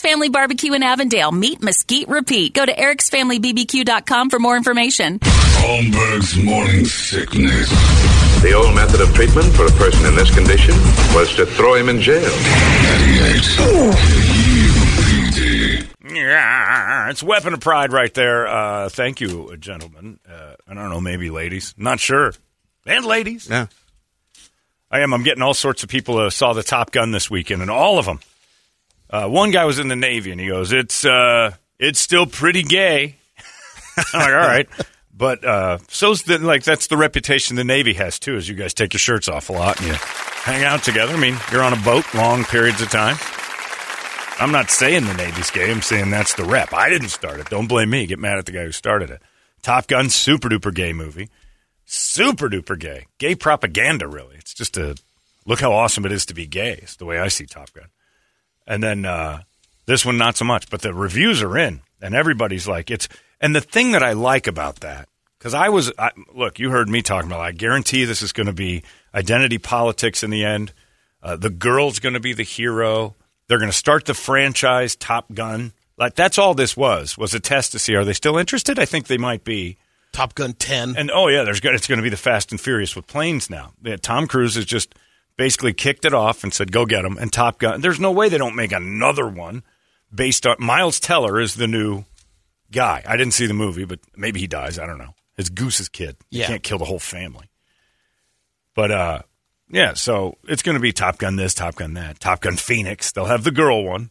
Family 0.00 0.28
Barbecue 0.28 0.72
in 0.72 0.82
Avondale. 0.82 1.32
Meat 1.32 1.62
Mesquite 1.62 2.08
Repeat. 2.08 2.54
Go 2.54 2.64
to 2.66 2.74
ericsfamilybbq.com 2.74 4.30
for 4.30 4.38
more 4.38 4.56
information. 4.56 5.18
Holmberg's 5.20 6.36
morning 6.36 6.84
sickness. 6.84 7.70
The 8.42 8.52
old 8.52 8.74
method 8.74 9.00
of 9.00 9.14
treatment 9.14 9.54
for 9.54 9.66
a 9.66 9.70
person 9.72 10.06
in 10.06 10.14
this 10.14 10.34
condition 10.34 10.74
was 11.14 11.34
to 11.36 11.46
throw 11.46 11.74
him 11.74 11.88
in 11.88 12.00
jail. 12.00 12.22
98. 12.22 13.94
Yeah, 16.14 17.10
it's 17.10 17.22
weapon 17.22 17.54
of 17.54 17.60
pride 17.60 17.92
right 17.92 18.12
there. 18.12 18.46
Uh, 18.46 18.88
thank 18.88 19.20
you, 19.20 19.56
gentlemen. 19.58 20.20
Uh, 20.28 20.54
I 20.68 20.74
don't 20.74 20.90
know, 20.90 21.00
maybe 21.00 21.30
ladies. 21.30 21.74
Not 21.76 21.98
sure. 22.00 22.32
And 22.86 23.04
ladies. 23.04 23.48
Yeah. 23.48 23.66
I 24.90 25.00
am. 25.00 25.12
I'm 25.12 25.22
getting 25.24 25.42
all 25.42 25.54
sorts 25.54 25.82
of 25.82 25.88
people 25.88 26.18
uh, 26.18 26.30
saw 26.30 26.52
the 26.52 26.62
Top 26.62 26.92
Gun 26.92 27.10
this 27.10 27.30
weekend, 27.30 27.62
and 27.62 27.70
all 27.70 27.98
of 27.98 28.06
them. 28.06 28.20
Uh, 29.14 29.28
one 29.28 29.52
guy 29.52 29.64
was 29.64 29.78
in 29.78 29.86
the 29.86 29.94
Navy, 29.94 30.32
and 30.32 30.40
he 30.40 30.48
goes, 30.48 30.72
"It's 30.72 31.04
uh, 31.04 31.52
it's 31.78 32.00
still 32.00 32.26
pretty 32.26 32.64
gay." 32.64 33.14
I'm 34.12 34.20
like, 34.20 34.28
all 34.28 34.34
right, 34.34 34.68
but 35.16 35.44
uh, 35.44 35.78
so's 35.86 36.24
the, 36.24 36.40
like 36.40 36.64
that's 36.64 36.88
the 36.88 36.96
reputation 36.96 37.54
the 37.54 37.62
Navy 37.62 37.92
has 37.92 38.18
too. 38.18 38.34
Is 38.34 38.48
you 38.48 38.56
guys 38.56 38.74
take 38.74 38.92
your 38.92 38.98
shirts 38.98 39.28
off 39.28 39.50
a 39.50 39.52
lot 39.52 39.78
and 39.78 39.86
you 39.86 39.94
hang 39.94 40.64
out 40.64 40.82
together. 40.82 41.14
I 41.14 41.16
mean, 41.16 41.36
you're 41.52 41.62
on 41.62 41.72
a 41.72 41.80
boat 41.82 42.12
long 42.12 42.42
periods 42.42 42.82
of 42.82 42.90
time. 42.90 43.16
I'm 44.40 44.50
not 44.50 44.68
saying 44.68 45.04
the 45.04 45.14
Navy's 45.14 45.52
gay. 45.52 45.70
I'm 45.70 45.80
saying 45.80 46.10
that's 46.10 46.34
the 46.34 46.44
rep. 46.44 46.74
I 46.74 46.90
didn't 46.90 47.10
start 47.10 47.38
it. 47.38 47.48
Don't 47.48 47.68
blame 47.68 47.90
me. 47.90 48.06
Get 48.06 48.18
mad 48.18 48.38
at 48.38 48.46
the 48.46 48.52
guy 48.52 48.64
who 48.64 48.72
started 48.72 49.10
it. 49.10 49.22
Top 49.62 49.86
Gun, 49.86 50.10
super 50.10 50.48
duper 50.48 50.74
gay 50.74 50.92
movie. 50.92 51.30
Super 51.86 52.48
duper 52.48 52.76
gay. 52.76 53.06
Gay 53.18 53.36
propaganda, 53.36 54.08
really. 54.08 54.34
It's 54.38 54.54
just 54.54 54.76
a 54.76 54.96
look 55.46 55.60
how 55.60 55.72
awesome 55.72 56.04
it 56.04 56.10
is 56.10 56.26
to 56.26 56.34
be 56.34 56.48
gay. 56.48 56.80
It's 56.82 56.96
the 56.96 57.04
way 57.04 57.20
I 57.20 57.28
see 57.28 57.46
Top 57.46 57.72
Gun. 57.72 57.86
And 58.66 58.82
then 58.82 59.04
uh, 59.04 59.42
this 59.86 60.04
one, 60.04 60.18
not 60.18 60.36
so 60.36 60.44
much. 60.44 60.70
But 60.70 60.82
the 60.82 60.94
reviews 60.94 61.42
are 61.42 61.56
in, 61.56 61.80
and 62.00 62.14
everybody's 62.14 62.68
like, 62.68 62.90
it's. 62.90 63.08
And 63.40 63.54
the 63.54 63.60
thing 63.60 63.92
that 63.92 64.02
I 64.02 64.12
like 64.12 64.46
about 64.46 64.80
that, 64.80 65.08
because 65.38 65.52
I 65.52 65.68
was, 65.68 65.92
I, 65.98 66.12
look, 66.34 66.58
you 66.58 66.70
heard 66.70 66.88
me 66.88 67.02
talking 67.02 67.30
about. 67.30 67.40
I 67.40 67.52
guarantee 67.52 68.04
this 68.04 68.22
is 68.22 68.32
going 68.32 68.46
to 68.46 68.52
be 68.54 68.82
identity 69.14 69.58
politics 69.58 70.22
in 70.22 70.30
the 70.30 70.44
end. 70.44 70.72
Uh, 71.22 71.36
the 71.36 71.50
girl's 71.50 71.98
going 71.98 72.14
to 72.14 72.20
be 72.20 72.32
the 72.32 72.42
hero. 72.42 73.14
They're 73.48 73.58
going 73.58 73.70
to 73.70 73.76
start 73.76 74.06
the 74.06 74.14
franchise 74.14 74.96
Top 74.96 75.32
Gun. 75.32 75.72
Like 75.96 76.14
that's 76.14 76.38
all 76.38 76.54
this 76.54 76.76
was 76.76 77.16
was 77.16 77.34
a 77.34 77.40
test 77.40 77.72
to 77.72 77.78
see 77.78 77.94
are 77.94 78.04
they 78.04 78.12
still 78.12 78.36
interested. 78.36 78.78
I 78.78 78.84
think 78.84 79.06
they 79.06 79.18
might 79.18 79.44
be. 79.44 79.76
Top 80.12 80.34
Gun 80.34 80.52
10. 80.52 80.96
And 80.96 81.10
oh 81.12 81.28
yeah, 81.28 81.42
there's 81.42 81.60
it's 81.62 81.88
going 81.88 81.98
to 81.98 82.02
be 82.02 82.08
the 82.08 82.16
Fast 82.16 82.52
and 82.52 82.60
Furious 82.60 82.94
with 82.94 83.06
planes 83.06 83.50
now. 83.50 83.72
Yeah, 83.82 83.96
Tom 83.96 84.28
Cruise 84.28 84.56
is 84.56 84.64
just 84.64 84.94
basically 85.36 85.72
kicked 85.72 86.04
it 86.04 86.14
off 86.14 86.42
and 86.44 86.52
said, 86.52 86.72
"Go 86.72 86.86
get 86.86 87.02
them." 87.02 87.16
And 87.18 87.32
Top 87.32 87.58
Gun. 87.58 87.80
There's 87.80 88.00
no 88.00 88.10
way 88.12 88.28
they 88.28 88.38
don't 88.38 88.56
make 88.56 88.72
another 88.72 89.26
one 89.28 89.62
based 90.14 90.46
on 90.46 90.56
Miles 90.58 91.00
Teller 91.00 91.40
is 91.40 91.54
the 91.56 91.66
new 91.66 92.04
guy. 92.70 93.02
I 93.06 93.16
didn't 93.16 93.34
see 93.34 93.46
the 93.46 93.54
movie, 93.54 93.84
but 93.84 94.00
maybe 94.16 94.40
he 94.40 94.46
dies. 94.46 94.78
I 94.78 94.86
don't 94.86 94.98
know. 94.98 95.14
It's 95.36 95.48
Goose's 95.48 95.88
kid. 95.88 96.16
You 96.30 96.40
Yeah. 96.40 96.46
can't 96.46 96.62
kill 96.62 96.78
the 96.78 96.84
whole 96.84 96.98
family. 97.00 97.48
But 98.74 98.90
uh, 98.90 99.22
yeah, 99.70 99.94
so 99.94 100.36
it's 100.48 100.62
going 100.62 100.76
to 100.76 100.80
be 100.80 100.92
Top 100.92 101.18
Gun 101.18 101.36
this, 101.36 101.54
Top 101.54 101.76
Gun 101.76 101.94
that, 101.94 102.20
Top 102.20 102.40
Gun 102.40 102.56
Phoenix. 102.56 103.12
They'll 103.12 103.24
have 103.26 103.44
the 103.44 103.50
girl 103.50 103.84
one. 103.84 104.10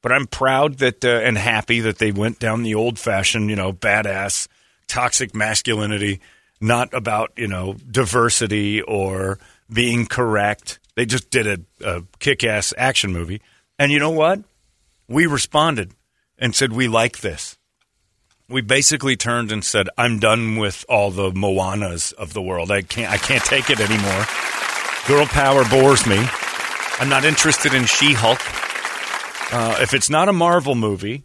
But 0.00 0.12
I'm 0.12 0.26
proud 0.28 0.78
that 0.78 1.04
uh, 1.04 1.08
and 1.08 1.36
happy 1.36 1.80
that 1.80 1.98
they 1.98 2.12
went 2.12 2.38
down 2.38 2.62
the 2.62 2.74
old 2.76 2.98
fashioned, 3.00 3.50
you 3.50 3.56
know, 3.56 3.72
badass, 3.72 4.46
toxic 4.86 5.34
masculinity, 5.34 6.20
not 6.60 6.94
about, 6.94 7.32
you 7.36 7.48
know, 7.48 7.74
diversity 7.90 8.80
or 8.80 9.40
being 9.72 10.06
correct. 10.06 10.78
They 10.96 11.06
just 11.06 11.30
did 11.30 11.46
a, 11.46 11.58
a 11.84 12.02
kick 12.18 12.44
ass 12.44 12.74
action 12.76 13.12
movie. 13.12 13.40
And 13.78 13.92
you 13.92 13.98
know 13.98 14.10
what? 14.10 14.40
We 15.08 15.26
responded 15.26 15.92
and 16.38 16.54
said, 16.54 16.72
we 16.72 16.88
like 16.88 17.20
this. 17.20 17.56
We 18.48 18.62
basically 18.62 19.16
turned 19.16 19.52
and 19.52 19.62
said, 19.64 19.88
I'm 19.98 20.18
done 20.18 20.56
with 20.56 20.84
all 20.88 21.10
the 21.10 21.30
Moanas 21.30 22.12
of 22.14 22.32
the 22.32 22.42
world. 22.42 22.70
I 22.70 22.82
can't, 22.82 23.12
I 23.12 23.18
can't 23.18 23.44
take 23.44 23.68
it 23.70 23.78
anymore. 23.78 24.26
Girl 25.06 25.26
power 25.26 25.64
bores 25.68 26.06
me. 26.06 26.18
I'm 26.98 27.08
not 27.08 27.24
interested 27.24 27.74
in 27.74 27.84
She 27.84 28.14
Hulk. 28.14 28.40
Uh, 29.52 29.78
if 29.80 29.94
it's 29.94 30.10
not 30.10 30.28
a 30.28 30.32
Marvel 30.32 30.74
movie, 30.74 31.24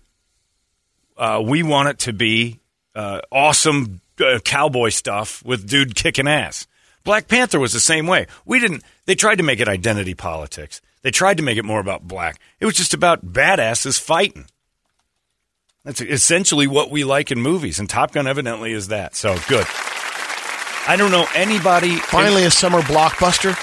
uh, 1.18 1.42
we 1.44 1.64
want 1.64 1.90
it 1.90 2.00
to 2.00 2.14
be 2.14 2.60
uh, 2.96 3.22
awesome 3.32 4.02
uh, 4.20 4.40
cowboy 4.44 4.90
stuff 4.90 5.44
with 5.46 5.68
dude 5.68 5.96
kicking 5.96 6.28
ass. 6.28 6.68
Black 7.04 7.28
Panther 7.28 7.60
was 7.60 7.74
the 7.74 7.80
same 7.80 8.08
way. 8.08 8.28
We 8.46 8.60
didn't. 8.60 8.84
They 9.06 9.16
tried 9.16 9.38
to 9.38 9.44
make 9.44 9.60
it 9.60 9.68
identity 9.68 10.14
politics. 10.14 10.82
They 11.02 11.12
tried 11.12 11.38
to 11.38 11.44
make 11.44 11.58
it 11.58 11.66
more 11.66 11.82
about 11.82 12.08
black. 12.08 12.40
It 12.60 12.66
was 12.66 12.76
just 12.76 12.94
about 12.94 13.26
badasses 13.26 14.00
fighting. 14.00 14.46
That's 15.84 16.00
essentially 16.00 16.66
what 16.66 16.92
we 16.92 17.04
like 17.04 17.30
in 17.30 17.42
movies, 17.42 17.78
and 17.78 17.90
Top 17.90 18.14
Gun 18.14 18.26
evidently 18.26 18.72
is 18.72 18.88
that. 18.88 19.16
So 19.16 19.36
good. 19.50 19.66
I 20.88 20.96
don't 20.98 21.12
know 21.12 21.28
anybody. 21.36 21.98
Finally, 21.98 22.46
a 22.46 22.52
summer 22.52 22.82
blockbuster. 22.82 23.54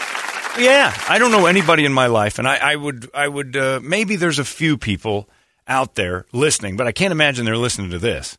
Yeah, 0.58 0.94
I 1.08 1.18
don't 1.18 1.30
know 1.30 1.46
anybody 1.46 1.86
in 1.86 1.92
my 1.94 2.06
life, 2.06 2.38
and 2.38 2.46
I, 2.46 2.56
I 2.56 2.76
would, 2.76 3.08
I 3.14 3.26
would, 3.26 3.56
uh, 3.56 3.80
maybe 3.82 4.16
there's 4.16 4.38
a 4.38 4.44
few 4.44 4.76
people 4.76 5.30
out 5.66 5.94
there 5.94 6.26
listening, 6.32 6.76
but 6.76 6.86
I 6.86 6.92
can't 6.92 7.12
imagine 7.12 7.46
they're 7.46 7.56
listening 7.56 7.90
to 7.92 7.98
this 7.98 8.36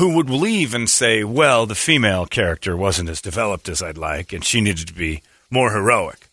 who 0.00 0.16
would 0.16 0.30
leave 0.30 0.72
and 0.72 0.88
say, 0.88 1.22
"Well, 1.22 1.66
the 1.66 1.74
female 1.74 2.24
character 2.24 2.74
wasn't 2.74 3.10
as 3.10 3.20
developed 3.20 3.68
as 3.68 3.82
I'd 3.82 3.98
like, 3.98 4.32
and 4.32 4.42
she 4.42 4.62
needed 4.62 4.88
to 4.88 4.94
be 4.94 5.22
more 5.50 5.72
heroic." 5.72 6.30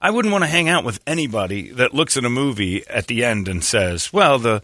I 0.00 0.10
wouldn't 0.10 0.32
want 0.32 0.44
to 0.44 0.48
hang 0.50 0.70
out 0.70 0.84
with 0.84 1.00
anybody 1.06 1.68
that 1.72 1.92
looks 1.92 2.16
at 2.16 2.24
a 2.24 2.30
movie 2.30 2.82
at 2.88 3.08
the 3.08 3.22
end 3.22 3.46
and 3.46 3.62
says, 3.62 4.10
"Well, 4.10 4.38
the 4.38 4.62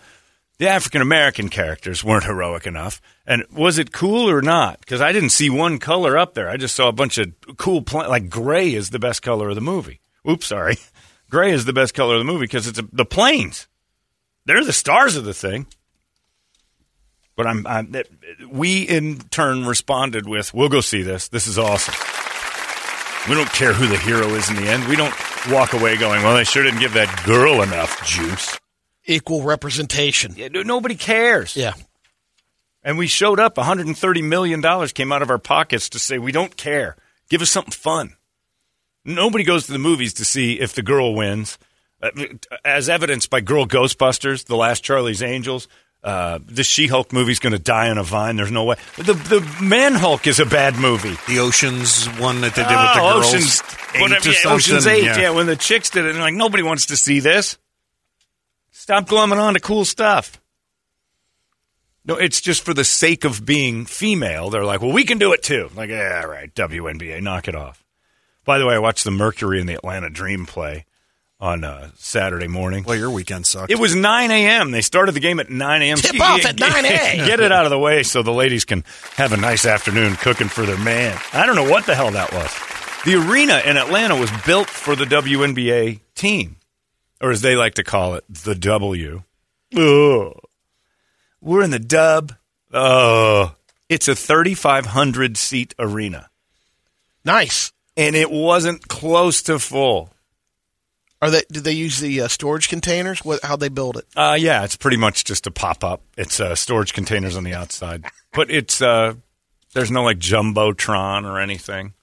the 0.56 0.68
African 0.70 1.02
American 1.02 1.50
characters 1.50 2.02
weren't 2.02 2.24
heroic 2.24 2.66
enough." 2.66 3.02
And 3.26 3.44
was 3.52 3.78
it 3.78 3.92
cool 3.92 4.30
or 4.30 4.40
not? 4.40 4.80
Because 4.80 5.02
I 5.02 5.12
didn't 5.12 5.36
see 5.36 5.50
one 5.50 5.78
color 5.78 6.16
up 6.16 6.32
there. 6.32 6.48
I 6.48 6.56
just 6.56 6.74
saw 6.74 6.88
a 6.88 6.92
bunch 6.92 7.18
of 7.18 7.34
cool, 7.58 7.84
like 7.92 8.30
gray 8.30 8.72
is 8.72 8.88
the 8.88 8.98
best 8.98 9.20
color 9.20 9.50
of 9.50 9.54
the 9.54 9.60
movie. 9.60 10.00
Oops, 10.26 10.46
sorry. 10.46 10.78
Gray 11.28 11.50
is 11.50 11.64
the 11.64 11.72
best 11.72 11.92
color 11.92 12.14
of 12.14 12.20
the 12.20 12.32
movie 12.32 12.44
because 12.44 12.68
it's 12.68 12.78
a, 12.78 12.88
the 12.92 13.04
planes. 13.04 13.66
They're 14.44 14.64
the 14.64 14.72
stars 14.72 15.16
of 15.16 15.24
the 15.24 15.34
thing. 15.34 15.66
But 17.36 17.46
I'm, 17.46 17.66
I'm 17.66 17.92
that, 17.92 18.06
we 18.50 18.82
in 18.82 19.18
turn 19.30 19.66
responded 19.66 20.26
with, 20.28 20.54
"We'll 20.54 20.68
go 20.70 20.80
see 20.80 21.02
this. 21.02 21.28
This 21.28 21.46
is 21.46 21.58
awesome." 21.58 21.94
We 23.28 23.34
don't 23.34 23.50
care 23.52 23.72
who 23.72 23.86
the 23.88 23.98
hero 23.98 24.28
is 24.34 24.48
in 24.48 24.56
the 24.56 24.68
end. 24.68 24.86
We 24.88 24.96
don't 24.96 25.14
walk 25.50 25.72
away 25.72 25.96
going, 25.96 26.22
"Well, 26.22 26.36
they 26.36 26.44
sure 26.44 26.62
didn't 26.62 26.80
give 26.80 26.94
that 26.94 27.24
girl 27.26 27.60
enough 27.62 28.06
juice." 28.06 28.58
Equal 29.04 29.42
representation. 29.42 30.34
Yeah, 30.36 30.48
nobody 30.48 30.94
cares. 30.96 31.54
Yeah. 31.56 31.74
And 32.82 32.98
we 32.98 33.06
showed 33.08 33.38
up. 33.40 33.56
130 33.56 34.22
million 34.22 34.60
dollars 34.60 34.92
came 34.92 35.12
out 35.12 35.22
of 35.22 35.30
our 35.30 35.38
pockets 35.38 35.88
to 35.90 35.98
say 35.98 36.18
we 36.18 36.32
don't 36.32 36.56
care. 36.56 36.96
Give 37.28 37.42
us 37.42 37.50
something 37.50 37.72
fun. 37.72 38.14
Nobody 39.04 39.44
goes 39.44 39.66
to 39.66 39.72
the 39.72 39.78
movies 39.78 40.14
to 40.14 40.24
see 40.24 40.54
if 40.60 40.72
the 40.74 40.82
girl 40.82 41.14
wins, 41.14 41.58
Uh, 42.02 42.10
as 42.64 42.88
evidenced 42.88 43.30
by 43.30 43.40
Girl 43.40 43.66
Ghostbusters, 43.66 44.44
The 44.46 44.56
Last 44.56 44.84
Charlie's 44.84 45.22
Angels, 45.22 45.66
Uh, 46.06 46.38
the 46.46 46.62
She-Hulk 46.62 47.12
movie's 47.12 47.40
going 47.40 47.52
to 47.52 47.58
die 47.58 47.90
on 47.90 47.98
a 47.98 48.04
vine. 48.04 48.36
There's 48.36 48.52
no 48.52 48.62
way. 48.62 48.76
The 48.96 49.14
the 49.14 49.58
Man 49.60 49.92
Hulk 49.94 50.28
is 50.28 50.38
a 50.38 50.46
bad 50.46 50.76
movie. 50.76 51.16
The 51.26 51.40
Oceans 51.40 52.06
one 52.20 52.42
that 52.42 52.54
they 52.54 52.62
did 52.62 52.68
with 52.70 52.94
the 52.94 53.00
Oh, 53.00 53.12
girls. 53.20 53.34
Ocean's, 53.34 53.62
Eight 53.94 54.00
whatever, 54.02 54.28
yeah, 54.30 54.36
Ocean's 54.52 54.86
Eight. 54.86 55.02
Yeah. 55.02 55.30
when 55.30 55.46
the 55.46 55.56
chicks 55.56 55.90
did 55.90 56.04
it, 56.04 56.10
and 56.10 56.20
like 56.20 56.34
nobody 56.34 56.62
wants 56.62 56.86
to 56.86 56.96
see 56.96 57.18
this. 57.18 57.58
Stop 58.70 59.08
glumming 59.08 59.38
on 59.40 59.54
to 59.54 59.60
cool 59.60 59.84
stuff. 59.84 60.40
No, 62.04 62.14
it's 62.14 62.40
just 62.40 62.62
for 62.64 62.72
the 62.72 62.84
sake 62.84 63.24
of 63.24 63.44
being 63.44 63.84
female. 63.84 64.48
They're 64.48 64.64
like, 64.64 64.80
well, 64.80 64.92
we 64.92 65.02
can 65.02 65.18
do 65.18 65.32
it 65.32 65.42
too. 65.42 65.70
Like, 65.74 65.90
yeah, 65.90 66.20
all 66.22 66.30
right, 66.30 66.54
WNBA, 66.54 67.20
knock 67.20 67.48
it 67.48 67.56
off. 67.56 67.84
By 68.44 68.58
the 68.58 68.66
way, 68.66 68.76
I 68.76 68.78
watched 68.78 69.02
the 69.02 69.10
Mercury 69.10 69.58
and 69.58 69.68
the 69.68 69.74
Atlanta 69.74 70.08
Dream 70.08 70.46
play 70.46 70.84
on 71.38 71.64
uh, 71.64 71.90
Saturday 71.96 72.48
morning. 72.48 72.84
Well, 72.84 72.96
your 72.96 73.10
weekend 73.10 73.46
sucked. 73.46 73.70
It 73.70 73.78
was 73.78 73.94
9 73.94 74.30
a.m. 74.30 74.70
They 74.70 74.80
started 74.80 75.12
the 75.12 75.20
game 75.20 75.38
at 75.40 75.50
9 75.50 75.82
a.m. 75.82 75.98
Tip 75.98 76.20
off 76.20 76.44
at 76.44 76.58
9 76.58 76.84
a.m. 76.84 77.16
Get 77.26 77.40
it 77.40 77.52
out 77.52 77.64
of 77.66 77.70
the 77.70 77.78
way 77.78 78.02
so 78.02 78.22
the 78.22 78.32
ladies 78.32 78.64
can 78.64 78.84
have 79.16 79.32
a 79.32 79.36
nice 79.36 79.66
afternoon 79.66 80.14
cooking 80.16 80.48
for 80.48 80.64
their 80.64 80.78
man. 80.78 81.18
I 81.32 81.44
don't 81.46 81.56
know 81.56 81.68
what 81.70 81.84
the 81.86 81.94
hell 81.94 82.10
that 82.12 82.32
was. 82.32 82.50
The 83.04 83.16
arena 83.30 83.62
in 83.64 83.76
Atlanta 83.76 84.16
was 84.16 84.30
built 84.46 84.68
for 84.68 84.96
the 84.96 85.04
WNBA 85.04 86.00
team, 86.14 86.56
or 87.20 87.30
as 87.30 87.42
they 87.42 87.54
like 87.54 87.74
to 87.74 87.84
call 87.84 88.14
it, 88.14 88.24
the 88.28 88.54
W. 88.54 89.22
Ugh. 89.76 90.40
We're 91.40 91.62
in 91.62 91.70
the 91.70 91.78
dub. 91.78 92.32
Oh, 92.72 93.54
it's 93.88 94.08
a 94.08 94.16
3,500 94.16 95.36
seat 95.36 95.74
arena, 95.78 96.28
Nice. 97.24 97.72
and 97.96 98.16
it 98.16 98.30
wasn't 98.30 98.88
close 98.88 99.42
to 99.42 99.58
full. 99.60 100.10
Are 101.22 101.30
they? 101.30 101.42
Do 101.50 101.60
they 101.60 101.72
use 101.72 101.98
the 101.98 102.22
uh, 102.22 102.28
storage 102.28 102.68
containers? 102.68 103.24
What? 103.24 103.42
How 103.42 103.56
they 103.56 103.70
build 103.70 103.96
it? 103.96 104.04
Uh, 104.14 104.36
yeah, 104.38 104.64
it's 104.64 104.76
pretty 104.76 104.98
much 104.98 105.24
just 105.24 105.46
a 105.46 105.50
pop 105.50 105.82
up. 105.82 106.02
It's 106.16 106.40
uh, 106.40 106.54
storage 106.54 106.92
containers 106.92 107.36
on 107.36 107.44
the 107.44 107.54
outside, 107.54 108.04
but 108.32 108.50
it's 108.50 108.82
uh, 108.82 109.14
there's 109.72 109.90
no 109.90 110.02
like 110.02 110.18
jumbotron 110.18 111.24
or 111.24 111.40
anything. 111.40 111.94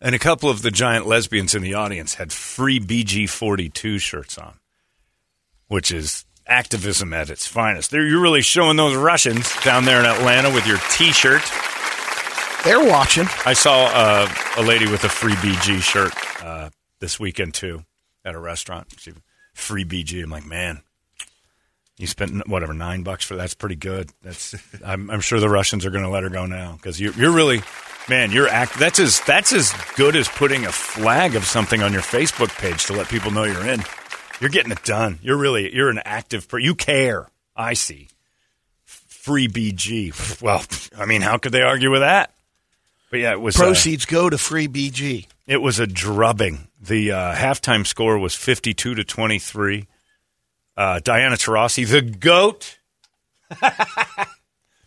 And 0.00 0.14
a 0.14 0.18
couple 0.18 0.48
of 0.48 0.62
the 0.62 0.70
giant 0.70 1.06
lesbians 1.06 1.54
in 1.54 1.62
the 1.62 1.74
audience 1.74 2.14
had 2.14 2.32
free 2.32 2.80
BG 2.80 3.28
forty 3.28 3.68
two 3.68 3.98
shirts 3.98 4.36
on, 4.36 4.54
which 5.68 5.92
is 5.92 6.24
activism 6.46 7.12
at 7.12 7.30
its 7.30 7.46
finest. 7.46 7.92
They're, 7.92 8.04
you're 8.04 8.20
really 8.20 8.42
showing 8.42 8.76
those 8.76 8.96
Russians 8.96 9.54
down 9.62 9.84
there 9.84 10.00
in 10.00 10.06
Atlanta 10.06 10.50
with 10.50 10.66
your 10.66 10.78
T-shirt. 10.90 11.42
They're 12.64 12.84
watching. 12.84 13.26
I 13.46 13.52
saw 13.52 13.84
uh, 13.94 14.34
a 14.56 14.62
lady 14.62 14.90
with 14.90 15.04
a 15.04 15.08
free 15.08 15.34
BG 15.34 15.80
shirt 15.80 16.12
uh, 16.44 16.70
this 16.98 17.20
weekend 17.20 17.54
too 17.54 17.84
at 18.24 18.34
a 18.34 18.38
restaurant. 18.38 18.88
She 18.98 19.12
free 19.54 19.84
BG. 19.84 20.22
I'm 20.22 20.30
like, 20.30 20.46
man, 20.46 20.80
you 21.96 22.06
spent 22.06 22.48
whatever 22.48 22.72
nine 22.72 23.02
bucks 23.02 23.24
for 23.24 23.36
that's 23.36 23.54
pretty 23.54 23.76
good. 23.76 24.10
That's 24.22 24.54
I'm, 24.84 25.10
I'm 25.10 25.20
sure 25.20 25.40
the 25.40 25.48
Russians 25.48 25.84
are 25.86 25.90
going 25.90 26.04
to 26.04 26.10
let 26.10 26.22
her 26.22 26.30
go 26.30 26.46
now 26.46 26.72
because 26.76 27.00
you, 27.00 27.12
you're 27.12 27.32
really, 27.32 27.62
man, 28.08 28.30
you're 28.32 28.48
act. 28.48 28.78
That's 28.78 28.98
as 29.00 29.20
that's 29.20 29.52
as 29.52 29.72
good 29.96 30.16
as 30.16 30.28
putting 30.28 30.64
a 30.66 30.72
flag 30.72 31.34
of 31.36 31.44
something 31.44 31.82
on 31.82 31.92
your 31.92 32.02
Facebook 32.02 32.56
page 32.58 32.86
to 32.86 32.92
let 32.92 33.08
people 33.08 33.30
know 33.30 33.44
you're 33.44 33.66
in. 33.66 33.82
You're 34.40 34.50
getting 34.50 34.72
it 34.72 34.82
done. 34.84 35.18
You're 35.22 35.36
really 35.36 35.74
you're 35.74 35.90
an 35.90 36.00
active. 36.04 36.48
Per- 36.48 36.58
you 36.58 36.74
care. 36.74 37.26
I 37.54 37.74
see. 37.74 38.08
Free 38.84 39.48
BG. 39.48 40.40
Well, 40.42 40.64
I 40.98 41.04
mean, 41.04 41.20
how 41.20 41.36
could 41.36 41.52
they 41.52 41.60
argue 41.60 41.90
with 41.90 42.00
that? 42.00 42.32
But 43.10 43.20
yeah, 43.20 43.32
it 43.32 43.40
was 43.40 43.54
uh, 43.56 43.64
Proceeds 43.64 44.06
go 44.06 44.30
to 44.30 44.38
free 44.38 44.66
BG. 44.68 45.26
it 45.46 45.58
was 45.58 45.78
a 45.78 45.86
drubbing. 45.86 46.68
The 46.80 47.12
uh, 47.12 47.34
halftime 47.34 47.86
score 47.86 48.18
was 48.18 48.34
52 48.34 48.94
to 48.94 49.04
23. 49.04 49.86
Uh, 50.76 51.00
Diana 51.00 51.36
Taurasi, 51.36 51.86
the 51.86 52.00
GOAT, 52.00 52.78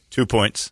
two 0.09 0.25
points. 0.25 0.71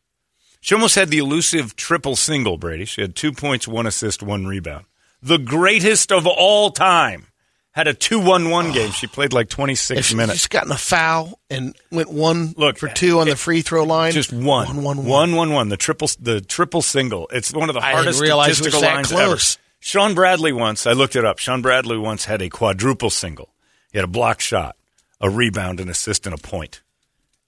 She 0.62 0.76
almost 0.76 0.96
had 0.96 1.10
the 1.10 1.18
elusive 1.18 1.76
triple 1.76 2.16
single, 2.16 2.58
Brady. 2.58 2.86
She 2.86 3.02
had 3.02 3.16
two 3.16 3.32
points, 3.32 3.68
one 3.68 3.88
assist, 3.88 4.22
one 4.24 4.46
rebound. 4.46 4.86
The 5.22 5.38
greatest 5.38 6.12
of 6.12 6.26
all 6.28 6.72
time. 6.72 7.28
Had 7.74 7.88
a 7.88 7.94
2 7.94 8.20
1 8.20 8.50
1 8.50 8.72
game. 8.74 8.92
She 8.92 9.08
played 9.08 9.32
like 9.32 9.48
26 9.48 9.98
If 10.00 10.06
she's 10.08 10.16
minutes. 10.16 10.40
just 10.40 10.50
gotten 10.50 10.72
a 10.74 10.78
foul 10.78 11.40
and 11.50 11.74
went 11.90 12.12
one 12.12 12.54
Look, 12.58 12.78
for 12.78 12.90
two 12.90 13.20
on 13.20 13.30
the 13.30 13.36
free 13.38 13.62
throw 13.62 13.86
line, 13.86 14.12
Just 14.12 14.34
one. 14.34 14.44
one, 14.68 14.84
one, 14.84 14.98
one. 14.98 15.06
One, 15.08 15.36
one, 15.36 15.54
one. 15.54 15.70
The 15.70 15.78
triple, 15.78 16.10
the 16.20 16.42
triple 16.42 16.82
single. 16.82 17.28
It's 17.32 17.54
one 17.54 17.70
of 17.70 17.76
the 17.76 17.82
I 17.82 17.92
hardest 17.94 18.22
it 18.22 18.28
statistical 18.28 18.82
lines 18.82 19.08
close. 19.12 19.56
ever. 19.56 19.62
Shawn 19.84 20.14
Bradley 20.14 20.54
once, 20.54 20.86
I 20.86 20.94
looked 20.94 21.16
it 21.16 21.26
up. 21.26 21.40
Shawn 21.40 21.64
Bradley 21.64 21.98
once 21.98 22.26
had 22.26 22.40
a 22.42 22.50
quadruple 22.50 23.10
single. 23.10 23.50
He 23.92 23.98
had 23.98 24.06
a 24.06 24.08
block 24.08 24.40
shot, 24.40 24.78
a 25.20 25.28
rebound, 25.28 25.80
an 25.80 25.90
assist, 25.90 26.28
and 26.28 26.36
a 26.36 26.38
point. 26.38 26.82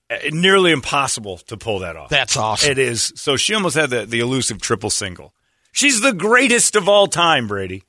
Uh, 0.09 0.17
Nearly 0.31 0.71
impossible 0.71 1.37
to 1.37 1.55
pull 1.57 1.79
that 1.79 1.95
off. 1.95 2.09
That's 2.09 2.35
awesome. 2.35 2.71
It 2.71 2.79
is. 2.79 3.13
So 3.15 3.37
she 3.37 3.53
almost 3.53 3.75
had 3.75 3.91
the, 3.91 4.07
the 4.07 4.19
elusive 4.19 4.59
triple 4.59 4.89
single. 4.89 5.31
She's 5.71 6.01
the 6.01 6.11
greatest 6.11 6.75
of 6.75 6.89
all 6.89 7.05
time, 7.05 7.47
Brady. 7.47 7.83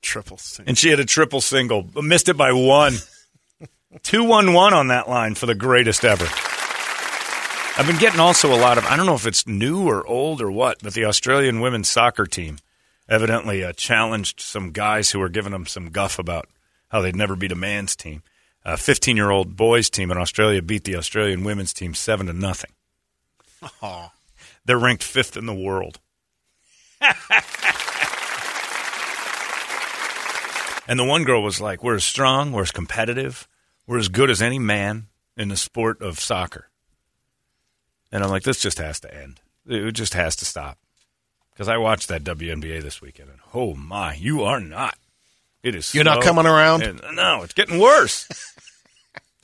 triple 0.00 0.38
single. 0.38 0.70
And 0.70 0.78
she 0.78 0.90
had 0.90 1.00
a 1.00 1.04
triple 1.04 1.40
single, 1.40 1.90
missed 2.00 2.28
it 2.28 2.36
by 2.36 2.52
one. 2.52 2.94
2 4.02 4.22
1 4.22 4.52
1 4.52 4.74
on 4.74 4.88
that 4.88 5.08
line 5.08 5.34
for 5.34 5.46
the 5.46 5.54
greatest 5.56 6.04
ever. 6.04 6.26
I've 7.78 7.86
been 7.86 7.98
getting 7.98 8.20
also 8.20 8.54
a 8.54 8.60
lot 8.60 8.78
of, 8.78 8.86
I 8.86 8.96
don't 8.96 9.06
know 9.06 9.14
if 9.16 9.26
it's 9.26 9.46
new 9.46 9.88
or 9.88 10.06
old 10.06 10.40
or 10.40 10.52
what, 10.52 10.78
but 10.82 10.94
the 10.94 11.06
Australian 11.06 11.60
women's 11.60 11.88
soccer 11.88 12.26
team 12.26 12.58
evidently 13.08 13.64
uh, 13.64 13.72
challenged 13.72 14.40
some 14.40 14.72
guys 14.72 15.10
who 15.10 15.18
were 15.18 15.28
giving 15.28 15.52
them 15.52 15.66
some 15.66 15.90
guff 15.90 16.18
about 16.18 16.48
how 16.88 17.00
they'd 17.00 17.16
never 17.16 17.36
beat 17.36 17.52
a 17.52 17.56
man's 17.56 17.96
team. 17.96 18.22
A 18.64 18.76
15 18.76 19.16
year 19.16 19.30
old 19.30 19.56
boys 19.56 19.88
team 19.88 20.10
in 20.10 20.18
Australia 20.18 20.62
beat 20.62 20.84
the 20.84 20.96
Australian 20.96 21.44
women's 21.44 21.72
team 21.72 21.94
7 21.94 22.26
to 22.26 22.32
nothing. 22.32 22.72
They're 24.64 24.78
ranked 24.78 25.04
fifth 25.04 25.36
in 25.36 25.46
the 25.46 25.54
world. 25.54 26.00
And 30.88 30.98
the 30.98 31.04
one 31.04 31.24
girl 31.24 31.42
was 31.42 31.60
like, 31.60 31.82
We're 31.82 31.96
as 31.96 32.04
strong, 32.04 32.52
we're 32.52 32.62
as 32.62 32.70
competitive, 32.70 33.48
we're 33.86 33.98
as 33.98 34.08
good 34.08 34.30
as 34.30 34.40
any 34.40 34.58
man 34.58 35.06
in 35.36 35.48
the 35.48 35.56
sport 35.56 36.00
of 36.00 36.20
soccer. 36.20 36.68
And 38.12 38.22
I'm 38.22 38.30
like, 38.30 38.44
This 38.44 38.60
just 38.60 38.78
has 38.78 39.00
to 39.00 39.14
end. 39.14 39.40
It 39.66 39.92
just 39.92 40.14
has 40.14 40.36
to 40.36 40.44
stop. 40.44 40.78
Because 41.56 41.68
I 41.68 41.78
watched 41.78 42.08
that 42.08 42.22
WNBA 42.22 42.82
this 42.82 43.00
weekend, 43.00 43.30
and 43.30 43.38
oh 43.54 43.74
my, 43.74 44.14
you 44.14 44.42
are 44.42 44.60
not. 44.60 44.98
It 45.62 45.74
is. 45.74 45.94
You're 45.94 46.04
not 46.04 46.22
coming 46.22 46.44
around? 46.44 46.82
and- 46.82 47.00
no, 47.14 47.42
it's 47.42 47.54
getting 47.54 47.78
worse. 47.80 48.28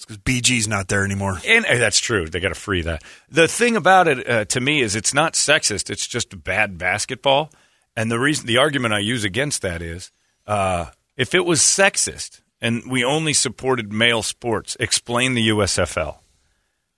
It's 0.02 0.18
because 0.18 0.18
BG's 0.18 0.66
not 0.66 0.88
there 0.88 1.04
anymore. 1.04 1.38
And 1.46 1.64
uh, 1.64 1.78
that's 1.78 2.00
true. 2.00 2.28
They 2.28 2.40
got 2.40 2.48
to 2.48 2.56
free 2.56 2.82
that. 2.82 3.04
The 3.30 3.46
thing 3.46 3.76
about 3.76 4.08
it 4.08 4.28
uh, 4.28 4.44
to 4.46 4.60
me 4.60 4.80
is 4.80 4.96
it's 4.96 5.14
not 5.14 5.34
sexist. 5.34 5.90
It's 5.90 6.08
just 6.08 6.42
bad 6.42 6.76
basketball. 6.76 7.52
And 7.94 8.10
the 8.10 8.18
reason, 8.18 8.48
the 8.48 8.56
argument 8.56 8.94
I 8.94 8.98
use 8.98 9.22
against 9.22 9.62
that 9.62 9.80
is, 9.80 10.10
uh, 10.44 10.86
if 11.16 11.36
it 11.36 11.44
was 11.44 11.60
sexist 11.60 12.40
and 12.60 12.82
we 12.90 13.04
only 13.04 13.32
supported 13.32 13.92
male 13.92 14.24
sports, 14.24 14.76
explain 14.80 15.34
the 15.34 15.50
USFL. 15.50 16.16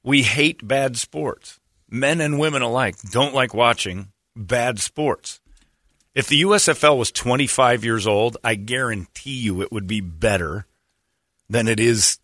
We 0.02 0.22
hate 0.22 0.66
bad 0.66 0.96
sports. 0.96 1.60
Men 1.90 2.22
and 2.22 2.38
women 2.38 2.62
alike 2.62 2.96
don't 3.10 3.34
like 3.34 3.52
watching 3.52 4.12
bad 4.36 4.78
sports. 4.78 5.40
If 6.14 6.28
the 6.28 6.42
USFL 6.42 6.96
was 6.96 7.10
25 7.10 7.84
years 7.84 8.06
old, 8.06 8.36
I 8.44 8.54
guarantee 8.54 9.36
you 9.36 9.62
it 9.62 9.72
would 9.72 9.86
be 9.86 10.00
better 10.00 10.66
than 11.48 11.66
it 11.66 11.80
is 11.80 12.18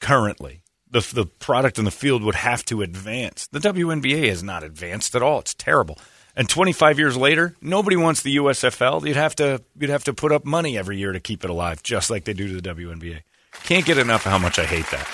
currently. 0.00 0.62
The, 0.90 1.00
the 1.12 1.26
product 1.26 1.78
in 1.78 1.84
the 1.84 1.90
field 1.90 2.22
would 2.22 2.34
have 2.34 2.64
to 2.66 2.82
advance. 2.82 3.46
The 3.48 3.58
WNBA 3.58 4.28
has 4.28 4.42
not 4.42 4.62
advanced 4.62 5.16
at 5.16 5.22
all. 5.22 5.40
It's 5.40 5.54
terrible. 5.54 5.98
And 6.36 6.48
25 6.48 6.98
years 6.98 7.16
later, 7.16 7.56
nobody 7.60 7.96
wants 7.96 8.22
the 8.22 8.36
USFL. 8.36 9.06
You'd 9.06 9.16
have 9.16 9.36
to 9.36 9.62
you'd 9.78 9.90
have 9.90 10.04
to 10.04 10.14
put 10.14 10.32
up 10.32 10.44
money 10.44 10.76
every 10.76 10.98
year 10.98 11.12
to 11.12 11.20
keep 11.20 11.44
it 11.44 11.50
alive, 11.50 11.82
just 11.82 12.10
like 12.10 12.24
they 12.24 12.32
do 12.32 12.48
to 12.48 12.60
the 12.60 12.74
WNBA. 12.74 13.20
Can't 13.64 13.86
get 13.86 13.98
enough 13.98 14.26
of 14.26 14.32
how 14.32 14.38
much 14.38 14.58
I 14.58 14.64
hate 14.64 14.86
that. 14.90 15.08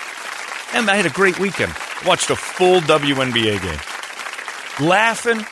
And 0.74 0.90
I 0.90 0.96
had 0.96 1.06
a 1.06 1.10
great 1.10 1.38
weekend. 1.38 1.74
Watched 2.06 2.30
a 2.30 2.36
full 2.36 2.80
WNBA 2.80 3.62
game. 3.62 4.88
Laughing. 4.88 5.44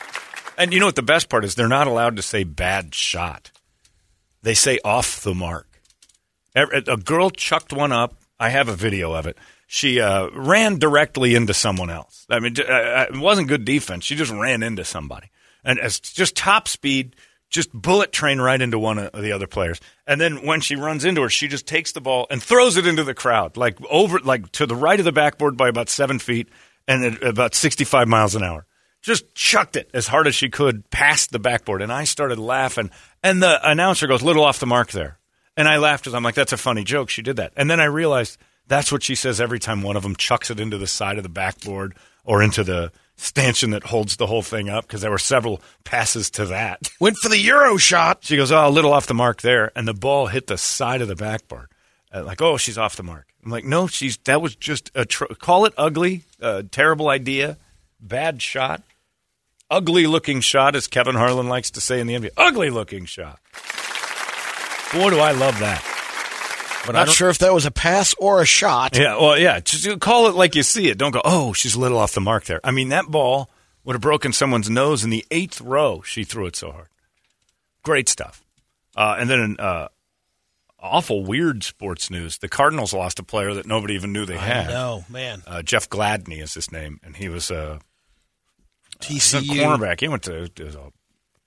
And 0.59 0.73
you 0.73 0.79
know 0.81 0.87
what 0.87 0.97
the 0.97 1.01
best 1.01 1.29
part 1.29 1.45
is? 1.45 1.55
They're 1.55 1.69
not 1.69 1.87
allowed 1.87 2.17
to 2.17 2.21
say 2.21 2.43
bad 2.43 2.93
shot. 2.93 3.49
They 4.43 4.53
say 4.53 4.77
off 4.83 5.21
the 5.21 5.33
mark. 5.33 5.81
A 6.53 6.97
girl 6.97 7.29
chucked 7.29 7.71
one 7.71 7.93
up. 7.93 8.15
I 8.37 8.49
have 8.49 8.67
a 8.67 8.75
video 8.75 9.13
of 9.13 9.25
it. 9.25 9.37
She 9.67 10.01
uh, 10.01 10.29
ran 10.33 10.77
directly 10.77 11.35
into 11.35 11.53
someone 11.53 11.89
else. 11.89 12.25
I 12.29 12.39
mean, 12.39 12.55
uh, 12.59 12.63
uh, 12.71 13.05
it 13.13 13.17
wasn't 13.17 13.47
good 13.47 13.63
defense. 13.63 14.03
She 14.03 14.15
just 14.15 14.31
ran 14.31 14.63
into 14.63 14.83
somebody, 14.83 15.29
and 15.63 15.79
as 15.79 15.99
just 15.99 16.35
top 16.35 16.67
speed, 16.67 17.15
just 17.49 17.71
bullet 17.71 18.11
train 18.11 18.41
right 18.41 18.59
into 18.59 18.79
one 18.79 18.97
of 18.97 19.21
the 19.21 19.31
other 19.31 19.47
players. 19.47 19.79
And 20.07 20.19
then 20.19 20.45
when 20.45 20.59
she 20.59 20.75
runs 20.75 21.05
into 21.05 21.21
her, 21.21 21.29
she 21.29 21.47
just 21.47 21.67
takes 21.67 21.91
the 21.91 22.01
ball 22.01 22.25
and 22.29 22.41
throws 22.41 22.77
it 22.77 22.87
into 22.87 23.03
the 23.03 23.13
crowd, 23.13 23.57
like 23.57 23.77
over, 23.89 24.19
like 24.19 24.51
to 24.53 24.65
the 24.65 24.75
right 24.75 24.99
of 24.99 25.05
the 25.05 25.11
backboard 25.11 25.55
by 25.55 25.69
about 25.69 25.87
seven 25.87 26.17
feet, 26.17 26.49
and 26.87 27.05
at 27.05 27.23
about 27.23 27.53
sixty-five 27.53 28.07
miles 28.07 28.35
an 28.35 28.43
hour 28.43 28.65
just 29.01 29.33
chucked 29.35 29.75
it 29.75 29.89
as 29.93 30.07
hard 30.07 30.27
as 30.27 30.35
she 30.35 30.49
could 30.49 30.89
past 30.89 31.31
the 31.31 31.39
backboard. 31.39 31.81
And 31.81 31.91
I 31.91 32.03
started 32.03 32.37
laughing. 32.39 32.91
And 33.23 33.41
the 33.41 33.59
announcer 33.69 34.07
goes, 34.07 34.21
little 34.21 34.43
off 34.43 34.59
the 34.59 34.65
mark 34.65 34.91
there. 34.91 35.17
And 35.57 35.67
I 35.67 35.77
laughed 35.77 36.03
because 36.03 36.13
I'm 36.13 36.23
like, 36.23 36.35
that's 36.35 36.53
a 36.53 36.57
funny 36.57 36.83
joke. 36.83 37.09
She 37.09 37.21
did 37.21 37.35
that. 37.37 37.53
And 37.55 37.69
then 37.69 37.79
I 37.79 37.85
realized 37.85 38.37
That's 38.67 38.91
what 38.91 39.03
she 39.03 39.15
says 39.15 39.41
every 39.41 39.59
time 39.59 39.81
one 39.81 39.97
of 39.97 40.03
them 40.03 40.15
chucks 40.15 40.51
it 40.51 40.59
into 40.59 40.77
the 40.77 40.87
side 40.87 41.17
of 41.17 41.23
the 41.23 41.29
backboard 41.29 41.95
or 42.23 42.43
into 42.43 42.63
the 42.63 42.91
stanchion 43.17 43.71
that 43.71 43.83
holds 43.83 44.15
the 44.15 44.27
whole 44.27 44.43
thing 44.43 44.69
up 44.69 44.85
because 44.85 45.01
there 45.01 45.11
were 45.11 45.17
several 45.17 45.59
passes 45.83 46.29
to 46.29 46.45
that. 46.45 46.89
Went 46.99 47.17
for 47.17 47.29
the 47.29 47.39
Euro 47.39 47.77
shot. 47.77 48.19
She 48.21 48.37
goes, 48.37 48.51
"Oh, 48.51 48.67
a 48.67 48.69
little 48.69 48.93
off 48.93 49.07
the 49.07 49.13
mark 49.15 49.41
there," 49.41 49.71
and 49.75 49.87
the 49.87 49.93
ball 49.93 50.27
hit 50.27 50.47
the 50.47 50.57
side 50.57 51.01
of 51.01 51.07
the 51.07 51.15
backboard. 51.15 51.67
Uh, 52.13 52.23
like, 52.23 52.41
"Oh, 52.41 52.57
she's 52.57 52.77
off 52.77 52.95
the 52.95 53.03
mark." 53.03 53.25
I'm 53.43 53.51
like, 53.51 53.65
"No, 53.65 53.87
she's 53.87 54.17
that 54.25 54.41
was 54.41 54.55
just 54.55 54.91
a 54.95 55.05
tr- 55.05 55.33
call 55.39 55.65
it 55.65 55.73
ugly, 55.75 56.23
uh, 56.41 56.61
terrible 56.71 57.09
idea, 57.09 57.57
bad 57.99 58.41
shot, 58.41 58.83
ugly 59.69 60.07
looking 60.07 60.41
shot," 60.41 60.75
as 60.75 60.87
Kevin 60.87 61.15
Harlan 61.15 61.47
likes 61.47 61.71
to 61.71 61.81
say 61.81 61.99
in 61.99 62.07
the 62.07 62.15
NBA. 62.15 62.31
Ugly 62.37 62.69
looking 62.69 63.05
shot. 63.05 63.39
Boy, 64.93 65.11
do 65.11 65.19
I 65.19 65.31
love 65.31 65.59
that. 65.59 65.83
But 66.85 66.93
Not 66.93 67.09
sure 67.09 67.29
if 67.29 67.37
that 67.39 67.53
was 67.53 67.65
a 67.65 67.71
pass 67.71 68.15
or 68.17 68.41
a 68.41 68.45
shot. 68.45 68.97
yeah, 68.97 69.17
well, 69.17 69.37
yeah. 69.37 69.59
Just 69.59 69.99
call 69.99 70.27
it 70.27 70.35
like 70.35 70.55
you 70.55 70.63
see 70.63 70.87
it. 70.89 70.97
Don't 70.97 71.11
go, 71.11 71.21
oh, 71.23 71.53
she's 71.53 71.75
a 71.75 71.79
little 71.79 71.97
off 71.97 72.13
the 72.13 72.21
mark 72.21 72.45
there. 72.45 72.59
I 72.63 72.71
mean, 72.71 72.89
that 72.89 73.05
ball 73.07 73.49
would 73.83 73.93
have 73.93 74.01
broken 74.01 74.33
someone's 74.33 74.69
nose 74.69 75.03
in 75.03 75.09
the 75.09 75.25
eighth 75.29 75.61
row. 75.61 76.01
She 76.01 76.23
threw 76.23 76.45
it 76.47 76.55
so 76.55 76.71
hard. 76.71 76.87
Great 77.83 78.09
stuff. 78.09 78.43
Uh, 78.95 79.17
and 79.19 79.29
then, 79.29 79.57
uh, 79.59 79.89
awful 80.79 81.23
weird 81.25 81.63
sports 81.63 82.09
news. 82.09 82.37
The 82.37 82.49
Cardinals 82.49 82.93
lost 82.93 83.19
a 83.19 83.23
player 83.23 83.53
that 83.53 83.65
nobody 83.67 83.93
even 83.95 84.11
knew 84.13 84.25
they 84.25 84.37
had. 84.37 84.69
No, 84.69 85.05
man. 85.09 85.43
Uh, 85.45 85.61
Jeff 85.61 85.89
Gladney 85.89 86.41
is 86.41 86.53
his 86.53 86.71
name, 86.71 86.99
and 87.03 87.15
he 87.15 87.29
was 87.29 87.51
a, 87.51 87.81
he's 89.01 89.33
a 89.33 89.37
TCU. 89.39 89.61
cornerback. 89.63 89.99
He 89.99 90.07
went 90.07 90.23
to, 90.23 90.47
to 90.49 90.67
a 90.79 90.91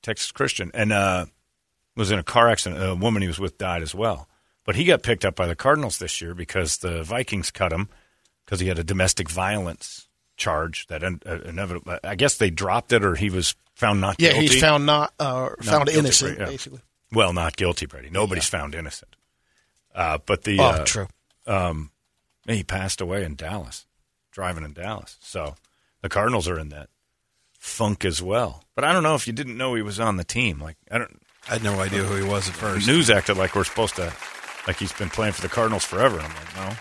Texas 0.02 0.32
Christian 0.32 0.70
and 0.74 0.92
uh, 0.92 1.26
was 1.96 2.10
in 2.10 2.18
a 2.18 2.22
car 2.22 2.48
accident. 2.48 2.82
A 2.82 2.94
woman 2.94 3.22
he 3.22 3.28
was 3.28 3.38
with 3.38 3.58
died 3.58 3.82
as 3.82 3.94
well. 3.94 4.28
But 4.64 4.76
he 4.76 4.84
got 4.84 5.02
picked 5.02 5.24
up 5.24 5.34
by 5.34 5.46
the 5.46 5.56
Cardinals 5.56 5.98
this 5.98 6.20
year 6.20 6.34
because 6.34 6.78
the 6.78 7.02
Vikings 7.02 7.50
cut 7.50 7.72
him 7.72 7.88
because 8.44 8.60
he 8.60 8.68
had 8.68 8.78
a 8.78 8.84
domestic 8.84 9.28
violence 9.28 10.06
charge 10.36 10.86
that 10.86 11.02
in, 11.02 11.20
uh, 11.26 11.40
inevitably. 11.44 11.98
I 12.04 12.14
guess 12.14 12.36
they 12.36 12.50
dropped 12.50 12.92
it 12.92 13.04
or 13.04 13.16
he 13.16 13.28
was 13.28 13.54
found 13.74 14.00
not 14.00 14.18
guilty. 14.18 14.34
Yeah, 14.34 14.40
guilty. 14.40 14.54
he's 14.54 14.62
found 14.62 14.86
not 14.86 15.12
uh, 15.18 15.50
found 15.62 15.86
guilty, 15.86 15.98
innocent, 15.98 16.30
right, 16.38 16.46
yeah. 16.46 16.52
basically. 16.52 16.80
well, 17.12 17.32
not 17.32 17.56
guilty, 17.56 17.86
Brady. 17.86 18.08
Nobody's 18.10 18.48
found 18.48 18.74
innocent. 18.74 19.16
Uh, 19.94 20.18
but 20.24 20.44
the 20.44 20.58
Oh, 20.60 20.64
uh, 20.64 20.84
true. 20.84 21.08
he 22.46 22.62
passed 22.62 23.00
away 23.00 23.24
in 23.24 23.34
Dallas, 23.34 23.86
driving 24.30 24.64
in 24.64 24.72
Dallas. 24.72 25.18
So 25.20 25.56
the 26.02 26.08
Cardinals 26.08 26.48
are 26.48 26.58
in 26.58 26.68
that 26.70 26.88
funk 27.62 28.04
as 28.04 28.20
well. 28.20 28.64
But 28.74 28.82
I 28.82 28.92
don't 28.92 29.04
know 29.04 29.14
if 29.14 29.28
you 29.28 29.32
didn't 29.32 29.56
know 29.56 29.74
he 29.74 29.82
was 29.82 30.00
on 30.00 30.16
the 30.16 30.24
team. 30.24 30.60
Like 30.60 30.76
I 30.90 30.98
don't. 30.98 31.22
I 31.48 31.54
had 31.54 31.62
no 31.62 31.80
idea 31.80 32.02
who 32.02 32.16
he 32.16 32.28
was 32.28 32.48
at 32.48 32.54
first. 32.54 32.86
News 32.86 33.08
acted 33.08 33.36
like 33.36 33.54
we're 33.54 33.64
supposed 33.64 33.96
to, 33.96 34.12
like 34.66 34.76
he's 34.76 34.92
been 34.92 35.10
playing 35.10 35.32
for 35.32 35.42
the 35.42 35.48
Cardinals 35.48 35.84
forever. 35.84 36.20
I'm 36.20 36.28
like, 36.34 36.56
no. 36.56 36.76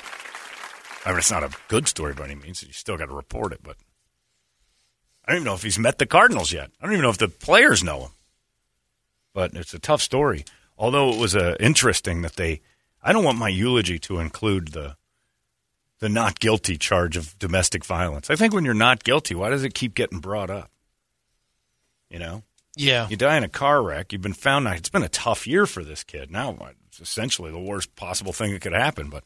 I 1.05 1.09
mean, 1.09 1.17
it's 1.17 1.31
not 1.31 1.43
a 1.43 1.50
good 1.67 1.88
story 1.88 2.13
by 2.13 2.25
any 2.25 2.35
means. 2.35 2.61
You 2.61 2.73
still 2.73 2.97
got 2.97 3.07
to 3.07 3.15
report 3.15 3.53
it, 3.53 3.61
but 3.63 3.77
I 5.25 5.31
don't 5.31 5.38
even 5.38 5.45
know 5.45 5.55
if 5.55 5.63
he's 5.63 5.79
met 5.79 5.97
the 5.97 6.05
Cardinals 6.05 6.51
yet. 6.51 6.69
I 6.79 6.85
don't 6.85 6.93
even 6.93 7.03
know 7.03 7.09
if 7.09 7.17
the 7.17 7.27
players 7.27 7.83
know 7.83 8.01
him. 8.01 8.11
But 9.33 9.55
it's 9.55 9.73
a 9.73 9.79
tough 9.79 10.01
story. 10.01 10.45
Although 10.77 11.11
it 11.11 11.19
was 11.19 11.35
uh, 11.35 11.55
interesting 11.59 12.21
that 12.21 12.35
they, 12.35 12.61
I 13.01 13.13
don't 13.13 13.23
want 13.23 13.38
my 13.39 13.50
eulogy 13.50 13.97
to 14.00 14.19
include 14.19 14.69
the 14.69 14.95
the 16.01 16.10
not 16.10 16.39
guilty 16.39 16.77
charge 16.77 17.15
of 17.15 17.38
domestic 17.39 17.86
violence. 17.86 18.29
I 18.29 18.36
think 18.36 18.53
when 18.53 18.65
you're 18.65 18.74
not 18.74 19.03
guilty, 19.05 19.34
why 19.36 19.50
does 19.50 19.63
it 19.63 19.74
keep 19.74 19.96
getting 19.96 20.20
brought 20.20 20.50
up? 20.50 20.70
You 22.10 22.20
know, 22.20 22.43
Yeah. 22.75 23.08
you 23.08 23.15
die 23.15 23.38
in 23.38 23.43
a 23.43 23.50
car 23.50 23.81
wreck. 23.81 24.12
You've 24.12 24.22
been 24.22 24.34
found. 24.34 24.67
It's 24.67 24.89
been 24.89 25.03
a 25.03 25.08
tough 25.10 25.48
year 25.48 25.65
for 25.65 25.84
this 25.84 26.03
kid. 26.03 26.29
Now 26.29 26.58
it's 26.89 27.00
essentially 27.00 27.51
the 27.51 27.60
worst 27.60 27.96
possible 27.96 28.34
thing 28.34 28.51
that 28.51 28.62
could 28.62 28.74
happen. 28.74 29.10
But 29.10 29.24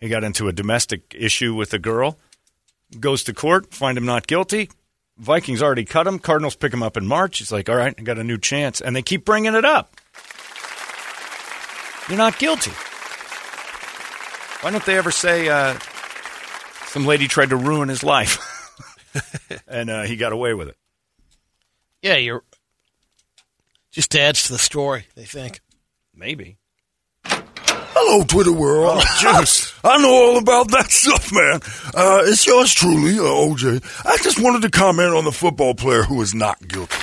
he 0.00 0.08
got 0.08 0.24
into 0.24 0.48
a 0.48 0.52
domestic 0.52 1.14
issue 1.16 1.54
with 1.54 1.72
a 1.74 1.78
girl. 1.78 2.18
Goes 2.98 3.22
to 3.24 3.32
court, 3.34 3.72
find 3.72 3.96
him 3.96 4.06
not 4.06 4.26
guilty. 4.26 4.68
Vikings 5.18 5.62
already 5.62 5.84
cut 5.84 6.06
him. 6.06 6.18
Cardinals 6.18 6.56
pick 6.56 6.72
him 6.72 6.82
up 6.82 6.96
in 6.96 7.06
March. 7.06 7.38
He's 7.38 7.52
like, 7.52 7.68
"All 7.68 7.76
right, 7.76 7.94
I 7.96 8.02
got 8.02 8.18
a 8.18 8.24
new 8.24 8.38
chance," 8.38 8.80
and 8.80 8.96
they 8.96 9.02
keep 9.02 9.24
bringing 9.26 9.54
it 9.54 9.64
up. 9.66 9.94
You're 12.08 12.16
not 12.18 12.38
guilty. 12.38 12.72
Why 14.62 14.70
don't 14.72 14.84
they 14.84 14.96
ever 14.98 15.10
say 15.10 15.48
uh, 15.48 15.78
some 16.90 17.06
lady 17.06 17.28
tried 17.28 17.50
to 17.50 17.56
ruin 17.56 17.88
his 17.88 18.02
life, 18.02 18.38
and 19.68 19.88
uh, 19.88 20.02
he 20.02 20.16
got 20.16 20.32
away 20.32 20.54
with 20.54 20.68
it? 20.68 20.76
Yeah, 22.02 22.16
you're 22.16 22.42
just 23.92 24.14
adds 24.16 24.44
to 24.44 24.52
the 24.52 24.58
story, 24.58 25.06
they 25.14 25.24
think. 25.24 25.60
Maybe. 26.14 26.56
Hello, 27.24 28.24
Twitter 28.24 28.52
world. 28.52 29.02
Juice. 29.18 29.72
I 29.84 29.98
know 30.02 30.12
all 30.12 30.38
about 30.38 30.70
that 30.72 30.86
stuff, 30.90 31.32
man. 31.32 31.60
Uh, 31.94 32.22
it's 32.24 32.46
yours 32.46 32.74
truly, 32.74 33.18
uh, 33.18 33.22
OJ. 33.22 33.82
I 34.04 34.16
just 34.18 34.40
wanted 34.42 34.62
to 34.62 34.70
comment 34.70 35.14
on 35.14 35.24
the 35.24 35.32
football 35.32 35.74
player 35.74 36.02
who 36.02 36.20
is 36.22 36.34
not 36.34 36.66
guilty. 36.66 36.96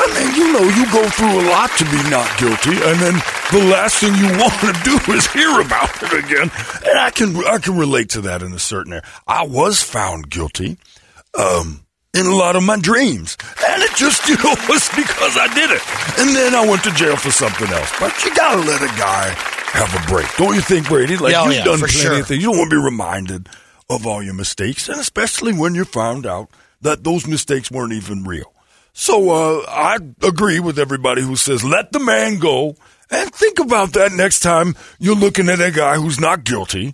I 0.00 0.06
mean, 0.14 0.34
you 0.36 0.52
know, 0.52 0.62
you 0.62 0.84
go 0.92 1.08
through 1.10 1.40
a 1.40 1.44
lot 1.50 1.70
to 1.78 1.84
be 1.84 2.10
not 2.10 2.28
guilty, 2.38 2.70
and 2.70 2.98
then 3.00 3.14
the 3.52 3.68
last 3.70 3.96
thing 3.98 4.14
you 4.14 4.28
want 4.38 4.54
to 4.60 4.72
do 4.84 5.12
is 5.12 5.26
hear 5.28 5.60
about 5.60 5.90
it 6.02 6.24
again. 6.24 6.50
And 6.86 6.98
I 6.98 7.10
can, 7.10 7.36
I 7.46 7.58
can 7.58 7.76
relate 7.76 8.10
to 8.10 8.20
that 8.22 8.42
in 8.42 8.52
a 8.52 8.58
certain 8.58 8.92
area. 8.94 9.04
I 9.26 9.44
was 9.46 9.82
found 9.82 10.30
guilty, 10.30 10.78
um, 11.38 11.84
in 12.14 12.26
a 12.26 12.34
lot 12.34 12.56
of 12.56 12.62
my 12.62 12.78
dreams. 12.78 13.36
And 13.68 13.82
it 13.82 13.94
just, 13.96 14.26
you 14.28 14.36
know, 14.36 14.54
was 14.68 14.88
because 14.96 15.36
I 15.36 15.52
did 15.54 15.70
it. 15.70 15.82
And 16.18 16.34
then 16.34 16.54
I 16.54 16.66
went 16.68 16.82
to 16.84 16.90
jail 16.92 17.16
for 17.16 17.30
something 17.30 17.68
else. 17.68 17.92
But 18.00 18.24
you 18.24 18.34
gotta 18.34 18.60
let 18.60 18.80
a 18.82 18.88
guy 18.98 19.28
have 19.72 19.94
a 19.94 20.06
break. 20.10 20.26
Don't 20.36 20.54
you 20.54 20.60
think, 20.62 20.88
Brady? 20.88 21.16
Like, 21.16 21.32
Yeah, 21.32 21.42
oh, 21.42 21.44
you've 21.46 21.54
yeah, 21.56 21.64
done 21.64 21.78
plenty 21.78 21.92
sure. 21.92 22.20
of 22.20 22.26
things. 22.26 22.42
You 22.42 22.48
don't 22.50 22.58
want 22.58 22.70
to 22.70 22.76
be 22.76 22.82
reminded 22.82 23.48
of 23.90 24.06
all 24.06 24.22
your 24.22 24.34
mistakes, 24.34 24.88
and 24.88 24.98
especially 25.00 25.52
when 25.52 25.74
you 25.74 25.84
found 25.84 26.24
out 26.26 26.48
that 26.80 27.04
those 27.04 27.26
mistakes 27.26 27.70
weren't 27.70 27.92
even 27.92 28.24
real. 28.24 28.52
So 29.00 29.30
uh, 29.30 29.64
I 29.68 29.98
agree 30.26 30.58
with 30.58 30.76
everybody 30.76 31.22
who 31.22 31.36
says 31.36 31.62
let 31.62 31.92
the 31.92 32.00
man 32.00 32.40
go, 32.40 32.74
and 33.08 33.32
think 33.32 33.60
about 33.60 33.92
that 33.92 34.10
next 34.10 34.40
time 34.40 34.74
you're 34.98 35.14
looking 35.14 35.48
at 35.48 35.60
a 35.60 35.70
guy 35.70 35.94
who's 35.94 36.18
not 36.18 36.42
guilty, 36.42 36.92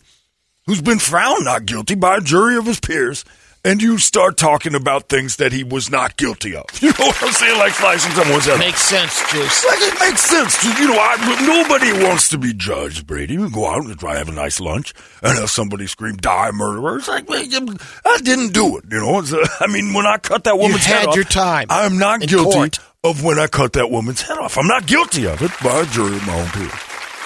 who's 0.66 0.82
been 0.82 0.98
found 0.98 1.46
not 1.46 1.64
guilty 1.64 1.94
by 1.94 2.18
a 2.18 2.20
jury 2.20 2.58
of 2.58 2.66
his 2.66 2.78
peers, 2.78 3.24
and 3.64 3.80
you 3.82 3.98
start 3.98 4.36
talking 4.36 4.74
about 4.74 5.08
things 5.08 5.36
that 5.36 5.52
he 5.52 5.64
was 5.64 5.90
not 5.90 6.16
guilty 6.16 6.54
of. 6.54 6.64
You 6.84 6.90
know 6.90 7.06
what 7.06 7.22
I'm 7.22 7.32
saying? 7.32 7.58
Like 7.58 7.72
slicing 7.72 8.12
someone's 8.12 8.44
head. 8.44 8.54
off. 8.54 8.58
Makes 8.60 8.82
sense, 8.82 9.32
Juice. 9.32 9.64
Like 9.64 9.78
it 9.80 9.98
makes 10.00 10.20
sense. 10.20 10.62
You 10.78 10.88
know, 10.88 10.98
I, 10.98 11.46
nobody 11.46 12.04
wants 12.06 12.28
to 12.28 12.38
be 12.38 12.52
judged, 12.52 13.06
Brady. 13.06 13.34
You 13.34 13.48
go 13.50 13.66
out 13.66 13.84
and 13.84 13.98
try 13.98 14.12
to 14.12 14.18
have 14.18 14.28
a 14.28 14.32
nice 14.32 14.60
lunch 14.60 14.92
and 15.22 15.38
have 15.38 15.50
somebody 15.50 15.86
scream, 15.86 16.16
die, 16.16 16.50
murderer. 16.52 16.98
It's 16.98 17.08
like, 17.08 17.24
I 17.30 18.18
didn't 18.22 18.52
do 18.52 18.76
it. 18.76 18.84
You 18.90 19.00
know, 19.00 19.18
it's, 19.20 19.32
uh, 19.32 19.44
I 19.60 19.66
mean, 19.66 19.94
when 19.94 20.04
I 20.06 20.18
cut 20.18 20.44
that 20.44 20.58
woman's 20.58 20.84
head 20.84 21.06
off, 21.06 21.14
your 21.16 21.24
time 21.24 21.66
I'm 21.70 21.98
not 21.98 22.20
guilty 22.20 22.52
court. 22.52 22.78
of 23.02 23.24
when 23.24 23.38
I 23.38 23.46
cut 23.46 23.72
that 23.74 23.90
woman's 23.90 24.20
head 24.20 24.36
off. 24.38 24.58
I'm 24.58 24.66
not 24.66 24.86
guilty 24.86 25.26
of 25.26 25.40
it 25.42 25.50
by 25.62 25.80
a 25.80 25.86
jury 25.86 26.16
of 26.16 26.26
my 26.26 26.38
own 26.40 26.48
peers. 26.48 26.72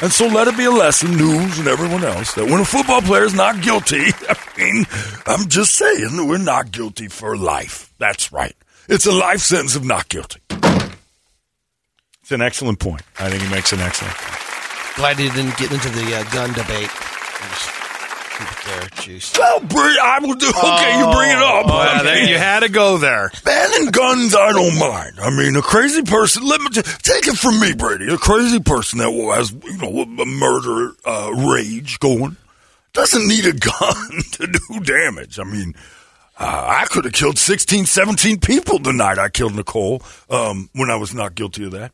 And 0.01 0.13
so 0.13 0.29
let 0.29 0.47
it 0.47 0.57
be 0.57 0.65
a 0.65 0.71
lesson, 0.71 1.17
news 1.17 1.59
and 1.59 1.67
everyone 1.67 2.05
else, 2.05 2.35
that 2.35 2.45
when 2.45 2.61
a 2.61 2.65
football 2.65 3.03
player 3.03 3.25
is 3.25 3.35
not 3.35 3.61
guilty, 3.63 4.05
I 4.29 4.37
mean, 4.57 4.87
I'm 5.27 5.49
just 5.49 5.75
saying, 5.75 6.29
we're 6.29 6.39
not 6.39 6.71
guilty 6.71 7.09
for 7.09 7.37
life. 7.37 7.93
That's 7.99 8.33
right. 8.33 8.55
It's 8.89 9.07
a 9.07 9.13
life 9.13 9.41
sentence 9.41 9.75
of 9.75 9.85
not 9.85 10.09
guilty. 10.09 10.41
It's 12.23 12.31
an 12.31 12.43
excellent 12.43 12.79
point. 12.79 13.03
I 13.19 13.29
think 13.29 13.43
he 13.43 13.51
makes 13.51 13.73
an 13.73 13.81
excellent 13.81 14.15
point. 14.15 14.97
Glad 14.97 15.19
he 15.19 15.31
didn't 15.31 15.57
get 15.57 15.73
into 15.73 15.89
the 15.89 16.17
uh, 16.17 16.25
gun 16.31 16.53
debate. 16.53 16.91
There, 18.39 18.89
Juice. 19.01 19.33
Well, 19.37 19.61
Brady, 19.61 19.99
I 20.01 20.19
will 20.21 20.35
do. 20.35 20.47
Okay, 20.49 20.99
you 20.99 21.05
bring 21.13 21.31
it 21.31 21.39
up. 21.39 21.67
Oh, 21.69 22.13
you 22.29 22.39
had 22.39 22.61
to 22.61 22.69
go 22.69 22.97
there. 22.99 23.31
Banning 23.45 23.91
guns, 23.91 24.35
I 24.35 24.53
don't 24.53 24.79
mind. 24.79 25.19
I 25.21 25.31
mean, 25.31 25.57
a 25.57 25.63
crazy 25.63 26.03
person. 26.03 26.47
Let 26.47 26.61
me 26.61 26.69
t- 26.69 26.83
take 26.83 27.27
it 27.27 27.37
from 27.37 27.59
me, 27.59 27.75
Brady. 27.75 28.13
A 28.13 28.17
crazy 28.19 28.61
person 28.61 29.01
that 29.01 29.11
has, 29.35 29.51
you 29.53 29.79
know, 29.79 30.03
a 30.03 30.27
murder 30.27 30.95
uh, 31.05 31.33
rage 31.53 31.99
going 31.99 32.37
doesn't 32.93 33.27
need 33.27 33.47
a 33.47 33.53
gun 33.55 34.23
to 34.33 34.47
do 34.47 34.81
damage. 34.85 35.39
I 35.41 35.45
mean, 35.45 35.75
uh, 36.39 36.65
I 36.81 36.85
could 36.87 37.05
have 37.07 37.15
killed 37.15 37.39
16, 37.39 37.87
17 37.87 38.39
people 38.41 38.79
the 38.79 38.93
night 38.93 39.19
I 39.19 39.29
killed 39.31 39.57
Nicole 39.57 40.03
um, 40.31 40.71
when 40.75 40.91
I 40.91 40.97
was 40.97 41.13
not 41.13 41.35
guilty 41.35 41.65
of 41.65 41.73
that. 41.73 41.93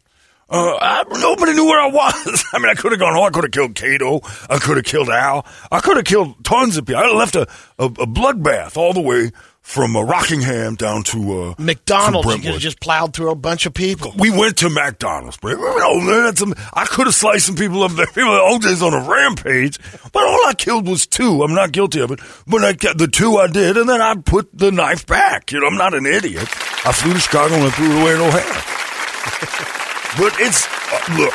Uh, 0.49 0.77
I, 0.81 1.05
nobody 1.21 1.53
knew 1.55 1.65
where 1.65 1.81
I 1.81 1.91
was. 1.91 2.45
I 2.53 2.59
mean, 2.59 2.69
I 2.69 2.75
could 2.75 2.93
have 2.93 3.01
gone 3.01 3.15
home. 3.15 3.25
I 3.25 3.31
could 3.31 3.45
have 3.45 3.53
killed 3.53 3.75
Kato. 3.75 4.21
I 4.49 4.59
could 4.59 4.77
have 4.77 4.85
killed 4.85 5.09
Al. 5.09 5.47
I 5.73 5.81
could 5.81 5.97
have 5.97 6.05
killed 6.05 6.45
tons 6.45 6.77
of 6.77 6.87
people. 6.87 7.03
I 7.03 7.09
left 7.09 7.35
a, 7.35 7.43
a, 7.79 7.87
a 7.87 8.07
bloodbath 8.07 8.77
all 8.77 8.93
the 8.93 9.01
way 9.01 9.31
from 9.65 9.97
uh, 9.97 10.03
Rockingham 10.03 10.75
down 10.75 11.03
to 11.05 11.41
uh, 11.41 11.55
McDonald's, 11.59 12.29
to 12.29 12.37
you 12.37 12.43
could 12.43 12.53
have 12.53 12.61
just 12.61 12.81
plowed 12.81 13.15
through 13.15 13.31
a 13.31 13.35
bunch 13.35 13.65
of 13.65 13.73
people. 13.73 14.13
We 14.17 14.31
went 14.31 14.59
to 14.59 14.69
McDonald's, 14.69 15.39
but 15.39 15.53
you 15.53 15.57
know, 15.57 16.31
some, 16.35 16.55
I 16.75 16.85
could 16.85 17.07
have 17.07 17.15
sliced 17.15 17.47
some 17.47 17.57
people 17.57 17.83
up 17.83 17.93
there. 17.93 18.07
People, 18.07 18.25
OJ's 18.25 18.83
on 18.83 18.93
a 18.93 19.09
rampage, 19.09 19.79
but 20.13 20.23
all 20.23 20.47
I 20.47 20.53
killed 20.53 20.87
was 20.87 21.07
two. 21.07 21.43
I'm 21.43 21.55
not 21.55 21.73
guilty 21.73 22.01
of 22.01 22.11
it, 22.11 22.21
but 22.47 22.63
I 22.63 22.75
kept 22.75 22.99
the 22.99 23.09
two 23.09 23.39
I 23.39 23.47
did, 23.47 23.79
and 23.79 23.89
then 23.89 24.03
I 24.03 24.15
put 24.17 24.51
the 24.57 24.71
knife 24.71 25.07
back. 25.07 25.51
You 25.51 25.61
know, 25.61 25.67
I'm 25.67 25.79
not 25.79 25.95
an 25.95 26.05
idiot. 26.05 26.47
I 26.87 26.93
flew 26.93 27.15
to 27.15 27.19
Chicago 27.19 27.55
and 27.55 27.65
I 27.65 27.71
threw 27.71 27.87
it 27.87 28.03
away 28.03 28.15
in 28.15 28.21
O'Hare. 28.21 29.81
but 30.19 30.33
it's 30.39 30.67
uh, 30.93 31.01
look, 31.19 31.35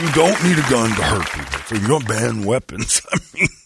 you 0.00 0.10
don't 0.12 0.42
need 0.44 0.58
a 0.58 0.68
gun 0.70 0.90
to 0.96 1.02
hurt 1.02 1.28
people. 1.30 1.58
So 1.66 1.74
you 1.76 1.86
don't 1.86 2.06
ban 2.06 2.44
weapons. 2.44 3.02
I 3.12 3.18
mean. 3.34 3.48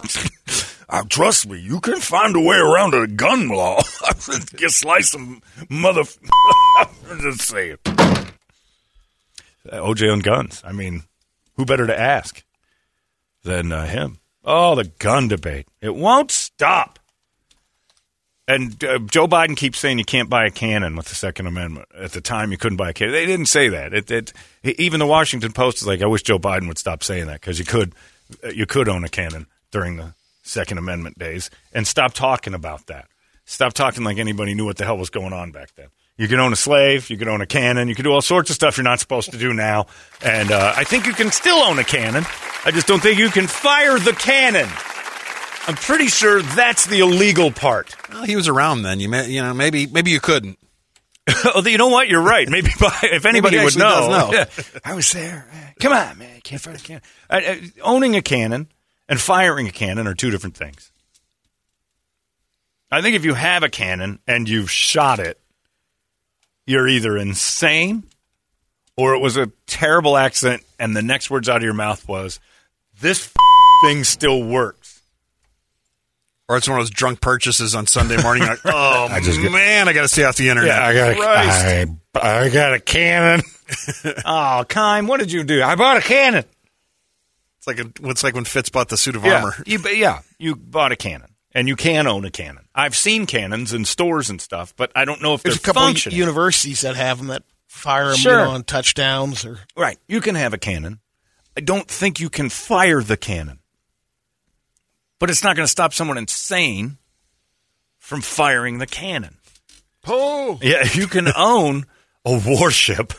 Uh, 0.90 1.02
trust 1.10 1.46
me, 1.46 1.58
you 1.58 1.80
can 1.80 2.00
find 2.00 2.34
a 2.34 2.40
way 2.40 2.56
around 2.56 2.94
a 2.94 3.06
gun 3.06 3.48
law. 3.48 3.78
you 4.58 4.70
slice 4.70 5.10
some 5.10 5.42
mother. 5.68 6.02
Just 7.20 7.42
say 7.42 7.72
it. 7.72 7.84
OJ 9.66 10.10
on 10.10 10.20
guns. 10.20 10.62
I 10.64 10.72
mean, 10.72 11.02
who 11.56 11.66
better 11.66 11.86
to 11.86 11.98
ask 11.98 12.42
than 13.44 13.70
uh, 13.70 13.86
him? 13.86 14.18
Oh, 14.44 14.76
the 14.76 14.84
gun 14.84 15.28
debate. 15.28 15.68
It 15.82 15.94
won't 15.94 16.30
stop. 16.30 16.98
And 18.46 18.82
uh, 18.82 18.98
Joe 19.00 19.28
Biden 19.28 19.58
keeps 19.58 19.78
saying 19.78 19.98
you 19.98 20.06
can't 20.06 20.30
buy 20.30 20.46
a 20.46 20.50
cannon 20.50 20.96
with 20.96 21.08
the 21.08 21.14
Second 21.14 21.48
Amendment. 21.48 21.86
At 21.94 22.12
the 22.12 22.22
time, 22.22 22.50
you 22.50 22.56
couldn't 22.56 22.78
buy 22.78 22.88
a 22.88 22.92
cannon. 22.94 23.12
They 23.12 23.26
didn't 23.26 23.46
say 23.46 23.68
that. 23.68 23.92
It, 23.92 24.10
it, 24.10 24.32
even 24.62 25.00
the 25.00 25.06
Washington 25.06 25.52
Post 25.52 25.82
is 25.82 25.86
like, 25.86 26.00
I 26.00 26.06
wish 26.06 26.22
Joe 26.22 26.38
Biden 26.38 26.66
would 26.66 26.78
stop 26.78 27.02
saying 27.02 27.26
that 27.26 27.42
because 27.42 27.58
you 27.58 27.66
could, 27.66 27.90
uh, 27.90 27.94
you 28.54 28.66
could 28.66 28.88
own 28.88 29.04
a 29.04 29.08
cannon 29.08 29.46
during 29.70 29.96
the 29.96 30.14
Second 30.42 30.78
Amendment 30.78 31.18
days 31.18 31.50
and 31.72 31.86
stop 31.86 32.14
talking 32.14 32.54
about 32.54 32.86
that. 32.86 33.06
Stop 33.44 33.72
talking 33.72 34.04
like 34.04 34.18
anybody 34.18 34.54
knew 34.54 34.64
what 34.64 34.76
the 34.76 34.84
hell 34.84 34.98
was 34.98 35.10
going 35.10 35.32
on 35.32 35.52
back 35.52 35.74
then. 35.74 35.88
You 36.16 36.26
could 36.26 36.40
own 36.40 36.52
a 36.52 36.56
slave, 36.56 37.10
you 37.10 37.16
could 37.16 37.28
own 37.28 37.40
a 37.40 37.46
cannon, 37.46 37.88
you 37.88 37.94
could 37.94 38.02
do 38.02 38.10
all 38.12 38.20
sorts 38.20 38.50
of 38.50 38.56
stuff 38.56 38.76
you're 38.76 38.84
not 38.84 38.98
supposed 38.98 39.30
to 39.30 39.38
do 39.38 39.54
now. 39.54 39.86
And 40.22 40.50
uh, 40.50 40.72
I 40.76 40.84
think 40.84 41.06
you 41.06 41.12
can 41.12 41.30
still 41.30 41.58
own 41.58 41.78
a 41.78 41.84
cannon. 41.84 42.24
I 42.64 42.72
just 42.72 42.86
don't 42.88 43.00
think 43.00 43.18
you 43.18 43.30
can 43.30 43.46
fire 43.46 43.98
the 43.98 44.12
cannon. 44.12 44.68
I'm 45.68 45.76
pretty 45.76 46.08
sure 46.08 46.42
that's 46.42 46.86
the 46.86 47.00
illegal 47.00 47.50
part. 47.50 47.94
Well, 48.10 48.24
he 48.24 48.36
was 48.36 48.48
around 48.48 48.82
then. 48.82 49.00
You 49.00 49.08
may, 49.08 49.28
you 49.28 49.42
know, 49.42 49.54
maybe 49.54 49.86
maybe 49.86 50.10
you 50.10 50.18
couldn't. 50.18 50.58
oh, 51.54 51.62
you 51.66 51.78
know 51.78 51.88
what? 51.88 52.08
You're 52.08 52.22
right. 52.22 52.48
Maybe 52.48 52.70
by, 52.80 52.96
if 53.02 53.26
anybody 53.26 53.56
Maybe 53.56 53.64
would 53.66 53.78
know, 53.78 54.30
know. 54.30 54.44
I 54.84 54.94
was 54.94 55.12
there. 55.12 55.46
Come 55.80 55.92
on, 55.92 56.18
man. 56.18 56.40
Can't 56.42 56.60
fire 56.60 56.74
a 56.74 56.78
cannon. 56.78 57.02
Uh, 57.28 57.40
uh, 57.46 57.56
owning 57.82 58.16
a 58.16 58.22
cannon 58.22 58.68
and 59.08 59.20
firing 59.20 59.68
a 59.68 59.72
cannon 59.72 60.06
are 60.06 60.14
two 60.14 60.30
different 60.30 60.56
things. 60.56 60.90
I 62.90 63.02
think 63.02 63.16
if 63.16 63.24
you 63.24 63.34
have 63.34 63.62
a 63.62 63.68
cannon 63.68 64.20
and 64.26 64.48
you've 64.48 64.70
shot 64.70 65.18
it, 65.18 65.38
you're 66.66 66.88
either 66.88 67.16
insane 67.16 68.04
or 68.96 69.14
it 69.14 69.18
was 69.18 69.36
a 69.36 69.50
terrible 69.66 70.16
accident 70.16 70.64
and 70.78 70.96
the 70.96 71.02
next 71.02 71.30
words 71.30 71.48
out 71.48 71.58
of 71.58 71.62
your 71.62 71.74
mouth 71.74 72.08
was, 72.08 72.40
this 73.00 73.32
thing 73.82 74.04
still 74.04 74.42
works. 74.42 74.87
Or 76.48 76.56
it's 76.56 76.66
one 76.68 76.78
of 76.78 76.82
those 76.82 76.90
drunk 76.90 77.20
purchases 77.20 77.74
on 77.74 77.86
Sunday 77.86 78.20
morning. 78.22 78.44
Like, 78.46 78.60
oh 78.64 79.08
man, 79.50 79.86
I 79.88 79.92
got 79.92 80.02
to 80.02 80.08
stay 80.08 80.24
off 80.24 80.36
the 80.36 80.48
internet. 80.48 80.70
Yeah, 80.76 80.86
I 80.86 80.94
got 80.94 81.10
a, 81.10 81.14
Christ. 81.14 81.90
I, 82.14 82.38
I 82.44 82.48
got 82.48 82.72
a 82.74 82.80
cannon. 82.80 83.42
oh, 84.24 84.64
Kime, 84.68 85.06
what 85.06 85.20
did 85.20 85.30
you 85.30 85.44
do? 85.44 85.62
I 85.62 85.74
bought 85.74 85.98
a 85.98 86.00
cannon. 86.00 86.44
It's 87.58 87.66
like 87.66 87.78
a, 87.80 87.90
it's 88.08 88.24
like 88.24 88.34
when 88.34 88.44
Fitz 88.44 88.70
bought 88.70 88.88
the 88.88 88.96
suit 88.96 89.14
of 89.16 89.24
Yeah, 89.24 89.36
armor. 89.42 89.54
you, 89.66 89.78
yeah, 89.92 90.20
you 90.38 90.56
bought 90.56 90.90
a 90.92 90.96
cannon, 90.96 91.34
and 91.52 91.68
you 91.68 91.76
can 91.76 92.06
own 92.06 92.24
a 92.24 92.30
cannon. 92.30 92.64
I've 92.74 92.96
seen 92.96 93.26
cannons 93.26 93.74
in 93.74 93.84
stores 93.84 94.30
and 94.30 94.40
stuff, 94.40 94.72
but 94.76 94.90
I 94.96 95.04
don't 95.04 95.20
know 95.20 95.34
if 95.34 95.42
There's 95.42 95.56
a 95.56 95.58
they're 95.58 95.64
couple 95.66 95.82
of 95.82 95.88
functioning. 95.88 96.18
universities 96.18 96.80
that 96.82 96.96
have 96.96 97.18
them 97.18 97.26
that 97.26 97.42
fire 97.66 98.06
them 98.08 98.16
Sure. 98.16 98.46
on 98.46 98.62
touchdowns 98.62 99.44
or 99.44 99.58
right, 99.76 99.98
you 100.08 100.20
can 100.22 100.34
have 100.34 100.54
a 100.54 100.58
cannon. 100.58 101.00
I 101.56 101.60
don't 101.60 101.88
think 101.88 102.20
you 102.20 102.30
can 102.30 102.48
fire 102.48 103.02
the 103.02 103.16
cannon, 103.18 103.58
but 105.18 105.30
it's 105.30 105.42
not 105.44 105.56
going 105.56 105.64
to 105.66 105.70
stop 105.70 105.92
someone 105.92 106.18
insane 106.18 106.98
from 107.98 108.20
firing 108.20 108.78
the 108.78 108.86
cannon. 108.86 109.36
oh 110.06 110.58
Yeah, 110.62 110.84
you 110.92 111.06
can 111.06 111.28
own 111.36 111.86
a 112.24 112.40
warship. 112.44 113.12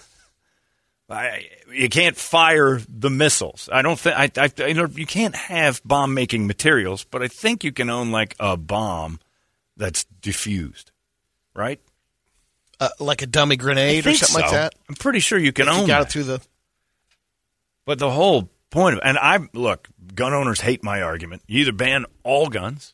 I, 1.12 1.48
you 1.74 1.90
can't 1.90 2.16
fire 2.16 2.80
the 2.88 3.10
missiles. 3.10 3.68
I 3.72 3.82
don't 3.82 4.00
think 4.00 4.16
I, 4.16 4.30
I, 4.38 4.68
you 4.68 4.76
know 4.76 4.88
you 4.94 5.08
can't 5.08 5.36
have 5.36 5.82
bomb 5.84 6.14
making 6.14 6.46
materials, 6.46 7.04
but 7.04 7.24
I 7.24 7.28
think 7.28 7.64
you 7.64 7.72
can 7.72 7.90
own 7.90 8.12
like 8.12 8.36
a 8.40 8.56
bomb 8.56 9.20
that's 9.76 10.04
diffused, 10.22 10.92
right? 11.56 11.80
uh, 12.82 12.90
like 13.00 13.22
a 13.22 13.28
dummy 13.28 13.58
grenade 13.58 14.06
or 14.06 14.10
I 14.10 14.14
think 14.14 14.24
something 14.24 14.42
like 14.44 14.52
that. 14.52 14.74
I'm 14.88 14.96
pretty 14.96 15.20
sure 15.20 15.38
you 15.38 15.52
can 15.52 15.68
If 15.68 15.74
own 15.74 15.82
you 15.82 15.88
got 15.88 16.00
that. 16.00 16.08
it 16.08 16.12
through 16.12 16.24
the 16.24 16.42
But 17.86 18.00
the 18.00 18.10
whole 18.10 18.50
point 18.70 18.96
of 18.96 19.02
and 19.04 19.18
I 19.18 19.40
look, 19.54 19.90
gun 20.14 20.34
owners 20.34 20.62
hate 20.62 20.84
my 20.84 21.02
argument. 21.02 21.44
You 21.48 21.62
either 21.62 21.72
ban 21.72 22.06
all 22.24 22.48
guns 22.48 22.94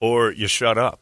or 0.00 0.32
you 0.32 0.46
shut 0.46 0.78
up. 0.78 1.00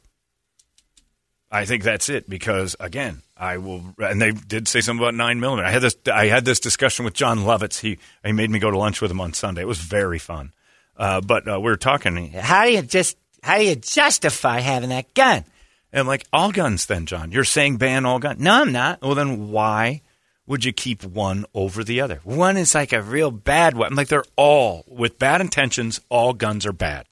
I 1.51 1.65
think 1.67 1.85
that's 1.85 2.09
it 2.09 2.29
because 2.29 2.75
again, 2.81 3.23
I 3.37 3.59
will 3.59 3.95
and 3.99 4.21
they 4.21 4.33
did 4.33 4.69
say 4.69 4.81
something 4.81 5.03
about 5.03 5.15
nine 5.15 5.41
millimeter. 5.41 5.67
I 5.67 5.71
had 5.71 5.83
this 5.83 5.97
I 6.13 6.27
had 6.27 6.45
this 6.45 6.61
discussion 6.61 7.05
with 7.05 7.15
Jon 7.15 7.41
Lovitz. 7.41 7.81
He 7.81 7.99
he 8.25 8.33
made 8.33 8.51
me 8.51 8.59
go 8.59 8.71
to 8.71 8.79
lunch 8.79 9.01
with 9.01 9.11
him 9.11 9.21
on 9.21 9.33
Sunday. 9.33 9.63
It 9.63 9.69
was 9.69 9.79
very 9.79 10.19
fun. 10.19 10.53
Uh, 10.97 11.21
but 11.21 11.49
uh, 11.49 11.59
we 11.59 11.71
were 11.71 11.77
talking. 11.77 12.33
How 12.33 12.65
do 12.65 12.73
you 12.73 12.83
just 12.83 13.17
how 13.43 13.59
do 13.59 13.65
you 13.65 13.77
justify 13.77 14.61
having 14.61 14.89
that 14.89 15.13
gun? 15.15 15.45
And 15.93 16.09
like, 16.09 16.27
all 16.33 16.51
guns 16.51 16.87
then, 16.87 17.07
Jon. 17.07 17.31
You're 17.31 17.45
saying 17.45 17.77
ban 17.77 18.05
all 18.05 18.19
guns. 18.19 18.41
No, 18.41 18.63
I'm 18.63 18.73
not. 18.73 19.01
Well, 19.01 19.15
then 19.15 19.51
why 19.53 20.03
would 20.47 20.65
you 20.65 20.73
keep 20.73 21.05
one 21.05 21.45
over 21.55 21.83
the 21.83 22.01
other? 22.01 22.21
One 22.25 22.57
is 22.57 22.75
like 22.75 22.93
a 22.93 23.03
real 23.03 23.31
bad 23.31 23.77
one. 23.77 23.89
I'm 23.89 23.95
like, 23.97 24.09
they're 24.09 24.25
all, 24.37 24.85
with 24.87 25.19
bad 25.19 25.41
intentions, 25.41 26.01
all 26.09 26.33
guns 26.35 26.67
are 26.67 26.73
bad. 26.73 27.07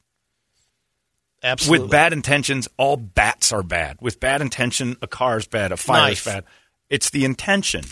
absolutely 1.43 1.85
With 1.85 1.91
bad 1.91 2.13
intentions, 2.13 2.69
all 2.77 2.97
bats 2.97 3.53
are 3.53 3.63
bad. 3.63 3.99
With 4.01 4.21
bad 4.21 4.43
intention, 4.43 4.97
a 5.03 5.07
car 5.07 5.39
is 5.39 5.47
bad, 5.47 5.73
a 5.73 5.77
fire's 5.77 6.25
Knife. 6.25 6.25
bad. 6.27 6.45
It's 6.91 7.11
the 7.11 7.25
intention. 7.25 7.85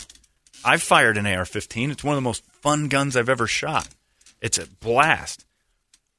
I've 0.63 0.83
fired 0.83 1.17
an 1.17 1.25
AR 1.25 1.45
15. 1.45 1.91
It's 1.91 2.03
one 2.03 2.13
of 2.13 2.17
the 2.17 2.27
most 2.27 2.43
fun 2.51 2.87
guns 2.87 3.17
I've 3.17 3.29
ever 3.29 3.47
shot. 3.47 3.87
It's 4.41 4.57
a 4.59 4.67
blast. 4.67 5.45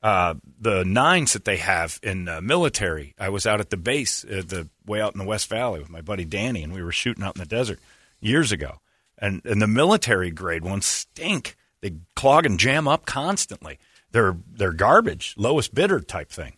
Uh, 0.03 0.35
the 0.61 0.85
nines 0.85 1.33
that 1.33 1.45
they 1.45 1.59
have 1.59 2.01
in 2.03 2.29
uh, 2.29 2.41
military, 2.41 3.15
I 3.21 3.29
was 3.29 3.47
out 3.47 3.61
at 3.61 3.71
the 3.71 3.77
base, 3.77 4.25
uh, 4.25 4.43
the 4.45 4.69
way 4.85 5.01
out 5.01 5.15
in 5.15 5.21
the 5.21 5.25
West 5.25 5.49
Valley 5.49 5.79
with 5.79 5.91
my 5.91 6.01
buddy 6.01 6.25
Danny, 6.25 6.65
and 6.65 6.73
we 6.73 6.83
were 6.83 6.91
shooting 6.91 7.23
out 7.23 7.37
in 7.37 7.41
the 7.41 7.47
desert 7.47 7.79
years 8.21 8.51
ago. 8.51 8.81
And, 9.23 9.41
and 9.47 9.63
the 9.63 9.67
military 9.67 10.31
grade 10.31 10.65
ones 10.65 10.85
stink. 10.85 11.57
They 11.81 11.95
clog 12.15 12.45
and 12.45 12.59
jam 12.59 12.87
up 12.87 13.07
constantly. 13.07 13.79
They're 14.11 14.37
they're 14.53 14.75
garbage, 14.75 15.35
lowest 15.39 15.75
bidder 15.75 16.01
type 16.01 16.31
thing 16.31 16.55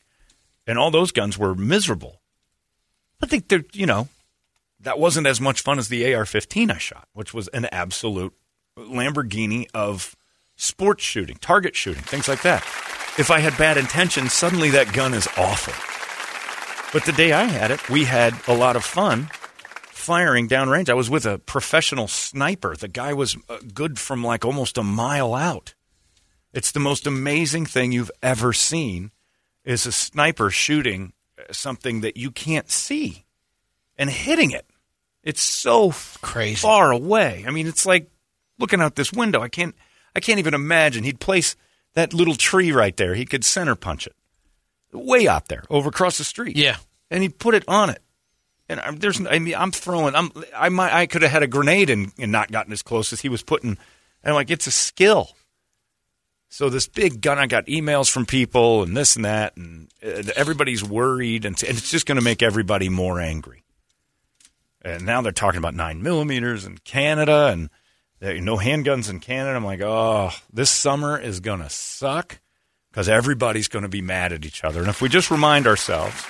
and 0.67 0.79
all 0.79 0.91
those 0.91 1.13
guns 1.13 1.39
were 1.39 1.55
miserable. 1.55 2.21
I 3.23 3.27
think 3.27 3.49
they're, 3.49 3.65
you 3.73 3.87
know, 3.87 4.09
that 4.81 4.99
wasn't 4.99 5.27
as 5.27 5.41
much 5.41 5.63
fun 5.63 5.79
as 5.79 5.89
the 5.89 6.15
AR 6.15 6.27
15 6.27 6.71
I 6.71 6.79
shot, 6.79 7.09
which 7.13 7.33
was 7.33 7.49
an 7.49 7.67
absolute 7.67 8.35
Lamborghini 8.77 9.67
of 9.73 10.17
sports 10.57 11.05
shooting, 11.05 11.37
target 11.41 11.75
shooting, 11.77 12.03
things 12.03 12.29
like 12.29 12.43
that. 12.43 12.63
If 13.17 13.31
I 13.31 13.41
had 13.41 13.57
bad 13.57 13.77
intentions, 13.77 14.33
suddenly 14.33 14.71
that 14.71 14.93
gun 14.93 15.15
is 15.15 15.29
awful. 15.37 15.75
But 16.93 17.07
the 17.07 17.13
day 17.13 17.33
I 17.33 17.45
had 17.45 17.71
it, 17.71 17.89
we 17.89 18.05
had 18.05 18.35
a 18.47 18.55
lot 18.55 18.77
of 18.77 18.85
fun 18.85 19.31
firing 20.05 20.49
downrange. 20.49 20.91
I 20.91 20.95
was 20.95 21.09
with 21.09 21.25
a 21.25 21.39
professional 21.39 22.09
sniper. 22.09 22.77
The 22.77 22.89
guy 22.89 23.15
was 23.15 23.37
uh, 23.49 23.59
good 23.73 23.99
from 23.99 24.23
like 24.23 24.45
almost 24.45 24.77
a 24.77 24.83
mile 24.83 25.35
out. 25.35 25.75
It's 26.53 26.73
the 26.73 26.81
most 26.81 27.07
amazing 27.07 27.67
thing 27.67 27.91
you've 27.91 28.11
ever 28.23 28.53
seen 28.53 29.11
is 29.65 29.87
a 29.87 29.93
sniper 29.93 30.51
shooting 30.51 31.15
something 31.51 32.03
that 32.03 32.17
you 32.17 32.31
can't 32.31 32.71
see 32.71 33.25
and 33.97 34.11
hitting 34.11 34.51
it. 34.51 34.67
It's 35.23 35.41
so 35.41 35.93
Crazy. 36.21 36.57
far 36.57 36.91
away. 36.91 37.45
I 37.47 37.51
mean, 37.51 37.67
it's 37.67 37.87
like 37.87 38.11
looking 38.59 38.81
out 38.81 38.95
this 38.95 39.13
window. 39.13 39.41
I 39.41 39.49
can't 39.49 39.75
I 40.15 40.21
can't 40.21 40.39
even 40.39 40.55
imagine. 40.55 41.03
He'd 41.05 41.19
place 41.19 41.57
that 41.95 42.13
little 42.13 42.35
tree 42.35 42.73
right 42.73 42.97
there. 42.97 43.15
He 43.15 43.25
could 43.25 43.45
center 43.45 43.75
punch 43.75 44.07
it. 44.07 44.15
Way 44.93 45.27
out 45.27 45.49
there, 45.49 45.65
over 45.71 45.89
across 45.89 46.19
the 46.19 46.25
street. 46.25 46.57
Yeah. 46.57 46.77
And 47.11 47.23
he'd 47.23 47.39
put 47.39 47.55
it 47.55 47.65
on 47.67 47.91
it. 47.91 48.01
And 48.69 48.81
I'm, 48.81 48.97
there's, 48.97 49.25
I 49.27 49.39
mean, 49.39 49.55
I'm 49.55 49.73
throwing. 49.73 50.15
I'm, 50.15 50.31
I 50.57 50.69
might, 50.71 50.93
I 50.93 51.07
could 51.07 51.23
have 51.23 51.31
had 51.31 51.43
a 51.43 51.47
grenade 51.47 51.91
and, 51.91 52.13
and 52.19 52.33
not 52.33 52.51
gotten 52.51 52.73
as 52.73 52.83
close 52.83 53.13
as 53.13 53.21
he 53.21 53.29
was 53.29 53.43
putting. 53.43 53.71
And 53.71 53.79
I'm 54.25 54.35
like, 54.35 54.51
it's 54.51 54.67
a 54.67 54.71
skill. 54.71 55.31
So 56.49 56.71
this 56.71 56.87
big 56.87 57.21
gun, 57.21 57.39
I 57.39 57.47
got 57.47 57.67
emails 57.67 58.09
from 58.09 58.27
people 58.27 58.85
and 58.85 58.97
this 58.97 59.17
and 59.17 59.25
that, 59.25 59.57
and 59.57 59.89
uh, 60.07 60.23
everybody's 60.37 60.85
worried, 60.85 61.45
and, 61.45 61.61
and 61.65 61.77
it's 61.77 61.91
just 61.91 62.07
going 62.07 62.17
to 62.17 62.23
make 62.23 62.45
everybody 62.45 62.89
more 62.89 63.19
angry. 63.19 63.65
And 64.83 65.05
now 65.05 65.21
they're 65.21 65.33
talking 65.33 65.59
about 65.59 65.75
nine 65.75 66.01
millimeters 66.01 66.65
in 66.65 66.79
Canada, 66.79 67.49
and 67.53 67.71
there, 68.21 68.41
no 68.41 68.57
handguns 68.57 69.11
in 69.11 69.19
Canada. 69.19 69.57
I'm 69.57 69.65
like, 69.65 69.81
oh, 69.81 70.31
this 70.53 70.71
summer 70.71 71.19
is 71.19 71.41
going 71.41 71.61
to 71.61 71.69
suck 71.71 72.39
because 72.91 73.09
everybody's 73.09 73.67
going 73.67 73.83
to 73.83 73.89
be 73.89 74.03
mad 74.03 74.33
at 74.33 74.45
each 74.45 74.63
other. 74.63 74.81
And 74.81 74.89
if 74.89 75.03
we 75.03 75.09
just 75.09 75.33
remind 75.33 75.67
ourselves 75.67 76.25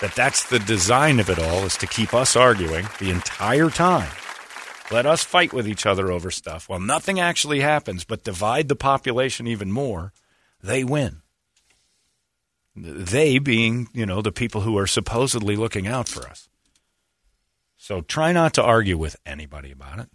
that 0.00 0.14
that's 0.14 0.48
the 0.48 0.58
design 0.58 1.20
of 1.20 1.30
it 1.30 1.38
all 1.38 1.64
is 1.64 1.76
to 1.78 1.86
keep 1.86 2.14
us 2.14 2.36
arguing 2.36 2.86
the 2.98 3.10
entire 3.10 3.70
time. 3.70 4.10
Let 4.90 5.06
us 5.06 5.24
fight 5.24 5.52
with 5.52 5.66
each 5.66 5.86
other 5.86 6.10
over 6.10 6.30
stuff. 6.30 6.68
Well, 6.68 6.80
nothing 6.80 7.18
actually 7.18 7.60
happens, 7.60 8.04
but 8.04 8.24
divide 8.24 8.68
the 8.68 8.76
population 8.76 9.46
even 9.46 9.72
more, 9.72 10.12
they 10.62 10.84
win. 10.84 11.22
They 12.76 13.38
being, 13.38 13.88
you 13.92 14.04
know, 14.04 14.20
the 14.20 14.32
people 14.32 14.62
who 14.62 14.76
are 14.78 14.86
supposedly 14.86 15.56
looking 15.56 15.86
out 15.86 16.08
for 16.08 16.26
us. 16.28 16.48
So 17.76 18.00
try 18.00 18.32
not 18.32 18.54
to 18.54 18.62
argue 18.62 18.98
with 18.98 19.16
anybody 19.24 19.70
about 19.70 20.00
it. 20.00 20.08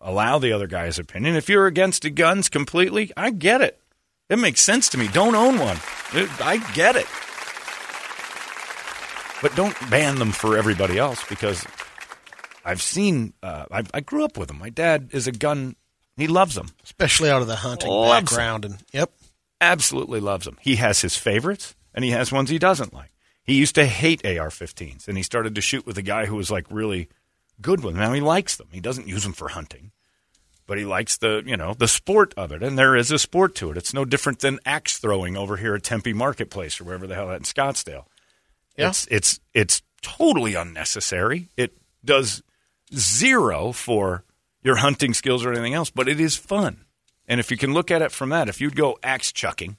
Allow 0.00 0.38
the 0.38 0.52
other 0.52 0.66
guy's 0.66 0.98
opinion. 0.98 1.36
If 1.36 1.48
you're 1.48 1.66
against 1.66 2.14
guns 2.14 2.48
completely, 2.48 3.12
I 3.16 3.30
get 3.30 3.60
it. 3.60 3.80
It 4.28 4.38
makes 4.38 4.60
sense 4.60 4.88
to 4.90 4.98
me. 4.98 5.08
Don't 5.08 5.34
own 5.34 5.58
one. 5.58 5.78
I 6.40 6.56
get 6.74 6.96
it. 6.96 7.06
But 9.42 9.54
don't 9.56 9.76
ban 9.90 10.16
them 10.16 10.30
for 10.32 10.56
everybody 10.56 10.98
else 10.98 11.22
because 11.28 11.66
I've 12.64 12.80
seen, 12.80 13.34
uh, 13.42 13.66
I, 13.70 13.82
I 13.92 14.00
grew 14.00 14.24
up 14.24 14.38
with 14.38 14.48
them. 14.48 14.58
My 14.58 14.70
dad 14.70 15.10
is 15.12 15.26
a 15.26 15.32
gun, 15.32 15.74
he 16.16 16.28
loves 16.28 16.54
them. 16.54 16.68
especially 16.84 17.28
out 17.28 17.42
of 17.42 17.48
the 17.48 17.56
hunting 17.56 17.90
Loves 17.90 18.30
background. 18.30 18.64
And 18.64 18.76
yep, 18.92 19.10
Absolutely 19.60 20.20
loves 20.20 20.44
them. 20.44 20.58
He 20.60 20.76
has 20.76 21.00
his 21.02 21.16
favorites 21.16 21.74
and 21.94 22.04
he 22.04 22.10
has 22.12 22.32
ones 22.32 22.50
he 22.50 22.58
doesn't 22.58 22.94
like. 22.94 23.10
He 23.44 23.54
used 23.54 23.74
to 23.74 23.86
hate 23.86 24.24
AR 24.24 24.48
15s 24.48 25.08
and 25.08 25.16
he 25.16 25.22
started 25.22 25.54
to 25.56 25.60
shoot 25.60 25.86
with 25.86 25.98
a 25.98 26.02
guy 26.02 26.26
who 26.26 26.36
was 26.36 26.50
like 26.50 26.66
really 26.70 27.08
good 27.60 27.82
with 27.82 27.94
them. 27.94 28.02
Now 28.02 28.12
he 28.12 28.20
likes 28.20 28.56
them. 28.56 28.68
He 28.72 28.80
doesn't 28.80 29.08
use 29.08 29.24
them 29.24 29.32
for 29.32 29.48
hunting, 29.48 29.90
but 30.66 30.78
he 30.78 30.84
likes 30.84 31.16
the, 31.16 31.42
you 31.44 31.56
know, 31.56 31.74
the 31.74 31.88
sport 31.88 32.32
of 32.36 32.52
it. 32.52 32.62
And 32.62 32.78
there 32.78 32.94
is 32.96 33.10
a 33.10 33.18
sport 33.18 33.54
to 33.56 33.70
it. 33.72 33.76
It's 33.76 33.94
no 33.94 34.04
different 34.04 34.38
than 34.40 34.60
axe 34.64 34.98
throwing 34.98 35.36
over 35.36 35.56
here 35.56 35.74
at 35.74 35.82
Tempe 35.82 36.12
Marketplace 36.12 36.80
or 36.80 36.84
wherever 36.84 37.06
the 37.06 37.14
hell 37.16 37.28
that 37.28 37.36
in 37.36 37.42
Scottsdale. 37.42 38.04
Yeah. 38.76 38.88
It's 38.88 39.06
it's 39.10 39.40
it's 39.52 39.82
totally 40.02 40.54
unnecessary. 40.54 41.48
It 41.56 41.76
does 42.04 42.42
zero 42.94 43.72
for 43.72 44.24
your 44.62 44.76
hunting 44.76 45.14
skills 45.14 45.44
or 45.44 45.52
anything 45.52 45.74
else, 45.74 45.90
but 45.90 46.08
it 46.08 46.20
is 46.20 46.36
fun. 46.36 46.84
And 47.26 47.40
if 47.40 47.50
you 47.50 47.56
can 47.56 47.72
look 47.72 47.90
at 47.90 48.02
it 48.02 48.12
from 48.12 48.30
that, 48.30 48.48
if 48.48 48.60
you'd 48.60 48.76
go 48.76 48.98
axe 49.02 49.32
chucking 49.32 49.76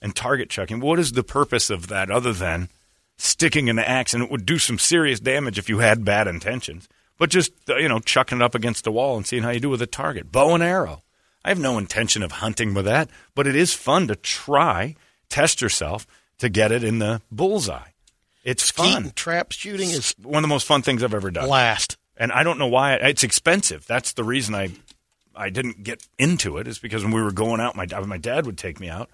and 0.00 0.14
target 0.14 0.48
chucking, 0.48 0.80
what 0.80 0.98
is 0.98 1.12
the 1.12 1.24
purpose 1.24 1.70
of 1.70 1.88
that 1.88 2.10
other 2.10 2.32
than 2.32 2.68
sticking 3.16 3.68
an 3.68 3.78
axe 3.78 4.14
and 4.14 4.22
it 4.22 4.30
would 4.30 4.46
do 4.46 4.58
some 4.58 4.78
serious 4.78 5.20
damage 5.20 5.58
if 5.58 5.68
you 5.68 5.78
had 5.78 6.04
bad 6.04 6.28
intentions, 6.28 6.88
but 7.18 7.30
just 7.30 7.52
uh, 7.68 7.76
you 7.76 7.88
know 7.88 7.98
chucking 7.98 8.38
it 8.38 8.44
up 8.44 8.54
against 8.54 8.84
the 8.84 8.92
wall 8.92 9.16
and 9.16 9.26
seeing 9.26 9.42
how 9.42 9.50
you 9.50 9.60
do 9.60 9.68
with 9.68 9.82
a 9.82 9.86
target, 9.86 10.30
bow 10.30 10.54
and 10.54 10.62
arrow. 10.62 11.02
I 11.44 11.50
have 11.50 11.58
no 11.58 11.78
intention 11.78 12.22
of 12.22 12.32
hunting 12.32 12.74
with 12.74 12.84
that, 12.84 13.08
but 13.34 13.46
it 13.46 13.56
is 13.56 13.72
fun 13.74 14.08
to 14.08 14.16
try, 14.16 14.96
test 15.28 15.60
yourself 15.60 16.06
to 16.38 16.48
get 16.48 16.72
it 16.72 16.84
in 16.84 16.98
the 16.98 17.22
bullseye. 17.30 17.90
It's 18.44 18.64
skeet 18.64 18.92
fun. 18.92 19.12
trap 19.14 19.52
shooting 19.52 19.90
is 19.90 20.14
One 20.22 20.42
of 20.44 20.48
the 20.48 20.52
most 20.54 20.66
fun 20.66 20.82
things 20.82 21.02
I've 21.02 21.14
ever 21.14 21.30
done. 21.30 21.46
blast. 21.46 21.96
And 22.16 22.32
I 22.32 22.42
don't 22.42 22.58
know 22.58 22.66
why 22.66 22.94
it's 22.94 23.22
expensive. 23.22 23.86
That's 23.86 24.12
the 24.12 24.24
reason 24.24 24.54
I 24.54 24.70
I 25.36 25.50
didn't 25.50 25.84
get 25.84 26.02
into 26.18 26.56
it 26.58 26.66
is 26.66 26.78
because 26.80 27.04
when 27.04 27.12
we 27.12 27.22
were 27.22 27.30
going 27.32 27.60
out, 27.60 27.76
my 27.76 27.86
my 28.06 28.18
dad 28.18 28.44
would 28.46 28.58
take 28.58 28.80
me 28.80 28.88
out, 28.88 29.08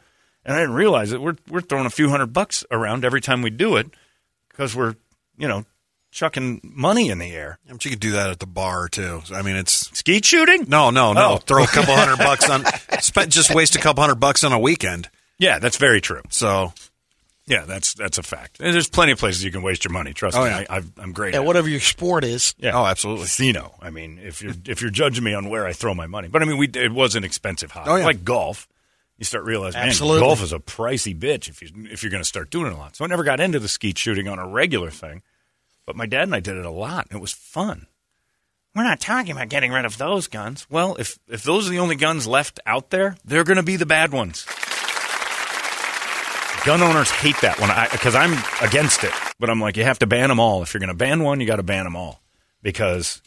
and 0.44 0.56
I 0.56 0.60
didn't 0.60 0.74
realize 0.74 1.10
that 1.10 1.20
we're 1.20 1.37
we're 1.50 1.60
throwing 1.60 1.84
a 1.87 1.90
few 1.90 2.08
hundred 2.08 2.32
bucks 2.32 2.64
around 2.70 3.04
every 3.04 3.20
time 3.20 3.42
we 3.42 3.50
do 3.50 3.76
it 3.76 3.88
because 4.48 4.74
we're 4.74 4.94
you 5.37 5.48
know 5.48 5.66
chucking 6.12 6.60
money 6.62 7.10
in 7.10 7.18
the 7.18 7.32
air. 7.32 7.58
But 7.68 7.84
you 7.84 7.90
could 7.90 8.00
do 8.00 8.12
that 8.12 8.30
at 8.30 8.38
the 8.38 8.46
bar 8.46 8.88
too. 8.88 9.20
I 9.34 9.42
mean, 9.42 9.56
it's 9.56 9.90
Skeet 9.98 10.24
shooting? 10.24 10.64
no, 10.68 10.88
no, 10.90 11.12
no. 11.12 11.32
Oh. 11.32 11.37
Throw 11.37 11.64
a 11.64 11.66
couple 11.66 11.94
hundred 11.94 12.16
bucks 12.24 12.48
on. 12.48 12.64
Spend 13.02 13.30
just 13.32 13.54
waste 13.54 13.76
a 13.76 13.80
couple 13.80 14.02
hundred 14.02 14.20
bucks 14.20 14.44
on 14.44 14.52
a 14.52 14.58
weekend. 14.58 15.10
Yeah, 15.38 15.58
that's 15.58 15.76
very 15.76 16.00
true. 16.00 16.22
So 16.30 16.72
Yeah, 17.46 17.64
that's 17.66 17.92
that's 17.94 18.16
a 18.16 18.22
fact. 18.22 18.59
And 18.61 18.74
there's 18.74 18.88
plenty 18.88 19.12
of 19.12 19.18
places 19.18 19.44
you 19.44 19.50
can 19.50 19.61
waste 19.62 19.85
your 19.85 19.92
money. 19.92 20.14
Trust 20.14 20.37
Oh, 20.37 20.44
me, 20.44 20.50
yeah. 20.50 20.64
I, 20.70 20.76
I've, 20.76 20.90
I'm 20.98 21.12
great. 21.12 21.35
Yeah, 21.35 21.40
at 21.40 21.44
it. 21.44 21.46
whatever 21.46 21.68
your 21.68 21.80
sport 21.80 22.24
is. 22.24 22.54
Yeah. 22.59 22.72
Oh, 22.72 22.87
absolutely. 22.87 23.24
Casino. 23.24 23.74
I 23.83 23.90
mean, 23.90 24.18
if 24.22 24.40
you're 24.40 24.54
if 24.66 24.80
you're 24.80 24.90
judging 24.90 25.24
me 25.24 25.35
on 25.35 25.50
where 25.50 25.66
I 25.66 25.74
throw 25.74 25.94
my 25.94 26.07
money, 26.07 26.28
but 26.28 26.40
I 26.40 26.46
mean, 26.46 26.57
we 26.57 26.68
it 26.68 26.92
was 26.92 27.16
an 27.16 27.24
expensive 27.24 27.70
hobby. 27.72 27.90
Oh, 27.90 27.96
yeah. 27.96 28.07
Like 28.07 28.24
golf, 28.24 28.66
you 29.18 29.26
start 29.26 29.44
realizing, 29.44 29.78
man, 29.80 29.94
golf 30.20 30.42
is 30.42 30.54
a 30.54 30.59
pricey 30.59 31.14
bitch 31.18 31.50
if 31.50 31.61
you 31.61 31.68
if 31.90 32.02
you're 32.02 32.11
going 32.11 32.22
to 32.22 32.28
start 32.28 32.48
doing 32.50 32.68
it 32.68 32.72
a 32.72 32.76
lot. 32.78 32.96
So 32.96 33.04
I 33.04 33.09
never 33.09 33.24
got 33.24 33.40
into 33.40 33.59
the 33.59 33.68
skeet 33.68 33.98
shooting 33.98 34.26
on 34.26 34.38
a 34.38 34.48
regular 34.48 34.90
thing, 34.90 35.20
but 35.85 35.96
my 35.96 36.07
dad 36.07 36.22
and 36.22 36.35
I 36.35 36.40
did 36.40 36.57
it 36.57 36.64
a 36.64 36.70
lot, 36.70 37.09
and 37.11 37.18
it 37.18 37.20
was 37.20 37.33
fun. 37.33 37.87
We're 38.74 38.85
not 38.85 39.00
talking 39.00 39.33
about 39.33 39.50
getting 39.50 39.70
rid 39.70 39.85
of 39.85 39.98
those 39.98 40.28
guns. 40.28 40.66
Well, 40.70 40.96
if 40.98 41.18
if 41.28 41.42
those 41.42 41.68
are 41.68 41.70
the 41.70 41.78
only 41.78 41.94
guns 41.96 42.26
left 42.26 42.59
out 42.64 42.88
there, 42.88 43.16
they're 43.22 43.44
going 43.44 43.59
to 43.59 43.62
be 43.62 43.76
the 43.76 43.87
bad 43.87 44.12
ones. 44.12 44.46
Gun 46.64 46.83
owners 46.83 47.11
hate 47.11 47.37
that 47.42 47.61
one 47.61 47.70
because 47.92 48.14
I'm 48.14 48.33
against 48.62 49.05
it. 49.05 49.12
But 49.38 49.50
I'm 49.50 49.61
like, 49.61 49.77
you 49.77 49.85
have 49.85 49.98
to 49.98 50.07
ban 50.07 50.29
them 50.31 50.40
all. 50.40 50.62
If 50.62 50.72
you're 50.72 50.81
going 50.81 50.88
to 50.88 50.94
ban 50.94 51.22
one, 51.22 51.40
you 51.40 51.46
got 51.46 51.57
to 51.57 51.62
ban 51.62 51.85
them 51.85 51.94
all 51.94 52.22
because 52.62 53.20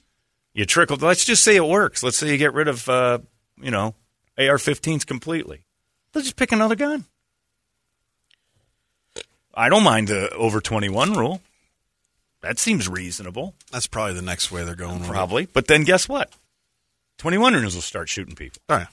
you 0.53 0.65
trickle. 0.65 0.97
Let's 0.97 1.23
just 1.23 1.43
say 1.43 1.55
it 1.55 1.65
works. 1.65 2.01
Let's 2.01 2.17
say 2.17 2.31
you 2.31 2.37
get 2.37 2.53
rid 2.53 2.67
of, 2.67 2.89
uh, 2.89 3.19
you 3.61 3.69
know, 3.69 3.93
AR-15s 4.39 5.05
completely. 5.05 5.61
Let's 6.15 6.25
just 6.25 6.35
pick 6.35 6.51
another 6.51 6.75
gun. 6.75 7.05
I 9.53 9.69
don't 9.69 9.83
mind 9.83 10.07
the 10.07 10.29
over 10.31 10.59
21 10.59 11.13
rule. 11.13 11.41
That 12.41 12.59
seems 12.59 12.87
reasonable, 12.87 13.55
that's 13.71 13.87
probably 13.87 14.13
the 14.13 14.21
next 14.21 14.51
way 14.51 14.63
they're 14.63 14.75
going. 14.75 15.03
probably. 15.03 15.47
But 15.47 15.67
then 15.67 15.83
guess 15.83 16.07
what? 16.07 16.31
21 17.17 17.53
years 17.53 17.73
will 17.73 17.81
start 17.81 18.09
shooting 18.09 18.35
people. 18.35 18.61
Oh, 18.69 18.77
yeah. 18.77 18.85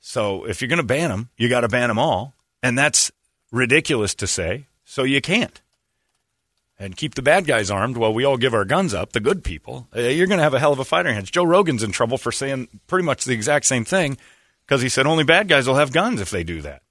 So 0.00 0.44
if 0.44 0.60
you're 0.62 0.68
going 0.68 0.78
to 0.78 0.82
ban 0.82 1.10
them, 1.10 1.28
you 1.36 1.48
got 1.50 1.60
to 1.60 1.68
ban 1.68 1.88
them 1.88 1.98
all, 1.98 2.34
and 2.62 2.78
that's 2.78 3.10
ridiculous 3.52 4.14
to 4.16 4.26
say. 4.26 4.66
So 4.84 5.02
you 5.02 5.20
can't. 5.20 5.60
And 6.78 6.96
keep 6.96 7.14
the 7.14 7.22
bad 7.22 7.46
guys 7.46 7.70
armed 7.70 7.96
while 7.96 8.14
we 8.14 8.24
all 8.24 8.36
give 8.36 8.54
our 8.54 8.64
guns 8.64 8.94
up. 8.94 9.12
The 9.12 9.20
good 9.20 9.42
people, 9.42 9.88
uh, 9.94 10.00
you're 10.00 10.28
going 10.28 10.38
to 10.38 10.44
have 10.44 10.54
a 10.54 10.60
hell 10.60 10.72
of 10.72 10.78
a 10.78 10.84
fight 10.84 11.06
hands. 11.06 11.30
Joe 11.30 11.44
Rogan's 11.44 11.82
in 11.82 11.90
trouble 11.90 12.18
for 12.18 12.30
saying 12.30 12.68
pretty 12.86 13.04
much 13.04 13.24
the 13.24 13.34
exact 13.34 13.66
same 13.66 13.84
thing 13.84 14.16
because 14.64 14.80
he 14.80 14.88
said 14.88 15.06
only 15.06 15.24
bad 15.24 15.48
guys 15.48 15.66
will 15.66 15.74
have 15.74 15.92
guns 15.92 16.20
if 16.20 16.30
they 16.30 16.44
do 16.44 16.62
that. 16.62 16.82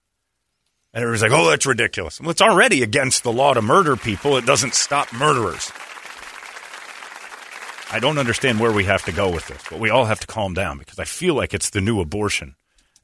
And 0.94 1.04
everybody's 1.04 1.32
like, 1.32 1.40
"Oh, 1.40 1.50
that's 1.50 1.66
ridiculous." 1.66 2.20
Well, 2.20 2.32
it's 2.32 2.42
already 2.42 2.82
against 2.82 3.24
the 3.24 3.32
law 3.32 3.54
to 3.54 3.62
murder 3.62 3.96
people. 3.96 4.36
It 4.38 4.46
doesn't 4.46 4.74
stop 4.74 5.14
murderers. 5.14 5.72
I 7.92 8.00
don't 8.00 8.18
understand 8.18 8.60
where 8.60 8.72
we 8.72 8.84
have 8.86 9.06
to 9.06 9.12
go 9.12 9.32
with 9.32 9.48
this, 9.48 9.62
but 9.70 9.80
we 9.80 9.90
all 9.90 10.06
have 10.06 10.20
to 10.20 10.28
calm 10.28 10.54
down 10.54 10.78
because 10.78 11.00
I 11.00 11.06
feel 11.06 11.36
like 11.36 11.54
it's 11.54 11.70
the 11.70 11.82
new 11.82 12.02
abortion. 12.02 12.56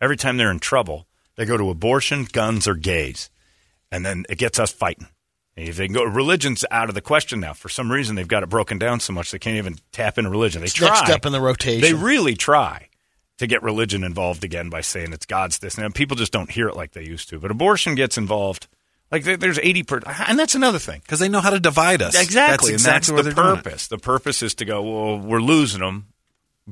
Every 0.02 0.18
time 0.18 0.38
they're 0.38 0.52
in 0.52 0.60
trouble, 0.60 1.08
they 1.36 1.46
go 1.46 1.58
to 1.58 1.70
abortion, 1.70 2.26
guns, 2.32 2.68
or 2.68 2.76
gays, 2.76 3.30
and 3.92 4.06
then 4.06 4.26
it 4.30 4.38
gets 4.38 4.60
us 4.60 4.72
fighting. 4.72 5.08
And 5.56 5.68
if 5.70 5.78
they 5.78 5.86
can 5.88 5.94
go, 5.94 6.04
religion's 6.04 6.66
out 6.72 6.90
of 6.90 6.96
the 6.96 7.02
question 7.02 7.40
now. 7.40 7.54
For 7.54 7.70
some 7.70 7.92
reason, 7.92 8.16
they've 8.16 8.28
got 8.28 8.42
it 8.44 8.50
broken 8.50 8.80
down 8.80 9.00
so 9.00 9.14
much 9.14 9.32
they 9.32 9.40
can't 9.40 9.58
even 9.58 9.78
tap 9.92 10.18
into 10.18 10.30
religion. 10.30 10.62
They 10.62 10.66
It's 10.66 10.74
try. 10.74 10.88
next 10.90 11.10
up 11.12 11.26
in 11.26 11.32
the 11.32 11.42
rotation. 11.42 11.82
They 11.82 11.94
really 11.94 12.34
try 12.36 12.90
to 13.38 13.46
get 13.48 13.62
religion 13.62 14.04
involved 14.04 14.44
again 14.44 14.70
by 14.70 14.82
saying 14.82 15.14
it's 15.14 15.26
God's 15.28 15.60
this. 15.60 15.78
And 15.78 15.94
people 15.94 16.18
just 16.18 16.32
don't 16.32 16.50
hear 16.50 16.68
it 16.70 16.76
like 16.76 16.94
they 16.94 17.04
used 17.04 17.30
to. 17.30 17.40
But 17.40 17.52
abortion 17.52 17.94
gets 17.94 18.18
involved. 18.18 18.68
Like 19.12 19.26
there's 19.26 19.60
80 19.60 19.84
per, 19.84 20.00
and 20.28 20.40
that's 20.40 20.56
another 20.56 20.80
thing. 20.80 21.02
Because 21.04 21.20
they 21.20 21.30
know 21.30 21.40
how 21.42 21.52
to 21.52 21.60
divide 21.60 22.02
us. 22.02 22.20
Exactly. 22.20 22.72
That's 22.72 22.84
and 22.86 22.94
that's 22.94 23.10
exactly 23.10 23.30
the 23.32 23.36
purpose. 23.36 23.88
The 23.88 24.00
purpose 24.00 24.42
is 24.42 24.56
to 24.56 24.66
go, 24.66 24.82
well, 24.82 25.20
we're 25.20 25.40
losing 25.40 25.82
them. 25.82 26.08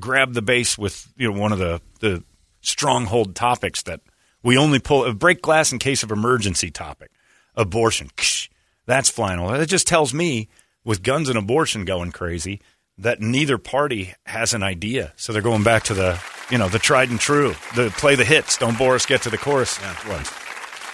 Grab 0.00 0.32
the 0.32 0.42
base 0.42 0.76
with 0.76 1.06
you 1.16 1.30
know 1.32 1.38
one 1.38 1.52
of 1.52 1.60
the, 1.60 1.80
the 2.00 2.24
stronghold 2.62 3.36
topics 3.36 3.82
that 3.84 4.00
we 4.42 4.56
only 4.56 4.78
pull 4.78 5.04
a 5.04 5.14
break 5.14 5.42
glass 5.42 5.72
in 5.72 5.78
case 5.78 6.02
of 6.02 6.10
emergency 6.10 6.70
topic. 6.70 7.10
Abortion. 7.54 8.10
Ksh, 8.16 8.48
That's 8.86 9.10
flying 9.10 9.38
all. 9.38 9.54
It 9.54 9.66
just 9.66 9.86
tells 9.86 10.12
me 10.12 10.48
with 10.84 11.02
guns 11.02 11.28
and 11.28 11.38
abortion 11.38 11.84
going 11.84 12.12
crazy 12.12 12.60
that 12.98 13.20
neither 13.20 13.58
party 13.58 14.14
has 14.26 14.54
an 14.54 14.62
idea. 14.62 15.12
So 15.16 15.32
they're 15.32 15.42
going 15.42 15.62
back 15.62 15.84
to 15.84 15.94
the 15.94 16.20
you 16.50 16.58
know 16.58 16.68
the 16.68 16.78
tried 16.78 17.10
and 17.10 17.20
true. 17.20 17.54
The 17.74 17.90
play 17.96 18.14
the 18.14 18.24
hits. 18.24 18.58
Don't 18.58 18.78
bore 18.78 18.94
us. 18.94 19.06
Get 19.06 19.22
to 19.22 19.30
the 19.30 19.38
chorus 19.38 19.78
ones. 20.06 20.30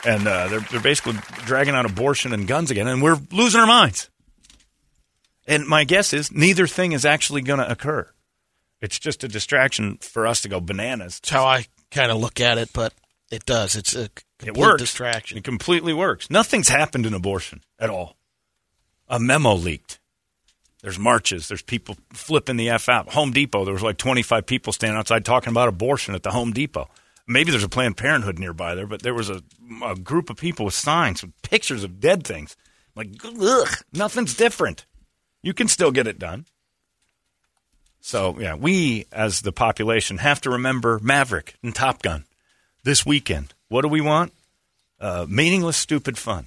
And 0.06 0.26
uh, 0.26 0.48
they're 0.48 0.60
they're 0.60 0.80
basically 0.80 1.14
dragging 1.44 1.74
out 1.74 1.86
abortion 1.86 2.32
and 2.32 2.46
guns 2.46 2.70
again, 2.70 2.86
and 2.86 3.02
we're 3.02 3.18
losing 3.32 3.60
our 3.60 3.66
minds. 3.66 4.10
And 5.46 5.66
my 5.66 5.84
guess 5.84 6.12
is 6.12 6.30
neither 6.30 6.66
thing 6.66 6.92
is 6.92 7.04
actually 7.04 7.40
going 7.40 7.58
to 7.58 7.70
occur. 7.70 8.08
It's 8.80 8.98
just 8.98 9.24
a 9.24 9.28
distraction 9.28 9.96
for 9.96 10.26
us 10.26 10.42
to 10.42 10.48
go 10.48 10.60
bananas. 10.60 11.18
That's 11.20 11.30
how 11.30 11.46
I 11.46 11.66
kind 11.90 12.12
of 12.12 12.18
look 12.18 12.38
at 12.38 12.58
it, 12.58 12.70
but 12.72 12.92
it 13.30 13.44
does. 13.46 13.76
It's 13.76 13.94
a 13.94 14.08
It 14.44 14.56
works. 14.56 14.80
distraction. 14.82 15.38
It 15.38 15.44
completely 15.44 15.92
works. 15.92 16.30
Nothing's 16.30 16.68
happened 16.68 17.06
in 17.06 17.14
abortion 17.14 17.62
at 17.78 17.90
all. 17.90 18.16
A 19.08 19.18
memo 19.18 19.54
leaked. 19.54 19.98
There's 20.82 20.98
marches. 20.98 21.48
There's 21.48 21.62
people 21.62 21.96
flipping 22.12 22.56
the 22.56 22.70
F 22.70 22.88
out. 22.88 23.12
Home 23.14 23.32
Depot, 23.32 23.64
there 23.64 23.74
was 23.74 23.82
like 23.82 23.96
25 23.96 24.46
people 24.46 24.72
standing 24.72 24.96
outside 24.98 25.24
talking 25.24 25.50
about 25.50 25.68
abortion 25.68 26.14
at 26.14 26.22
the 26.22 26.30
Home 26.30 26.52
Depot. 26.52 26.88
Maybe 27.26 27.50
there's 27.50 27.64
a 27.64 27.68
Planned 27.68 27.96
Parenthood 27.96 28.38
nearby 28.38 28.74
there, 28.74 28.86
but 28.86 29.02
there 29.02 29.12
was 29.14 29.28
a, 29.28 29.42
a 29.84 29.96
group 29.96 30.30
of 30.30 30.36
people 30.36 30.64
with 30.64 30.74
signs 30.74 31.22
with 31.22 31.32
pictures 31.42 31.84
of 31.84 32.00
dead 32.00 32.24
things. 32.24 32.56
Like, 32.94 33.10
ugh, 33.24 33.68
nothing's 33.92 34.34
different. 34.34 34.86
You 35.42 35.52
can 35.52 35.68
still 35.68 35.90
get 35.90 36.06
it 36.06 36.18
done. 36.18 36.46
So, 38.00 38.38
yeah, 38.38 38.54
we 38.54 39.06
as 39.12 39.42
the 39.42 39.52
population 39.52 40.18
have 40.18 40.40
to 40.42 40.50
remember 40.50 40.98
Maverick 41.02 41.54
and 41.62 41.74
Top 41.74 42.02
Gun 42.02 42.24
this 42.88 43.04
weekend. 43.04 43.52
What 43.68 43.82
do 43.82 43.88
we 43.88 44.00
want? 44.00 44.32
Uh, 44.98 45.26
meaningless, 45.28 45.76
stupid 45.76 46.16
fun. 46.16 46.46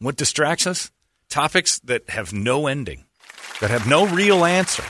What 0.00 0.16
distracts 0.16 0.66
us? 0.66 0.90
Topics 1.30 1.78
that 1.84 2.10
have 2.10 2.32
no 2.32 2.66
ending, 2.66 3.04
that 3.60 3.70
have 3.70 3.86
no 3.86 4.08
real 4.08 4.44
answer. 4.44 4.82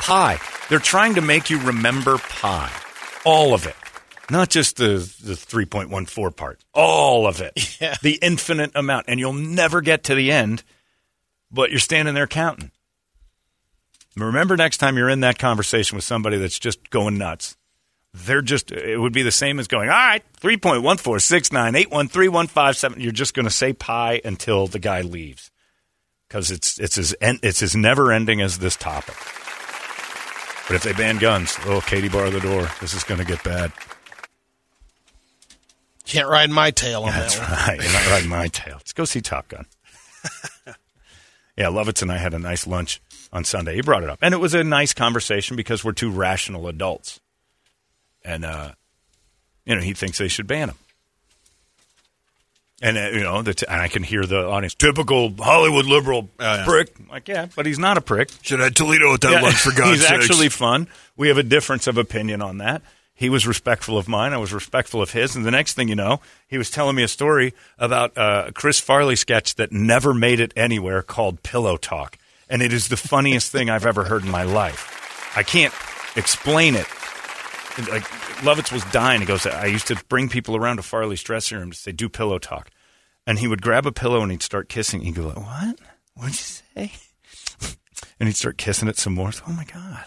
Pi. 0.00 0.38
They're 0.70 0.78
trying 0.78 1.16
to 1.16 1.20
make 1.20 1.50
you 1.50 1.58
remember 1.60 2.16
pi. 2.16 2.72
All 3.26 3.52
of 3.52 3.66
it. 3.66 3.76
Not 4.30 4.48
just 4.48 4.78
the, 4.78 4.94
the 5.22 5.34
3.14 5.34 6.34
part. 6.34 6.64
All 6.72 7.26
of 7.26 7.42
it. 7.42 7.52
Yeah. 7.78 7.96
The 8.00 8.18
infinite 8.22 8.72
amount. 8.74 9.06
And 9.08 9.20
you'll 9.20 9.34
never 9.34 9.82
get 9.82 10.04
to 10.04 10.14
the 10.14 10.32
end, 10.32 10.62
but 11.50 11.70
you're 11.70 11.78
standing 11.78 12.14
there 12.14 12.26
counting. 12.26 12.70
Remember 14.16 14.56
next 14.56 14.78
time 14.78 14.96
you're 14.96 15.10
in 15.10 15.20
that 15.20 15.38
conversation 15.38 15.96
with 15.96 16.04
somebody 16.04 16.38
that's 16.38 16.58
just 16.58 16.88
going 16.88 17.18
nuts. 17.18 17.56
They're 18.14 18.42
just, 18.42 18.70
it 18.70 18.98
would 18.98 19.14
be 19.14 19.22
the 19.22 19.32
same 19.32 19.58
as 19.58 19.68
going, 19.68 19.88
all 19.88 19.96
right, 19.96 20.22
3.146981315. 20.40 23.02
You're 23.02 23.10
just 23.12 23.32
going 23.34 23.46
to 23.46 23.50
say 23.50 23.72
pi 23.72 24.20
until 24.24 24.66
the 24.66 24.78
guy 24.78 25.00
leaves 25.00 25.50
because 26.28 26.50
it's, 26.50 26.78
it's, 26.78 26.98
as, 26.98 27.16
it's 27.20 27.62
as 27.62 27.74
never 27.74 28.12
ending 28.12 28.42
as 28.42 28.58
this 28.58 28.76
topic. 28.76 29.16
But 30.68 30.76
if 30.76 30.82
they 30.82 30.92
ban 30.92 31.16
guns, 31.18 31.56
oh, 31.64 31.80
Katie, 31.80 32.08
bar 32.08 32.30
the 32.30 32.38
door. 32.40 32.68
This 32.80 32.94
is 32.94 33.02
going 33.04 33.20
to 33.20 33.26
get 33.26 33.42
bad. 33.42 33.72
Can't 36.04 36.28
ride 36.28 36.50
my 36.50 36.70
tail 36.70 37.04
on 37.04 37.12
That's 37.12 37.38
that 37.38 37.48
one. 37.48 37.58
right. 37.58 37.82
You're 37.82 37.92
not 37.92 38.06
riding 38.10 38.28
my 38.28 38.48
tail. 38.48 38.74
Let's 38.74 38.92
go 38.92 39.06
see 39.06 39.22
Top 39.22 39.48
Gun. 39.48 39.64
yeah, 41.56 41.66
Lovitz 41.66 42.02
and 42.02 42.12
I 42.12 42.18
had 42.18 42.34
a 42.34 42.38
nice 42.38 42.66
lunch 42.66 43.00
on 43.32 43.44
Sunday. 43.44 43.76
He 43.76 43.82
brought 43.82 44.02
it 44.02 44.10
up. 44.10 44.18
And 44.20 44.34
it 44.34 44.38
was 44.38 44.52
a 44.52 44.62
nice 44.62 44.92
conversation 44.92 45.56
because 45.56 45.82
we're 45.84 45.92
two 45.92 46.10
rational 46.10 46.68
adults. 46.68 47.18
And, 48.24 48.44
uh, 48.44 48.72
you 49.64 49.74
know, 49.74 49.80
he 49.80 49.94
thinks 49.94 50.18
they 50.18 50.28
should 50.28 50.46
ban 50.46 50.68
him. 50.70 50.76
And, 52.80 52.98
uh, 52.98 53.10
you 53.12 53.20
know, 53.22 53.42
the 53.42 53.54
t- 53.54 53.66
and 53.68 53.80
I 53.80 53.86
can 53.86 54.02
hear 54.02 54.26
the 54.26 54.44
audience, 54.44 54.74
typical 54.74 55.32
Hollywood 55.38 55.86
liberal 55.86 56.28
yeah. 56.40 56.64
prick. 56.64 56.92
I'm 56.98 57.08
like, 57.08 57.28
yeah, 57.28 57.46
but 57.54 57.64
he's 57.64 57.78
not 57.78 57.96
a 57.96 58.00
prick. 58.00 58.30
Should 58.42 58.58
had 58.58 58.74
Toledo 58.74 59.14
at 59.14 59.20
that 59.20 59.32
Yeah, 59.32 59.40
lunch 59.40 59.56
for 59.56 59.70
God's 59.76 60.00
He's 60.00 60.08
sakes. 60.08 60.24
actually 60.24 60.48
fun. 60.48 60.88
We 61.16 61.28
have 61.28 61.38
a 61.38 61.44
difference 61.44 61.86
of 61.86 61.96
opinion 61.96 62.42
on 62.42 62.58
that. 62.58 62.82
He 63.14 63.28
was 63.28 63.46
respectful 63.46 63.98
of 63.98 64.08
mine. 64.08 64.32
I 64.32 64.38
was 64.38 64.52
respectful 64.52 65.00
of 65.00 65.12
his. 65.12 65.36
And 65.36 65.44
the 65.44 65.52
next 65.52 65.74
thing 65.74 65.86
you 65.88 65.94
know, 65.94 66.20
he 66.48 66.58
was 66.58 66.70
telling 66.70 66.96
me 66.96 67.04
a 67.04 67.08
story 67.08 67.54
about 67.78 68.18
uh, 68.18 68.46
a 68.48 68.52
Chris 68.52 68.80
Farley 68.80 69.14
sketch 69.14 69.54
that 69.56 69.70
never 69.70 70.12
made 70.12 70.40
it 70.40 70.52
anywhere 70.56 71.02
called 71.02 71.44
Pillow 71.44 71.76
Talk. 71.76 72.18
And 72.48 72.62
it 72.62 72.72
is 72.72 72.88
the 72.88 72.96
funniest 72.96 73.52
thing 73.52 73.70
I've 73.70 73.86
ever 73.86 74.04
heard 74.04 74.24
in 74.24 74.30
my 74.30 74.42
life. 74.42 75.30
I 75.36 75.44
can't 75.44 75.72
explain 76.16 76.74
it. 76.74 76.86
Like 77.78 78.04
Lovitz 78.42 78.70
was 78.72 78.84
dying. 78.86 79.20
He 79.20 79.26
goes, 79.26 79.46
I 79.46 79.66
used 79.66 79.86
to 79.86 79.96
bring 80.08 80.28
people 80.28 80.56
around 80.56 80.76
to 80.76 80.82
Farley's 80.82 81.22
dressing 81.22 81.58
room 81.58 81.70
to 81.70 81.76
say, 81.76 81.92
do 81.92 82.08
pillow 82.08 82.38
talk. 82.38 82.70
And 83.26 83.38
he 83.38 83.48
would 83.48 83.62
grab 83.62 83.86
a 83.86 83.92
pillow 83.92 84.20
and 84.22 84.30
he'd 84.30 84.42
start 84.42 84.68
kissing. 84.68 85.00
He'd 85.02 85.14
go, 85.14 85.30
what? 85.30 85.78
What'd 86.14 86.34
you 86.34 86.34
say? 86.34 86.92
and 88.20 88.28
he'd 88.28 88.36
start 88.36 88.58
kissing 88.58 88.88
it 88.88 88.98
some 88.98 89.14
more. 89.14 89.30
Oh 89.46 89.52
my 89.52 89.64
God. 89.64 90.04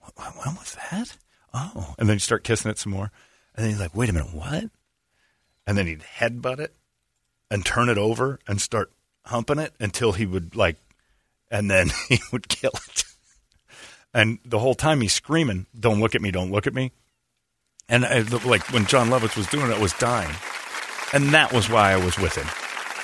What, 0.00 0.16
what, 0.16 0.46
when 0.46 0.54
was 0.56 0.76
that? 0.90 1.16
Oh. 1.52 1.94
And 1.98 2.08
then 2.08 2.16
he'd 2.16 2.22
start 2.22 2.44
kissing 2.44 2.70
it 2.70 2.78
some 2.78 2.92
more. 2.92 3.10
And 3.54 3.64
then 3.64 3.70
he's 3.70 3.80
like, 3.80 3.96
wait 3.96 4.08
a 4.08 4.12
minute, 4.12 4.34
what? 4.34 4.64
And 5.66 5.76
then 5.76 5.86
he'd 5.86 6.04
headbutt 6.18 6.60
it 6.60 6.74
and 7.50 7.64
turn 7.64 7.88
it 7.88 7.98
over 7.98 8.38
and 8.46 8.60
start 8.60 8.92
humping 9.26 9.58
it 9.58 9.74
until 9.78 10.12
he 10.12 10.26
would 10.26 10.56
like, 10.56 10.76
and 11.50 11.70
then 11.70 11.90
he 12.08 12.18
would 12.32 12.48
kill 12.48 12.72
it. 12.74 13.04
And 14.14 14.38
the 14.44 14.58
whole 14.58 14.74
time 14.74 15.00
he's 15.00 15.12
screaming, 15.12 15.66
don't 15.78 16.00
look 16.00 16.14
at 16.14 16.20
me, 16.20 16.30
don't 16.30 16.50
look 16.50 16.66
at 16.66 16.74
me. 16.74 16.92
And 17.88 18.04
I, 18.04 18.20
like 18.20 18.62
when 18.72 18.86
Jon 18.86 19.08
Lovitz 19.08 19.36
was 19.36 19.46
doing 19.46 19.70
it, 19.70 19.76
I 19.76 19.80
was 19.80 19.92
dying. 19.94 20.34
And 21.12 21.30
that 21.34 21.52
was 21.52 21.68
why 21.68 21.92
I 21.92 21.96
was 21.96 22.18
with 22.18 22.34
him. 22.34 22.46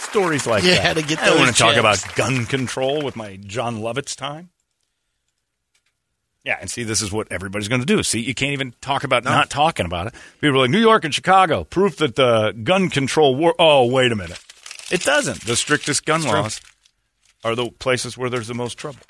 Stories 0.00 0.46
like 0.46 0.64
You 0.64 0.70
that. 0.70 0.80
had 0.82 0.96
to 0.96 1.02
get 1.02 1.18
I 1.20 1.26
don't 1.26 1.38
want 1.38 1.54
to 1.54 1.62
talk 1.62 1.76
about 1.76 2.02
gun 2.14 2.46
control 2.46 3.02
with 3.02 3.16
my 3.16 3.36
Jon 3.36 3.80
Lovitz 3.80 4.16
time. 4.16 4.50
Yeah, 6.44 6.56
and 6.60 6.70
see, 6.70 6.82
this 6.84 7.02
is 7.02 7.12
what 7.12 7.30
everybody's 7.30 7.68
going 7.68 7.82
to 7.82 7.86
do. 7.86 8.02
See, 8.02 8.20
you 8.20 8.34
can't 8.34 8.52
even 8.52 8.72
talk 8.80 9.04
about 9.04 9.24
not 9.24 9.50
talking 9.50 9.84
about 9.84 10.06
it. 10.06 10.14
People 10.40 10.58
are 10.58 10.62
like, 10.62 10.70
New 10.70 10.78
York 10.80 11.04
and 11.04 11.12
Chicago, 11.12 11.64
proof 11.64 11.96
that 11.98 12.16
the 12.16 12.52
gun 12.62 12.88
control 12.88 13.34
war. 13.34 13.54
Oh, 13.58 13.84
wait 13.86 14.12
a 14.12 14.16
minute. 14.16 14.40
It 14.90 15.02
doesn't. 15.02 15.44
The 15.44 15.56
strictest 15.56 16.06
gun 16.06 16.22
laws 16.22 16.62
are 17.44 17.54
the 17.54 17.70
places 17.70 18.16
where 18.16 18.30
there's 18.30 18.48
the 18.48 18.54
most 18.54 18.78
trouble. 18.78 19.00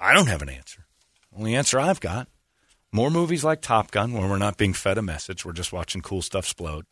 I 0.00 0.14
don't 0.14 0.26
have 0.28 0.42
an 0.42 0.48
answer. 0.48 0.86
Only 1.36 1.54
answer 1.54 1.78
I've 1.78 2.00
got 2.00 2.28
more 2.92 3.10
movies 3.10 3.44
like 3.44 3.60
Top 3.60 3.90
Gun 3.90 4.12
where 4.12 4.28
we're 4.28 4.38
not 4.38 4.56
being 4.56 4.72
fed 4.72 4.98
a 4.98 5.02
message. 5.02 5.44
We're 5.44 5.52
just 5.52 5.72
watching 5.72 6.00
cool 6.00 6.22
stuff 6.22 6.44
explode. 6.44 6.86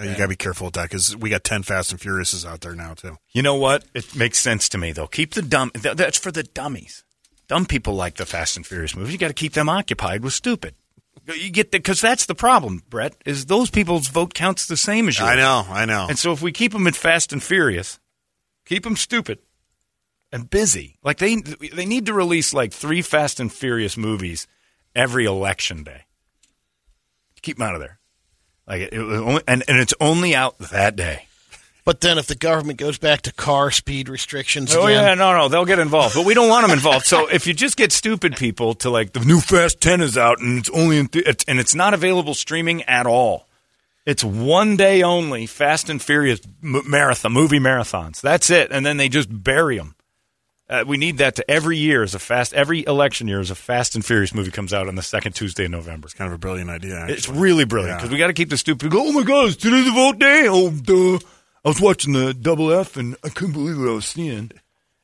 You 0.00 0.10
got 0.14 0.18
to 0.24 0.28
be 0.28 0.36
careful 0.36 0.66
with 0.66 0.74
that 0.74 0.84
because 0.84 1.14
we 1.16 1.28
got 1.30 1.44
10 1.44 1.62
Fast 1.62 1.90
and 1.92 2.00
Furiouses 2.00 2.46
out 2.48 2.60
there 2.62 2.74
now, 2.74 2.94
too. 2.94 3.18
You 3.32 3.42
know 3.42 3.56
what? 3.56 3.84
It 3.92 4.14
makes 4.16 4.38
sense 4.38 4.68
to 4.70 4.78
me 4.78 4.92
though. 4.92 5.06
Keep 5.06 5.34
the 5.34 5.42
dumb. 5.42 5.70
th- 5.72 5.96
That's 5.96 6.18
for 6.18 6.30
the 6.32 6.42
dummies. 6.42 7.04
Dumb 7.48 7.66
people 7.66 7.94
like 7.94 8.14
the 8.14 8.24
Fast 8.24 8.56
and 8.56 8.66
Furious 8.66 8.94
movies. 8.96 9.12
You 9.12 9.18
got 9.18 9.28
to 9.28 9.34
keep 9.34 9.52
them 9.52 9.68
occupied 9.68 10.22
with 10.22 10.32
stupid. 10.32 10.74
You 11.26 11.50
get 11.50 11.70
because 11.70 12.00
that's 12.00 12.24
the 12.26 12.34
problem, 12.36 12.82
Brett. 12.88 13.14
Is 13.26 13.46
those 13.46 13.68
people's 13.68 14.08
vote 14.08 14.32
counts 14.32 14.66
the 14.66 14.76
same 14.76 15.08
as 15.08 15.18
yours? 15.18 15.28
I 15.30 15.34
know, 15.36 15.66
I 15.68 15.84
know. 15.84 16.06
And 16.08 16.18
so 16.18 16.32
if 16.32 16.40
we 16.40 16.52
keep 16.52 16.72
them 16.72 16.86
in 16.86 16.92
Fast 16.94 17.32
and 17.32 17.42
Furious, 17.42 17.98
keep 18.64 18.84
them 18.84 18.96
stupid 18.96 19.40
and 20.32 20.48
busy. 20.48 20.96
Like 21.02 21.18
they 21.18 21.36
they 21.36 21.86
need 21.86 22.06
to 22.06 22.12
release 22.12 22.54
like 22.54 22.72
three 22.72 23.02
Fast 23.02 23.40
and 23.40 23.52
Furious 23.52 23.96
movies 23.96 24.46
every 24.94 25.24
election 25.24 25.82
day. 25.82 26.04
Keep 27.42 27.58
them 27.58 27.66
out 27.66 27.74
of 27.74 27.80
there. 27.80 27.98
Like 28.66 28.82
it, 28.82 28.92
it 28.92 28.98
only, 28.98 29.42
and 29.48 29.64
and 29.66 29.78
it's 29.78 29.94
only 30.00 30.34
out 30.34 30.58
that 30.58 30.96
day. 30.96 31.26
But 31.84 32.02
then 32.02 32.18
if 32.18 32.26
the 32.26 32.34
government 32.34 32.78
goes 32.78 32.98
back 32.98 33.22
to 33.22 33.32
car 33.32 33.70
speed 33.70 34.08
restrictions 34.08 34.74
Oh 34.74 34.86
again, 34.86 35.02
yeah, 35.02 35.14
no, 35.14 35.36
no, 35.36 35.48
they'll 35.48 35.64
get 35.64 35.78
involved, 35.78 36.14
but 36.14 36.26
we 36.26 36.34
don't 36.34 36.48
want 36.48 36.66
them 36.66 36.76
involved. 36.76 37.06
So 37.06 37.26
if 37.26 37.46
you 37.46 37.54
just 37.54 37.76
get 37.76 37.90
stupid 37.90 38.36
people 38.36 38.74
to 38.74 38.90
like 38.90 39.12
the 39.12 39.20
new 39.20 39.40
Fast 39.40 39.80
Ten 39.80 40.00
is 40.00 40.18
out 40.18 40.40
and 40.40 40.58
it's 40.58 40.70
only 40.70 40.98
in 40.98 41.08
th- 41.08 41.26
it's, 41.26 41.44
and 41.48 41.58
it's 41.58 41.74
not 41.74 41.94
available 41.94 42.34
streaming 42.34 42.82
at 42.82 43.06
all. 43.06 43.48
It's 44.06 44.22
one 44.22 44.76
day 44.76 45.02
only. 45.02 45.46
Fast 45.46 45.88
and 45.90 46.00
Furious 46.00 46.40
marathon 46.62 47.32
movie 47.32 47.58
marathons. 47.58 48.20
That's 48.20 48.50
it, 48.50 48.70
and 48.70 48.84
then 48.84 48.96
they 48.96 49.08
just 49.08 49.28
bury 49.30 49.76
them. 49.78 49.94
Uh, 50.70 50.84
we 50.86 50.96
need 50.96 51.18
that 51.18 51.34
to 51.34 51.50
every 51.50 51.76
year 51.76 52.04
as 52.04 52.14
a 52.14 52.18
fast 52.20 52.54
every 52.54 52.86
election 52.86 53.26
year 53.26 53.40
as 53.40 53.50
a 53.50 53.56
Fast 53.56 53.96
and 53.96 54.04
Furious 54.04 54.32
movie 54.32 54.52
comes 54.52 54.72
out 54.72 54.86
on 54.86 54.94
the 54.94 55.02
second 55.02 55.32
Tuesday 55.32 55.64
in 55.64 55.72
November. 55.72 56.06
It's 56.06 56.14
kind 56.14 56.28
of 56.28 56.34
a 56.36 56.38
brilliant 56.38 56.70
idea. 56.70 56.96
Actually. 56.96 57.14
It's 57.16 57.28
really 57.28 57.64
brilliant 57.64 57.94
Yeah. 57.94 57.96
because 57.96 58.10
we 58.12 58.18
got 58.18 58.28
to 58.28 58.32
keep 58.32 58.50
the 58.50 58.56
stupid. 58.56 58.88
Go, 58.90 59.08
oh 59.08 59.12
my 59.12 59.24
God, 59.24 59.48
it's 59.48 59.56
today's 59.56 59.84
the 59.86 59.90
vote 59.90 60.20
day. 60.20 60.46
Oh, 60.48 60.70
duh. 60.70 61.18
I 61.64 61.68
was 61.68 61.80
watching 61.80 62.12
the 62.12 62.32
double 62.32 62.72
F 62.72 62.96
and 62.96 63.16
I 63.24 63.30
couldn't 63.30 63.52
believe 63.54 63.78
what 63.78 63.88
I 63.88 63.92
was 63.94 64.06
seeing. 64.06 64.52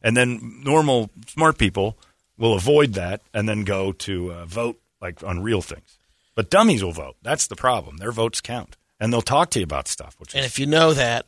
And 0.02 0.16
then 0.16 0.60
normal 0.62 1.10
smart 1.26 1.58
people 1.58 1.98
will 2.38 2.54
avoid 2.54 2.92
that 2.92 3.22
and 3.34 3.48
then 3.48 3.64
go 3.64 3.90
to 3.90 4.32
uh, 4.32 4.44
vote 4.46 4.78
like 5.02 5.24
on 5.24 5.42
real 5.42 5.62
things. 5.62 5.98
But 6.36 6.48
dummies 6.48 6.84
will 6.84 6.92
vote. 6.92 7.16
That's 7.22 7.48
the 7.48 7.56
problem. 7.56 7.96
Their 7.96 8.12
votes 8.12 8.40
count, 8.40 8.76
and 9.00 9.12
they'll 9.12 9.20
talk 9.22 9.50
to 9.50 9.58
you 9.58 9.64
about 9.64 9.88
stuff. 9.88 10.14
Which 10.18 10.34
and 10.34 10.44
is 10.44 10.46
if 10.46 10.58
you 10.58 10.66
know 10.66 10.92
that 10.92 11.26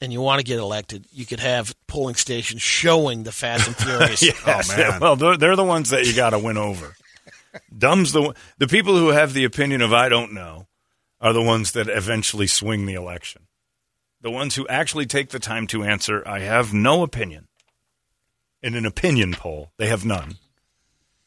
and 0.00 0.12
you 0.12 0.20
want 0.20 0.40
to 0.40 0.44
get 0.44 0.58
elected, 0.58 1.06
you 1.10 1.26
could 1.26 1.40
have 1.40 1.74
polling 1.86 2.14
stations 2.14 2.62
showing 2.62 3.22
the 3.22 3.32
Fast 3.32 3.66
and 3.66 3.76
Furious. 3.76 4.22
Oh, 4.28 4.42
yes. 4.46 4.72
Oh, 4.72 4.76
man. 4.76 5.00
Well, 5.00 5.16
they're, 5.16 5.36
they're 5.36 5.56
the 5.56 5.64
ones 5.64 5.90
that 5.90 6.06
you 6.06 6.14
got 6.14 6.30
to 6.30 6.38
win 6.38 6.56
over. 6.56 6.96
Dumb's 7.76 8.12
the 8.12 8.34
the 8.58 8.66
people 8.66 8.96
who 8.96 9.08
have 9.08 9.32
the 9.32 9.44
opinion 9.44 9.80
of 9.80 9.92
I 9.92 10.08
don't 10.08 10.32
know 10.32 10.66
are 11.20 11.32
the 11.32 11.42
ones 11.42 11.72
that 11.72 11.88
eventually 11.88 12.46
swing 12.46 12.86
the 12.86 12.94
election. 12.94 13.42
The 14.20 14.30
ones 14.30 14.54
who 14.54 14.66
actually 14.68 15.06
take 15.06 15.30
the 15.30 15.38
time 15.38 15.66
to 15.68 15.84
answer 15.84 16.22
I 16.26 16.40
have 16.40 16.74
no 16.74 17.02
opinion. 17.02 17.48
In 18.62 18.74
an 18.74 18.84
opinion 18.84 19.32
poll, 19.32 19.70
they 19.76 19.86
have 19.86 20.04
none. 20.04 20.36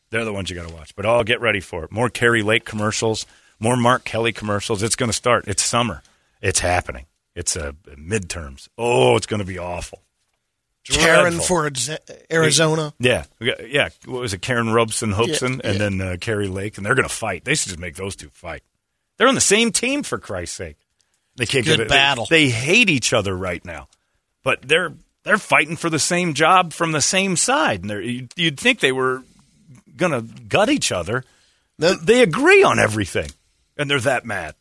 They're 0.10 0.25
the 0.25 0.34
ones 0.34 0.49
you 0.49 0.55
got 0.55 0.67
to 0.67 0.73
watch. 0.73 0.95
But 0.95 1.05
oh, 1.05 1.23
get 1.23 1.41
ready 1.41 1.60
for 1.60 1.84
it. 1.84 1.91
More 1.91 2.10
Kari 2.10 2.41
Lake 2.41 2.65
commercials, 2.65 3.25
more 3.60 3.77
Mark 3.77 4.03
Kelly 4.03 4.34
commercials. 4.34 4.84
It's 4.84 4.95
going 4.95 5.10
to 5.10 5.15
start. 5.15 5.47
It's 5.47 5.63
summer. 5.63 6.01
It's 6.41 6.60
happening. 6.60 7.05
It's 7.39 7.56
uh, 7.56 7.71
midterms. 7.95 8.67
Oh, 8.78 9.15
it's 9.15 9.25
going 9.25 9.39
to 9.39 9.45
be 9.45 9.58
awful. 9.58 10.04
Karrin 10.84 11.39
for 11.41 11.69
Arizona. 12.32 12.93
Yeah, 12.99 13.25
yeah. 13.39 13.89
What 14.06 14.21
was 14.21 14.34
it? 14.34 14.41
Karrin 14.41 14.73
Robson 14.73 15.13
Hopeson, 15.13 15.62
Yeah, 15.63 15.69
and 15.69 15.73
yeah. 15.73 15.78
then 15.78 16.02
uh, 16.02 16.17
Kari 16.19 16.47
Lake, 16.47 16.78
and 16.78 16.86
they're 16.86 16.95
going 16.95 17.08
to 17.08 17.13
fight. 17.13 17.45
They 17.45 17.56
should 17.56 17.69
just 17.69 17.80
make 17.80 17.95
those 17.95 18.15
two 18.15 18.30
fight. 18.30 18.63
They're 19.17 19.28
on 19.28 19.36
the 19.36 19.41
same 19.41 19.71
team 19.71 20.04
for 20.04 20.17
Christ's 20.17 20.58
sake. 20.58 20.78
They 21.38 21.45
can't 21.45 21.65
Good 21.65 21.78
get 21.78 21.86
it. 21.86 21.89
battle. 21.89 22.25
They, 22.30 22.45
they 22.45 22.49
hate 22.52 22.89
each 22.89 23.13
other 23.13 23.36
right 23.38 23.63
now, 23.63 23.88
but 24.43 24.62
they're 24.63 24.93
they're 25.23 25.38
fighting 25.38 25.78
for 25.78 25.89
the 25.89 25.99
same 25.99 26.34
job 26.34 26.73
from 26.73 26.91
the 26.91 27.02
same 27.02 27.36
side, 27.38 27.82
and 27.82 27.89
they're, 27.89 28.02
you'd, 28.02 28.34
you'd 28.36 28.60
think 28.60 28.80
they 28.80 28.91
were 28.91 29.23
going 29.95 30.12
to 30.12 30.21
gut 30.43 30.69
each 30.69 30.91
other. 30.91 31.23
No. 31.78 31.93
They 31.93 32.21
agree 32.21 32.63
on 32.63 32.80
everything, 32.80 33.30
and 33.78 33.89
they're 33.89 33.99
that 34.02 34.25
mad. 34.25 34.56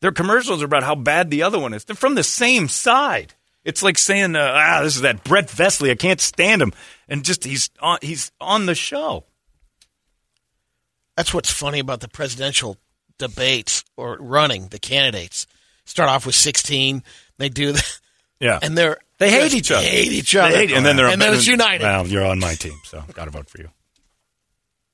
Their 0.00 0.12
commercials 0.12 0.62
are 0.62 0.66
about 0.66 0.82
how 0.84 0.94
bad 0.94 1.30
the 1.30 1.42
other 1.42 1.58
one 1.58 1.74
is. 1.74 1.84
They're 1.84 1.96
from 1.96 2.14
the 2.14 2.22
same 2.22 2.68
side. 2.68 3.34
It's 3.64 3.82
like 3.82 3.98
saying, 3.98 4.36
uh, 4.36 4.52
"Ah, 4.54 4.80
this 4.82 4.94
is 4.96 5.02
that 5.02 5.24
Brett 5.24 5.48
Vesley. 5.48 5.90
I 5.90 5.94
can't 5.96 6.20
stand 6.20 6.62
him," 6.62 6.72
and 7.08 7.24
just 7.24 7.44
he's 7.44 7.68
on 7.80 7.98
he's 8.00 8.30
on 8.40 8.66
the 8.66 8.74
show. 8.74 9.24
That's 11.16 11.34
what's 11.34 11.50
funny 11.50 11.80
about 11.80 12.00
the 12.00 12.08
presidential 12.08 12.76
debates 13.18 13.84
or 13.96 14.16
running 14.20 14.68
the 14.68 14.78
candidates. 14.78 15.46
Start 15.84 16.08
off 16.08 16.26
with 16.26 16.34
16. 16.36 17.02
They 17.38 17.48
do 17.48 17.72
the, 17.72 17.98
Yeah. 18.40 18.58
and 18.62 18.78
they're 18.78 18.98
They 19.18 19.30
hate 19.30 19.52
each 19.54 19.72
other. 19.72 19.84
Hate 19.84 20.12
each 20.12 20.36
other. 20.36 20.52
They 20.52 20.66
hate- 20.68 20.76
and 20.76 20.86
then 20.86 20.96
they're 20.96 21.08
and 21.08 21.20
then 21.20 21.34
it's 21.34 21.46
united. 21.48 21.82
Well, 21.82 22.06
you're 22.06 22.24
on 22.24 22.38
my 22.38 22.54
team, 22.54 22.78
so 22.84 23.02
got 23.14 23.24
to 23.24 23.30
vote 23.32 23.50
for 23.50 23.58
you. 23.58 23.68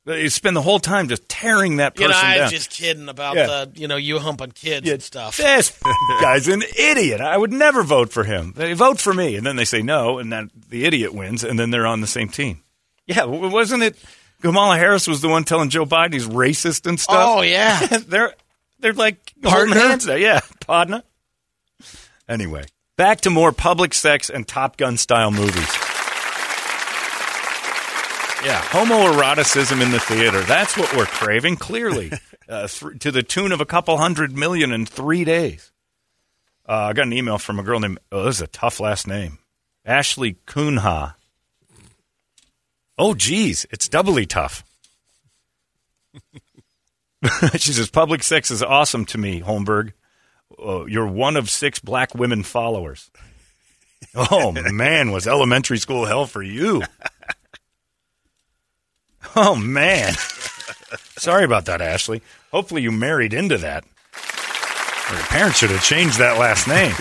You 0.07 0.29
spend 0.29 0.55
the 0.55 0.61
whole 0.63 0.79
time 0.81 1.09
just 1.09 1.27
tearing 1.31 1.79
that 1.79 1.95
person 1.95 2.11
you 2.11 2.13
know, 2.13 2.21
I 2.23 2.35
down. 2.35 2.43
was 2.45 2.53
just 2.53 2.71
kidding 2.71 3.09
about 3.09 3.37
Yeah. 3.37 3.47
the 3.47 3.71
you 3.75 3.89
know 3.89 3.97
you 3.97 4.19
humping 4.19 4.51
kids 4.53 4.89
and 4.91 5.03
stuff. 5.03 5.39
This 5.39 5.79
guy's 6.21 6.47
an 6.47 6.63
idiot. 6.79 7.23
I 7.23 7.37
would 7.39 7.53
never 7.53 7.83
vote 7.83 8.11
for 8.13 8.25
him. 8.25 8.53
They 8.55 8.75
vote 8.75 9.01
for 9.01 9.15
me, 9.15 9.35
and 9.37 9.47
then 9.47 9.57
they 9.57 9.65
say 9.65 9.81
no, 9.81 10.19
and 10.19 10.31
then 10.31 10.51
the 10.69 10.85
idiot 10.85 11.15
wins, 11.15 11.43
and 11.43 11.59
then 11.59 11.71
they're 11.71 11.87
on 11.87 12.03
the 12.03 12.07
same 12.07 12.29
team. 12.29 12.61
Yeah, 13.07 13.25
wasn't 13.25 13.83
it? 13.83 13.97
Kamala 14.43 14.77
Harris 14.77 15.07
was 15.07 15.23
the 15.23 15.29
one 15.29 15.45
telling 15.45 15.71
Joe 15.71 15.87
Biden 15.87 16.13
he's 16.13 16.27
racist 16.29 16.87
and 16.87 17.01
stuff. 17.01 17.17
Oh 17.39 17.41
yeah, 17.41 17.87
they're 18.07 18.35
they're 18.81 18.93
like 18.93 19.17
Partner? 19.43 19.75
hands 19.79 20.05
there. 20.05 20.19
Yeah, 20.19 20.41
partner. 20.61 21.03
Anyway, 22.29 22.65
back 22.99 23.23
to 23.23 23.31
more 23.31 23.53
public 23.53 23.95
sex 23.95 24.29
and 24.29 24.47
Top 24.47 24.77
Gun 24.77 24.99
style 24.99 25.31
movies. 25.31 25.71
Yeah, 28.45 28.61
homoeroticism 28.61 29.81
in 29.81 29.91
the 29.91 30.01
theater. 30.01 30.43
That's 30.43 30.77
what 30.77 30.95
we're 30.95 31.07
craving, 31.07 31.57
clearly, 31.57 32.13
uh, 32.49 32.69
th- 32.69 32.99
to 32.99 33.11
the 33.11 33.23
tune 33.23 33.53
of 33.53 33.63
a 33.63 33.65
couple 33.65 33.97
hundred 33.97 34.37
million 34.37 34.71
in 34.71 34.85
three 34.85 35.25
days. 35.25 35.73
Uh, 36.69 36.73
I 36.73 36.93
got 36.93 37.07
an 37.07 37.15
email 37.15 37.39
from 37.39 37.59
a 37.59 37.63
girl 37.63 37.81
named, 37.81 38.01
oh, 38.13 38.25
this 38.25 38.37
is 38.37 38.43
a 38.43 38.47
tough 38.47 38.81
last 38.81 39.07
name, 39.07 39.39
Ashley 39.87 40.37
Kunha. 40.47 41.15
Oh, 42.99 43.15
geez, 43.15 43.65
it's 43.71 43.89
doubly 43.89 44.27
tough. 44.27 44.63
she 47.55 47.73
says, 47.73 47.89
public 47.89 48.23
sex 48.23 48.51
is 48.51 48.63
awesome 48.63 49.07
to 49.07 49.17
me, 49.19 49.41
Holmberg. 49.41 49.93
Uh, 50.63 50.85
you're 50.85 51.09
one 51.09 51.37
of 51.37 51.49
six 51.49 51.79
black 51.79 52.15
women 52.15 52.43
followers. 52.43 53.11
Oh, 54.15 54.53
man, 54.53 55.11
was 55.11 55.27
elementary 55.27 55.79
school 55.79 56.05
hell 56.05 56.27
for 56.27 56.43
you. 56.43 56.83
Oh, 59.37 59.57
man. 59.57 60.15
Sorry 61.19 61.45
about 61.45 61.65
that, 61.65 61.81
Ashley. 61.81 62.23
Hopefully 62.53 62.83
you 62.83 62.93
married 62.93 63.35
into 63.35 63.59
that. 63.59 63.85
Or 65.11 65.17
your 65.17 65.25
parents 65.27 65.59
should 65.59 65.71
have 65.71 65.83
changed 65.83 66.19
that 66.19 66.39
last 66.39 66.69
name. 66.69 66.95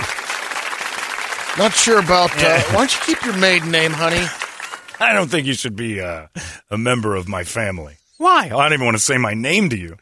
not 1.63 1.73
sure 1.73 1.99
about. 1.99 2.31
Uh, 2.35 2.59
why 2.71 2.87
don't 2.87 2.93
you 2.95 3.15
keep 3.15 3.23
your 3.23 3.37
maiden 3.37 3.69
name, 3.71 3.91
honey? 3.91 4.25
I 4.99 5.13
don't 5.13 5.29
think 5.29 5.45
you 5.45 5.53
should 5.53 5.75
be 5.75 6.01
uh, 6.01 6.27
a 6.71 6.77
member 6.77 7.15
of 7.15 7.27
my 7.27 7.43
family. 7.43 7.97
Why? 8.17 8.45
I 8.45 8.49
don't 8.49 8.73
even 8.73 8.85
want 8.85 8.97
to 8.97 9.03
say 9.03 9.17
my 9.17 9.33
name 9.33 9.69
to 9.69 9.77
you. 9.77 9.97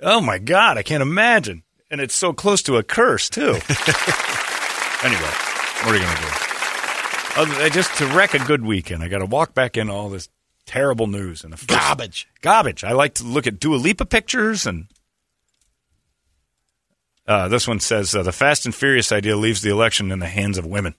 Oh 0.00 0.20
my 0.20 0.38
God, 0.38 0.76
I 0.76 0.82
can't 0.82 1.02
imagine. 1.02 1.62
And 1.90 2.00
it's 2.00 2.14
so 2.14 2.32
close 2.32 2.62
to 2.62 2.76
a 2.76 2.82
curse, 2.82 3.30
too. 3.30 3.42
anyway, 5.02 5.32
what 5.82 5.92
are 5.92 5.96
you 5.96 6.02
going 6.02 6.16
to 6.16 6.22
do? 6.22 6.53
Other, 7.36 7.68
just 7.68 7.96
to 7.98 8.06
wreck 8.06 8.34
a 8.34 8.38
good 8.38 8.64
weekend, 8.64 9.02
I 9.02 9.08
got 9.08 9.18
to 9.18 9.26
walk 9.26 9.54
back 9.54 9.76
in 9.76 9.90
all 9.90 10.08
this 10.08 10.28
terrible 10.66 11.06
news 11.06 11.42
and 11.42 11.52
the 11.52 11.56
first, 11.56 11.68
Garbage. 11.68 12.28
Garbage. 12.40 12.84
I 12.84 12.92
like 12.92 13.14
to 13.14 13.24
look 13.24 13.46
at 13.46 13.58
Dua 13.58 13.76
Lipa 13.76 14.06
pictures 14.06 14.66
and. 14.66 14.86
Uh, 17.26 17.48
this 17.48 17.66
one 17.66 17.80
says 17.80 18.14
uh, 18.14 18.22
the 18.22 18.32
Fast 18.32 18.66
and 18.66 18.74
Furious 18.74 19.10
idea 19.10 19.36
leaves 19.36 19.62
the 19.62 19.70
election 19.70 20.12
in 20.12 20.18
the 20.18 20.26
hands 20.26 20.58
of 20.58 20.66
women. 20.66 20.94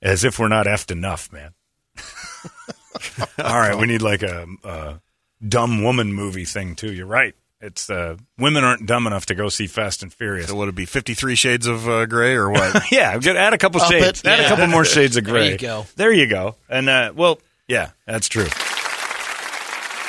As 0.00 0.24
if 0.24 0.38
we're 0.38 0.48
not 0.48 0.66
effed 0.66 0.90
enough, 0.90 1.32
man. 1.32 1.54
All 3.42 3.58
right, 3.58 3.78
we 3.78 3.86
need 3.86 4.02
like 4.02 4.22
a, 4.22 4.46
a 4.62 5.00
dumb 5.46 5.82
woman 5.82 6.12
movie 6.12 6.44
thing 6.44 6.74
too. 6.74 6.92
You're 6.92 7.06
right. 7.06 7.34
It's 7.64 7.88
uh, 7.88 8.16
women 8.38 8.64
aren't 8.64 8.86
dumb 8.86 9.06
enough 9.06 9.26
to 9.26 9.36
go 9.36 9.48
see 9.48 9.68
Fast 9.68 10.02
and 10.02 10.12
Furious. 10.12 10.48
So 10.48 10.56
would 10.56 10.68
it 10.68 10.74
be 10.74 10.84
Fifty 10.84 11.14
Three 11.14 11.36
Shades 11.36 11.68
of 11.68 11.88
uh, 11.88 12.06
Gray 12.06 12.34
or 12.34 12.50
what? 12.50 12.82
yeah, 12.92 13.16
good- 13.18 13.36
add 13.36 13.54
a 13.54 13.58
couple 13.58 13.80
Up 13.80 13.88
shades. 13.88 14.20
it, 14.20 14.26
Add 14.26 14.40
a 14.40 14.48
couple 14.48 14.66
more 14.66 14.84
shades 14.84 15.16
of 15.16 15.22
gray. 15.22 15.42
There 15.42 15.52
you 15.52 15.58
go. 15.58 15.86
There 15.94 16.12
you 16.12 16.26
go. 16.26 16.56
And 16.68 16.88
uh, 16.88 17.12
well, 17.14 17.38
yeah, 17.68 17.90
that's 18.04 18.28
true. 18.28 18.48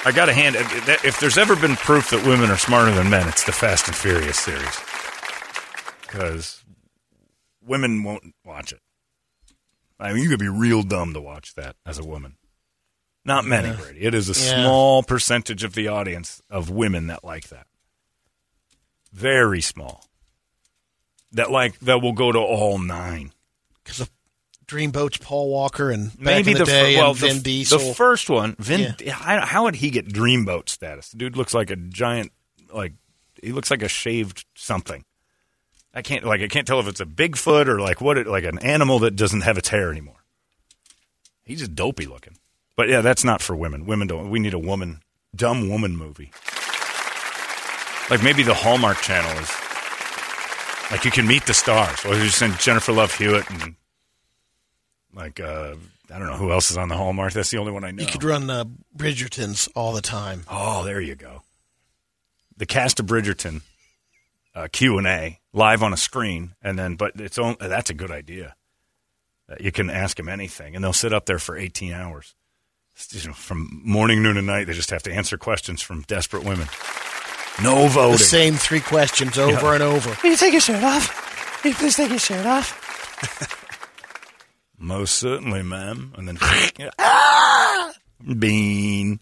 I 0.06 0.12
got 0.14 0.26
to 0.26 0.34
hand 0.34 0.56
if 0.58 1.20
there's 1.20 1.38
ever 1.38 1.56
been 1.56 1.76
proof 1.76 2.10
that 2.10 2.26
women 2.26 2.50
are 2.50 2.58
smarter 2.58 2.92
than 2.92 3.10
men, 3.12 3.28
it's 3.30 3.44
the 3.44 3.52
Fast 3.54 3.88
and 3.88 3.96
Furious 3.96 4.38
series. 4.40 4.80
Because 6.02 6.64
women 7.66 8.04
won't 8.04 8.34
watch 8.44 8.74
it. 8.74 8.80
I 10.00 10.12
mean, 10.12 10.24
you 10.24 10.30
could 10.30 10.40
be 10.40 10.50
real 10.50 10.82
dumb 10.84 11.14
to 11.14 11.22
watch 11.22 11.54
that 11.56 11.76
as 11.86 12.00
a 12.00 12.04
woman. 12.04 12.36
Not 13.26 13.46
many, 13.46 13.74
Brady. 13.76 14.02
It 14.02 14.14
is 14.14 14.30
a 14.30 14.34
Yeah. 14.40 14.64
small 14.64 15.02
percentage 15.04 15.64
of 15.64 15.74
the 15.74 15.88
audience 15.88 16.42
of 16.50 16.70
women 16.70 17.08
that 17.08 17.24
like 17.24 17.48
that. 17.50 17.68
Very 19.12 19.62
small. 19.62 20.06
That 21.32 21.50
like 21.52 21.80
that 21.80 22.02
will 22.02 22.14
go 22.14 22.32
to 22.32 22.40
all 22.40 22.78
nine. 22.80 23.32
Because 23.84 24.02
of 24.02 24.10
Dreamboat's 24.68 25.18
Paul 25.18 25.50
Walker 25.50 25.92
and 25.92 26.10
back 26.18 26.20
Maybe 26.20 26.52
in 26.52 26.58
the, 26.58 26.66
the, 26.66 26.72
day 26.72 26.96
fir- 26.96 27.02
well, 27.02 27.12
and 27.12 27.20
the, 27.20 27.28
Vin 27.28 27.38
f- 27.38 27.44
Diesel. 27.44 27.80
the 27.80 27.94
first 27.94 28.30
one, 28.30 28.56
Vin. 28.60 28.96
Yeah. 29.00 29.14
How, 29.14 29.46
how 29.46 29.64
would 29.64 29.76
he 29.76 29.90
get 29.90 30.08
dreamboat 30.08 30.70
status? 30.70 31.10
The 31.10 31.18
dude 31.18 31.36
looks 31.38 31.54
like 31.54 31.70
a 31.70 31.76
giant, 31.76 32.32
like 32.74 32.94
he 33.42 33.52
looks 33.52 33.70
like 33.72 33.84
a 33.84 33.88
shaved 33.88 34.46
something. 34.56 35.04
I 35.94 36.02
can't 36.02 36.24
like 36.24 36.42
I 36.42 36.48
can't 36.48 36.66
tell 36.68 36.80
if 36.80 36.88
it's 36.88 37.00
a 37.02 37.06
Bigfoot 37.06 37.68
or 37.68 37.80
like 37.80 38.02
what 38.02 38.18
it, 38.18 38.26
like 38.28 38.46
an 38.46 38.58
animal 38.60 39.00
that 39.00 39.16
doesn't 39.16 39.42
have 39.42 39.58
its 39.58 39.70
hair 39.70 39.92
anymore. 39.92 40.24
He's 41.44 41.60
just 41.60 41.76
dopey 41.76 42.06
looking. 42.06 42.38
But 42.76 42.90
yeah, 42.90 43.02
that's 43.02 43.24
not 43.24 43.42
for 43.42 43.56
women. 43.56 43.86
Women 43.86 44.08
don't. 44.08 44.30
We 44.30 44.40
need 44.40 44.54
a 44.54 44.60
woman, 44.60 45.02
dumb 45.36 45.70
woman 45.70 45.96
movie. 45.96 46.32
Like 48.10 48.24
maybe 48.24 48.44
the 48.44 48.54
Hallmark 48.54 48.98
Channel 49.02 49.32
is 49.42 49.52
like 50.92 51.06
you 51.06 51.12
can 51.12 51.28
meet 51.28 51.46
the 51.46 51.54
stars. 51.54 52.06
Or 52.06 52.16
you 52.16 52.28
send 52.30 52.60
Jennifer 52.60 52.92
Love 52.92 53.16
Hewitt 53.16 53.50
and 53.50 53.76
like 55.14 55.40
uh, 55.40 55.76
I 56.12 56.20
don't 56.20 56.28
know 56.28 56.38
who 56.38 56.52
else 56.52 56.72
is 56.72 56.78
on 56.78 56.90
the 56.90 56.98
Hallmark. 56.98 57.34
That's 57.34 57.52
the 57.52 57.58
only 57.58 57.72
one 57.72 57.84
I 57.84 57.92
know. 57.92 58.02
you 58.02 58.10
could 58.12 58.24
run 58.24 58.50
uh, 58.50 58.66
Bridgertons 58.96 59.70
all 59.76 59.94
the 59.94 60.02
time. 60.02 60.44
Oh, 60.50 60.84
there 60.84 61.02
you 61.02 61.16
go. 61.16 61.44
The 62.58 62.66
cast 62.66 63.00
of 63.00 63.06
Bridgerton 63.06 63.62
uh, 64.56 64.68
Q 64.72 64.98
and 64.98 65.08
A 65.08 65.40
live 65.52 65.84
on 65.84 65.94
a 65.94 65.98
screen, 65.98 66.56
and 66.62 66.78
then 66.78 66.96
but 66.96 67.14
it's 67.16 67.38
on, 67.38 67.56
that's 67.60 67.90
a 67.90 67.94
good 67.94 68.12
idea. 68.12 68.56
Uh, 69.50 69.56
you 69.60 69.72
can 69.72 69.90
ask 69.90 70.18
them 70.18 70.30
anything, 70.30 70.76
and 70.76 70.84
they'll 70.84 70.94
sit 70.94 71.14
up 71.14 71.26
there 71.26 71.40
for 71.40 71.58
eighteen 71.58 71.94
hours, 71.94 72.36
you 73.12 73.28
know, 73.28 73.34
from 73.34 73.82
morning, 73.84 74.22
noon, 74.24 74.38
and 74.38 74.48
night. 74.48 74.68
They 74.68 74.74
just 74.74 74.90
have 74.92 75.04
to 75.04 75.12
answer 75.14 75.38
questions 75.38 75.82
from 75.82 76.02
desperate 76.04 76.44
women. 76.44 76.68
No 77.62 77.88
voting. 77.88 78.14
The 78.14 78.18
same 78.20 78.56
three 78.56 78.80
questions 78.80 79.38
over 79.38 79.52
Yeah. 79.68 79.74
and 79.76 79.84
over. 79.84 80.16
Will 80.24 80.32
you 80.32 80.38
take 80.38 80.54
your 80.54 80.62
shirt 80.62 80.84
off? 80.84 81.64
Will 81.64 81.70
you 81.72 81.76
please 81.76 81.96
take 81.96 82.10
your 82.10 82.20
shirt 82.20 82.46
off? 82.46 82.80
Most 84.78 85.16
certainly, 85.16 85.64
ma'am. 85.64 86.14
And 86.18 86.28
then 86.28 86.38
ah! 87.00 87.94
bean. 88.38 89.20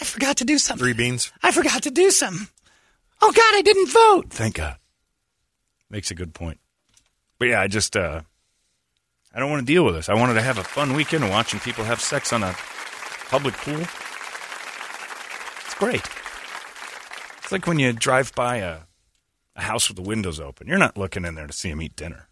I 0.00 0.04
forgot 0.04 0.38
to 0.38 0.44
do 0.44 0.58
something. 0.58 0.82
Three 0.84 0.92
beans. 0.94 1.32
I 1.42 1.52
forgot 1.52 1.84
to 1.84 1.90
do 1.90 2.10
something. 2.10 2.48
Oh 3.22 3.30
God, 3.32 3.54
I 3.54 3.62
didn't 3.62 3.88
vote. 3.90 4.30
Thank 4.30 4.56
God. 4.56 4.76
Makes 5.90 6.10
a 6.10 6.14
good 6.14 6.34
point. 6.34 6.58
But 7.38 7.48
yeah, 7.48 7.60
I 7.60 7.68
just 7.68 7.96
uh 7.96 8.22
I 9.34 9.38
don't 9.38 9.50
want 9.50 9.66
to 9.66 9.72
deal 9.72 9.84
with 9.84 9.94
this. 9.94 10.08
I 10.08 10.14
wanted 10.14 10.34
to 10.34 10.42
have 10.42 10.58
a 10.58 10.64
fun 10.64 10.94
weekend 10.94 11.28
watching 11.30 11.60
people 11.60 11.84
have 11.84 12.00
sex 12.00 12.32
on 12.32 12.42
a 12.42 12.54
public 13.28 13.54
pool. 13.54 13.80
It's 15.64 15.74
great. 15.74 16.02
It's 17.42 17.52
like 17.52 17.66
when 17.66 17.78
you 17.78 17.92
drive 17.92 18.34
by 18.34 18.56
a, 18.56 18.78
a 19.56 19.62
house 19.62 19.88
with 19.88 19.96
the 19.96 20.02
windows 20.02 20.40
open. 20.40 20.66
You're 20.66 20.78
not 20.78 20.96
looking 20.96 21.24
in 21.24 21.34
there 21.34 21.46
to 21.46 21.52
see 21.52 21.70
them 21.70 21.82
eat 21.82 21.96
dinner. 21.96 22.28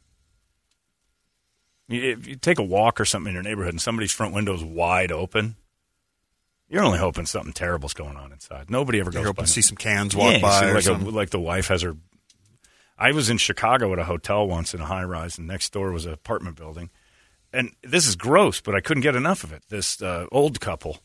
You, 1.89 2.13
if 2.13 2.27
you 2.27 2.37
take 2.37 2.59
a 2.59 2.65
walk 2.65 3.01
or 3.01 3.05
something 3.05 3.29
in 3.29 3.35
your 3.35 3.43
neighborhood 3.43 3.75
and 3.75 3.81
somebody's 3.81 4.13
front 4.13 4.35
window's 4.35 4.65
wide 4.65 5.13
open, 5.13 5.57
you're 6.69 6.83
only 6.83 6.99
hoping 6.99 7.27
something 7.27 7.53
terrible's 7.53 7.93
going 7.93 8.17
on 8.17 8.33
inside. 8.33 8.71
Nobody 8.71 8.99
ever 9.01 9.11
goes 9.11 9.21
You're 9.21 9.27
hoping 9.27 9.43
by 9.43 9.47
to 9.47 9.53
see 9.53 9.61
some 9.61 9.77
cans 9.77 10.17
walk 10.17 10.33
yeah, 10.33 10.41
by 10.41 10.71
or 10.71 10.75
like, 10.75 10.87
a, 10.87 10.93
like 10.93 11.31
the 11.31 11.41
wife 11.41 11.69
has 11.69 11.83
her. 11.83 11.97
I 12.97 13.13
was 13.13 13.29
in 13.29 13.37
Chicago 13.37 13.93
at 13.93 13.99
a 13.99 14.05
hotel 14.05 14.47
once 14.47 14.73
in 14.73 14.81
a 14.81 14.87
high 14.87 15.05
rise, 15.05 15.37
and 15.37 15.47
next 15.47 15.73
door 15.73 15.93
was 15.93 16.07
an 16.07 16.13
apartment 16.13 16.57
building. 16.57 16.91
And 17.53 17.73
this 17.83 18.07
is 18.07 18.17
gross, 18.17 18.61
but 18.61 18.75
I 18.75 18.81
couldn't 18.81 19.03
get 19.03 19.17
enough 19.17 19.45
of 19.45 19.53
it. 19.53 19.63
This 19.69 20.01
uh, 20.01 20.27
old 20.33 20.61
couple 20.61 21.01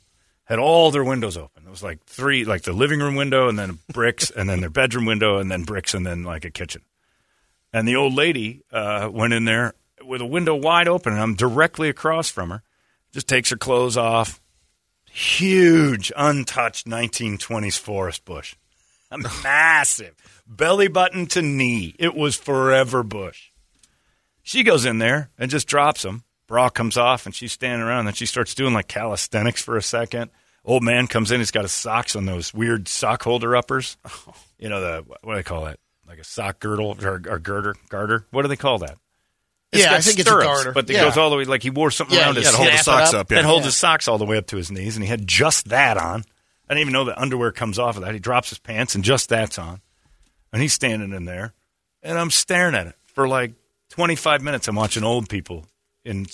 had 0.46 0.60
all 0.60 0.92
their 0.92 1.04
windows 1.04 1.36
open. 1.36 1.64
It 1.66 1.70
was 1.70 1.84
like 1.84 2.04
three, 2.06 2.46
like 2.46 2.62
the 2.62 2.72
living 2.72 3.02
room 3.02 3.16
window, 3.16 3.50
and 3.50 3.60
then 3.60 3.80
bricks, 3.92 4.32
and 4.32 4.50
then 4.50 4.62
their 4.62 4.70
bedroom 4.70 5.06
window, 5.06 5.40
and 5.40 5.52
then 5.52 5.64
bricks, 5.64 5.94
and 5.94 6.06
then 6.06 6.24
like 6.24 6.46
a 6.46 6.50
kitchen. 6.50 6.84
And 7.74 7.86
the 7.86 7.98
old 7.98 8.14
lady 8.14 8.62
uh, 8.72 9.10
went 9.12 9.34
in 9.34 9.44
there 9.44 9.74
with 10.06 10.22
a 10.22 10.26
window 10.26 10.56
wide 10.56 10.88
open, 10.88 11.14
and 11.14 11.22
I'm 11.22 11.36
directly 11.36 11.90
across 11.90 12.30
from 12.30 12.50
her. 12.50 12.64
Just 13.12 13.28
takes 13.28 13.50
her 13.50 13.58
clothes 13.58 13.98
off. 13.98 14.42
Huge, 15.12 16.12
untouched 16.16 16.86
1920s 16.88 17.78
forest 17.78 18.24
bush. 18.24 18.56
A 19.12 19.18
massive. 19.44 20.16
Belly 20.48 20.88
button 20.88 21.26
to 21.28 21.42
knee. 21.42 21.94
It 22.00 22.16
was 22.16 22.36
forever 22.36 23.04
bush. 23.04 23.50
She 24.44 24.64
goes 24.64 24.86
in 24.86 25.00
there 25.00 25.30
and 25.38 25.52
just 25.52 25.68
drops 25.68 26.04
them. 26.04 26.24
Bra 26.48 26.70
comes 26.70 26.98
off, 26.98 27.26
and 27.26 27.36
she's 27.36 27.52
standing 27.52 27.86
around, 27.86 28.00
and 28.00 28.08
then 28.08 28.14
she 28.16 28.26
starts 28.26 28.56
doing 28.56 28.74
like 28.74 28.88
calisthenics 28.88 29.62
for 29.62 29.76
a 29.78 29.82
second. 29.84 30.32
Old 30.64 30.84
man 30.84 31.08
comes 31.08 31.32
in. 31.32 31.40
He's 31.40 31.52
got 31.52 31.64
his 31.64 31.72
socks 31.72 32.16
on 32.16 32.26
those 32.26 32.54
weird 32.54 32.88
sock 32.88 33.24
holder 33.24 33.56
uppers. 33.56 33.98
You 34.60 34.70
know 34.70 34.82
the 34.82 35.04
what 35.22 35.34
do 35.34 35.36
they 35.36 35.44
call 35.44 35.66
that? 35.66 35.78
Like 36.08 36.18
a 36.18 36.24
sock 36.24 36.60
girdle 36.60 36.98
or, 37.00 37.22
or 37.30 37.38
girder 37.38 37.76
garter. 37.90 38.26
What 38.32 38.42
do 38.42 38.48
they 38.48 38.56
call 38.56 38.80
that? 38.80 38.98
Yeah, 39.72 39.94
I 39.94 40.00
think 40.02 40.18
it's 40.18 40.28
a 40.28 40.34
garter. 40.34 40.72
But 40.72 40.90
it 40.90 40.94
Yeah. 40.96 41.04
goes 41.04 41.16
all 41.16 41.30
the 41.30 41.36
way 41.36 41.44
like 41.46 41.62
he 41.62 41.70
wore 41.70 41.92
something 41.92 42.18
Yeah, 42.18 42.24
around 42.26 42.38
his 42.38 42.50
hold 42.52 42.68
the 42.68 42.78
socks 42.78 43.14
up, 43.14 43.30
yeah. 43.32 43.38
and 43.38 43.46
hold 43.46 43.64
his 43.66 43.76
socks 43.76 44.08
all 44.08 44.18
the 44.18 44.26
way 44.26 44.36
up 44.38 44.48
to 44.48 44.58
his 44.58 44.72
knees, 44.72 44.96
and 44.96 45.04
he 45.04 45.10
had 45.12 45.28
just 45.28 45.70
that 45.70 45.96
on. 45.98 46.24
I 46.68 46.74
didn't 46.74 46.82
even 46.82 46.94
know 46.94 47.04
the 47.06 47.22
underwear 47.22 47.52
comes 47.52 47.78
off 47.78 47.98
of 47.98 48.02
that. 48.02 48.14
He 48.16 48.20
drops 48.20 48.50
his 48.50 48.58
pants, 48.58 48.96
and 48.96 49.04
just 49.04 49.30
that's 49.30 49.60
on, 49.60 49.80
and 50.52 50.60
he's 50.60 50.74
standing 50.74 51.14
in 51.14 51.26
there, 51.26 51.54
and 52.02 52.18
I'm 52.18 52.32
staring 52.32 52.74
at 52.74 52.88
it 52.88 52.96
for 53.14 53.28
like 53.28 53.54
25 53.92 54.42
minutes. 54.42 54.68
I'm 54.68 54.76
watching 54.76 55.04
old 55.04 55.30
people 55.30 55.68
in 56.08 56.26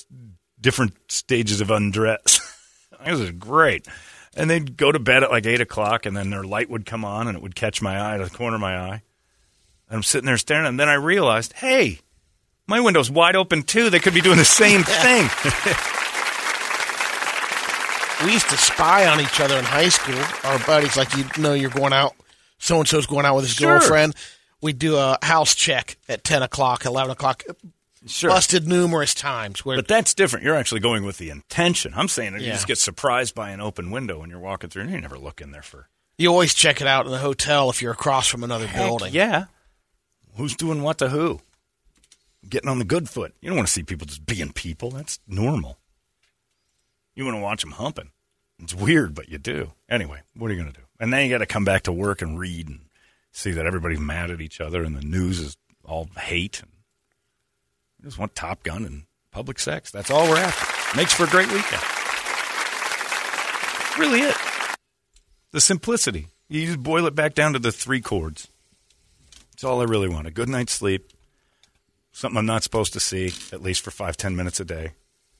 different 0.60 0.94
stages 1.12 1.60
of 1.62 1.70
undress. 1.72 2.40
this 3.06 3.20
is 3.20 3.32
great. 3.32 3.88
And 4.36 4.50
they'd 4.50 4.78
go 4.78 4.92
to 4.92 5.00
bed 5.00 5.24
at 5.24 5.32
like 5.32 5.46
eight 5.46 5.62
o'clock, 5.62 6.06
and 6.06 6.16
then 6.16 6.30
their 6.30 6.44
light 6.44 6.70
would 6.70 6.86
come 6.86 7.04
on, 7.06 7.28
and 7.28 7.36
it 7.38 7.44
would 7.44 7.56
catch 7.56 7.82
my 7.82 8.00
eye, 8.02 8.18
the 8.18 8.30
corner 8.30 8.56
of 8.56 8.62
my 8.62 8.78
eye. 8.78 9.02
And 9.90 9.98
I'm 9.98 10.04
sitting 10.04 10.26
there 10.26 10.38
staring, 10.38 10.66
and 10.66 10.80
then 10.80 10.90
I 10.90 10.94
realized, 10.96 11.54
hey, 11.54 12.00
my 12.68 12.80
window's 12.80 13.12
wide 13.12 13.36
open 13.36 13.64
too. 13.64 13.90
They 13.90 14.00
could 14.00 14.14
be 14.14 14.22
doing 14.22 14.38
the 14.38 14.46
same 14.46 14.84
thing. 14.84 15.30
We 18.24 18.32
used 18.32 18.50
to 18.52 18.58
spy 18.58 19.06
on 19.08 19.20
each 19.20 19.42
other 19.42 19.58
in 19.58 19.66
high 19.66 19.90
school. 19.90 20.18
Our 20.46 20.58
buddies, 20.66 20.96
like 20.96 21.14
you 21.18 21.26
know, 21.40 21.54
you're 21.54 21.70
going 21.70 21.92
out. 21.92 22.16
So 22.58 22.80
and 22.80 22.88
so's 22.88 23.06
going 23.06 23.26
out 23.26 23.36
with 23.36 23.44
his 23.46 23.54
Sure. 23.54 23.80
girlfriend. 23.80 24.16
We'd 24.62 24.80
do 24.80 24.96
a 24.96 25.18
house 25.22 25.54
check 25.56 25.98
at 26.08 26.24
ten 26.24 26.42
o'clock, 26.42 26.86
eleven 26.86 27.12
o'clock. 27.12 27.44
Sure. 28.06 28.30
Busted 28.30 28.68
numerous 28.68 29.14
times. 29.14 29.64
Where 29.64 29.78
But 29.78 29.88
that's 29.88 30.14
different. 30.14 30.44
You're 30.46 30.56
actually 30.56 30.82
going 30.82 31.06
with 31.06 31.18
the 31.18 31.30
intention. 31.30 31.94
I'm 31.96 32.08
saying 32.10 32.34
that 32.34 32.42
you 32.42 32.52
just 32.52 32.68
get 32.68 32.78
surprised 32.78 33.34
by 33.34 33.52
an 33.52 33.62
open 33.62 33.92
window 33.92 34.20
when 34.20 34.30
you're 34.30 34.40
walking 34.40 34.70
through, 34.70 34.84
and 34.84 34.92
you 34.92 35.00
never 35.00 35.18
look 35.18 35.40
in 35.42 35.52
there 35.52 35.62
for. 35.62 35.88
you 36.18 36.30
always 36.30 36.54
check 36.54 36.82
it 36.82 36.88
out 36.88 37.06
in 37.06 37.12
the 37.12 37.20
hotel 37.20 37.70
if 37.70 37.82
you're 37.82 37.94
across 37.94 38.28
from 38.28 38.44
another 38.44 38.68
Heck 38.68 38.82
building. 38.86 39.14
yeah. 39.14 39.46
Who's 40.36 40.56
doing 40.56 40.82
what 40.82 40.98
to 40.98 41.10
who? 41.10 41.40
Getting 42.50 42.70
on 42.70 42.80
the 42.80 42.86
good 42.86 43.08
foot. 43.08 43.34
You 43.40 43.50
don't 43.50 43.58
want 43.58 43.68
to 43.68 43.74
see 43.74 43.84
people 43.84 44.06
just 44.08 44.26
being 44.26 44.52
people. 44.52 44.90
That's 44.90 45.20
normal. 45.28 45.78
You 47.16 47.24
want 47.26 47.38
to 47.38 47.42
watch 47.42 47.62
them 47.62 47.72
humping. 47.72 48.10
It's 48.60 48.74
weird, 48.74 49.14
but 49.16 49.30
you 49.30 49.38
do. 49.38 49.72
Anyway, 49.90 50.22
what 50.36 50.50
are 50.50 50.54
you 50.54 50.60
going 50.62 50.74
to 50.74 50.80
do? 50.80 50.86
And 51.00 51.14
then 51.14 51.24
you 51.24 51.30
got 51.30 51.38
to 51.40 51.46
come 51.46 51.64
back 51.66 51.84
to 51.84 51.92
work 51.92 52.22
and 52.22 52.40
read 52.40 52.68
and 52.68 52.80
see 53.32 53.52
that 53.52 53.66
everybody's 53.66 54.00
mad 54.00 54.32
at 54.32 54.42
each 54.42 54.60
other 54.60 54.84
and 54.84 54.96
the 54.96 55.02
news 55.02 55.40
is 55.40 55.56
all 55.86 56.10
hate. 56.18 56.62
And 56.62 56.72
just 58.04 58.20
want 58.20 58.36
Top 58.36 58.64
Gun 58.64 58.86
and 58.86 59.04
public 59.32 59.60
sex. 59.60 59.92
That's 59.92 60.12
all 60.12 60.30
we're 60.30 60.38
after. 60.38 60.98
Makes 60.98 61.14
for 61.14 61.24
a 61.24 61.28
great 61.28 61.48
weekend. 61.48 61.82
Really 63.98 64.22
it. 64.22 64.36
The 65.52 65.62
simplicity. 65.62 66.28
You 66.50 66.66
just 66.66 66.84
boil 66.84 67.06
it 67.06 67.16
back 67.16 67.34
down 67.34 67.54
to 67.54 67.60
the 67.60 67.72
three 67.72 68.02
chords. 68.02 68.48
That's 69.52 69.64
all 69.64 69.82
I 69.82 69.86
really 69.86 70.10
want. 70.10 70.28
A 70.28 70.32
good 70.32 70.50
night's 70.50 70.74
sleep. 70.74 71.10
Something 72.12 72.38
I'm 72.38 72.46
not 72.46 72.64
supposed 72.64 72.94
to 72.94 73.00
see, 73.00 73.32
at 73.52 73.62
least 73.62 73.82
for 73.82 73.92
five, 73.92 74.18
ten 74.18 74.36
minutes 74.36 74.60
a 74.60 74.66
day. 74.66 74.92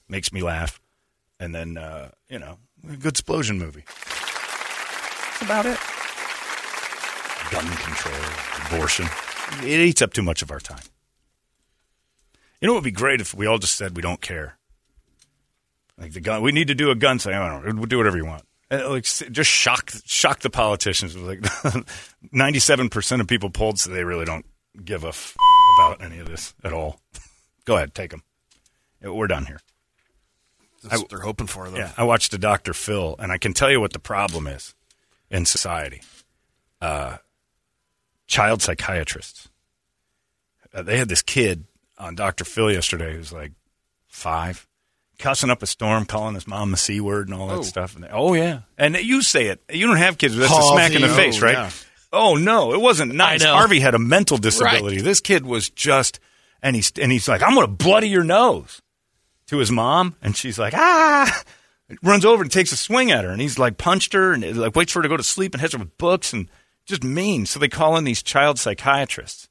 Makes 0.08 0.32
me 0.32 0.42
laugh. 0.42 0.80
And 1.40 1.54
then, 1.54 1.78
uh, 1.78 2.12
you 2.30 2.40
know, 2.40 2.58
a 2.90 2.96
good 2.96 3.14
explosion 3.14 3.60
movie. 3.60 3.84
That's 3.86 5.42
about 5.42 5.66
it. 5.66 5.80
Gun 7.52 7.68
control, 7.78 8.68
abortion. 8.68 9.08
It 9.62 9.80
eats 9.80 10.02
up 10.02 10.14
too 10.14 10.24
much 10.24 10.42
of 10.42 10.52
our 10.52 10.60
time. 10.60 10.82
You 12.64 12.68
know 12.68 12.76
it 12.76 12.78
would 12.78 12.84
be 12.86 12.92
great 12.92 13.20
if 13.20 13.34
we 13.34 13.46
all 13.46 13.58
just 13.58 13.76
said 13.76 13.94
we 13.94 14.02
don't 14.02 14.22
care? 14.22 14.58
Like 15.98 16.14
the 16.14 16.22
gun, 16.22 16.42
we 16.42 16.54
need 16.54 16.70
to 16.70 16.76
do 16.76 16.92
a 16.92 16.96
gun 16.96 17.20
thing. 17.20 17.34
I 17.34 17.50
don't 17.50 17.66
know. 17.66 17.74
We'll 17.76 17.88
do 17.88 17.98
whatever 17.98 18.16
you 18.16 18.26
want. 18.26 18.46
And 18.72 18.86
like 18.88 19.04
just 19.04 19.52
shock, 19.52 19.92
shock 20.06 20.40
the 20.40 20.50
politicians. 20.50 21.14
Like 21.18 21.44
ninety-seven 22.32 22.88
percent 22.88 23.22
of 23.22 23.28
people 23.28 23.50
polled 23.50 23.80
say 23.80 23.92
they 23.92 24.06
really 24.06 24.24
don't 24.24 24.46
give 24.82 25.04
a 25.04 25.10
f- 25.10 25.36
about 25.78 26.02
any 26.02 26.20
of 26.20 26.28
this 26.28 26.54
at 26.64 26.72
all. 26.72 27.02
Go 27.66 27.76
ahead, 27.76 27.94
take 27.94 28.12
them. 28.12 28.24
We're 29.02 29.28
done 29.28 29.46
here. 29.46 29.60
That's 30.84 31.02
what 31.02 31.10
they're 31.10 31.20
hoping 31.20 31.48
for, 31.48 31.70
though. 31.70 31.76
Yeah, 31.76 31.92
I 31.98 32.06
watched 32.06 32.34
a 32.34 32.38
Dr. 32.38 32.74
Phil, 32.74 33.18
and 33.20 33.30
I 33.30 33.38
can 33.38 33.52
tell 33.52 33.72
you 33.72 33.82
what 33.82 33.92
the 33.92 34.00
problem 34.00 34.48
is 34.48 34.74
in 35.30 35.46
society. 35.46 36.02
Uh, 36.80 37.18
child 38.26 38.62
psychiatrists. 38.62 39.50
Uh, 40.74 40.82
they 40.82 40.98
had 40.98 41.10
this 41.10 41.22
kid 41.22 41.66
on 42.04 42.16
Dr. 42.16 42.44
Phil 42.46 42.72
yesterday 42.72 43.16
who's 43.16 43.32
like 43.34 43.52
five, 44.08 44.68
cussing 45.20 45.50
up 45.50 45.64
a 45.64 45.68
storm, 45.68 46.06
calling 46.06 46.36
his 46.36 46.48
mom 46.48 46.72
the 46.72 46.78
c 46.78 47.00
word 47.00 47.28
and 47.30 47.40
all 47.40 47.48
that 47.48 47.64
stuff. 47.66 47.96
And 47.96 48.04
they- 48.04 48.10
oh 48.10 48.34
yeah, 48.34 48.62
and 48.78 48.96
you 48.96 49.22
say 49.22 49.48
it. 49.48 49.64
You 49.72 49.88
don't 49.88 49.98
have 49.98 50.18
kids, 50.18 50.36
that's 50.36 50.52
a 50.52 50.62
smack 50.74 50.94
in 50.94 51.02
the 51.02 51.08
Harvey. 51.08 51.24
face, 51.24 51.42
Oh, 51.42 51.46
right? 51.46 51.54
yeah. 51.54 51.72
Oh 52.12 52.36
no, 52.36 52.74
it 52.74 52.82
wasn't 52.82 53.16
nice. 53.16 53.44
Harvey 53.44 53.80
had 53.80 53.96
a 53.96 54.00
mental 54.00 54.38
disability. 54.38 55.02
This 55.02 55.20
kid 55.20 55.46
was 55.46 55.70
just, 55.70 56.20
and 56.62 56.76
he's 56.76 56.92
and 57.02 57.12
he's 57.12 57.28
like, 57.28 57.42
I'm 57.42 57.56
going 57.56 57.66
to 57.68 57.74
bloody 57.74 58.10
your 58.10 58.24
nose 58.24 58.82
to 59.48 59.58
his 59.58 59.72
mom, 59.72 60.16
and 60.22 60.36
she's 60.38 60.60
like, 60.60 60.74
ah, 60.76 61.44
runs 62.04 62.24
over 62.26 62.44
and 62.44 62.52
takes 62.52 62.72
a 62.72 62.78
swing 62.78 63.12
at 63.12 63.24
her, 63.24 63.32
and 63.32 63.42
he's 63.42 63.58
like 63.58 63.78
punched 63.78 64.14
her, 64.14 64.32
and 64.34 64.44
like 64.58 64.76
waits 64.76 64.92
for 64.92 65.00
her 65.00 65.04
to 65.04 65.10
go 65.10 65.18
to 65.18 65.24
sleep 65.24 65.54
and 65.56 65.62
hits 65.62 65.74
her 65.74 65.80
with 65.80 65.98
books, 65.98 66.34
and 66.34 66.50
just 66.86 67.04
mean. 67.04 67.46
So 67.48 67.60
they 67.60 67.68
call 67.68 67.98
in 67.98 68.04
these 68.04 68.22
child 68.22 68.60
psychiatrists, 68.60 69.50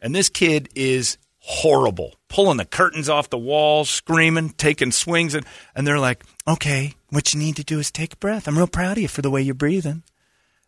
and 0.00 0.14
this 0.14 0.28
kid 0.30 0.70
is 0.74 1.18
horrible, 1.50 2.14
pulling 2.28 2.58
the 2.58 2.64
curtains 2.64 3.08
off 3.08 3.28
the 3.28 3.36
walls, 3.38 3.90
screaming, 3.90 4.50
taking 4.50 4.92
swings, 4.92 5.34
and 5.34 5.44
and 5.74 5.84
they're 5.86 5.98
like, 5.98 6.22
okay, 6.46 6.94
what 7.08 7.34
you 7.34 7.40
need 7.40 7.56
to 7.56 7.64
do 7.64 7.80
is 7.80 7.90
take 7.90 8.12
a 8.14 8.16
breath. 8.16 8.46
I'm 8.46 8.56
real 8.56 8.68
proud 8.68 8.92
of 8.92 9.02
you 9.02 9.08
for 9.08 9.20
the 9.20 9.30
way 9.30 9.42
you're 9.42 9.54
breathing. 9.54 10.04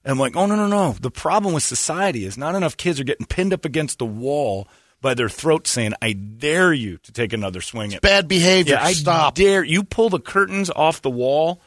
And 0.05 0.11
I'm 0.13 0.19
like, 0.19 0.35
oh 0.37 0.47
no 0.47 0.57
no 0.57 0.67
no. 0.67 0.93
The 1.01 1.11
problem 1.11 1.55
with 1.55 1.63
society 1.63 2.25
is 2.25 2.37
not 2.37 2.57
enough 2.57 2.77
kids 2.77 2.99
are 2.99 3.05
getting 3.05 3.27
pinned 3.27 3.53
up 3.53 3.65
against 3.65 3.99
the 4.01 4.07
wall 4.07 4.67
by 5.01 5.15
their 5.15 5.29
throat 5.29 5.69
saying, 5.69 5.95
"I 6.03 6.13
dare 6.15 6.73
you 6.73 6.99
to 6.99 7.13
take 7.13 7.33
another 7.33 7.61
swing 7.61 7.95
at 7.95 8.03
me." 8.03 8.09
Bad 8.09 8.27
behavior. 8.27 8.75
Yeah, 8.75 8.85
I 8.85 8.93
Stop. 8.93 9.37
dare 9.37 9.63
you 9.63 9.85
pull 9.85 10.11
the 10.11 10.21
curtains 10.21 10.69
off 10.71 11.01
the 11.01 11.11
wall. 11.11 11.61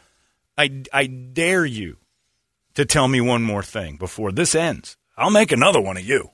I 0.58 0.84
I 0.92 1.08
dare 1.08 1.66
you 1.66 1.98
to 2.74 2.86
tell 2.86 3.08
me 3.08 3.22
one 3.22 3.44
more 3.44 3.64
thing 3.64 3.96
before 3.96 4.34
this 4.34 4.56
ends. 4.56 4.98
I'll 5.18 5.32
make 5.32 5.54
another 5.54 5.80
one 5.80 5.96
of 5.96 6.04
you. 6.06 6.32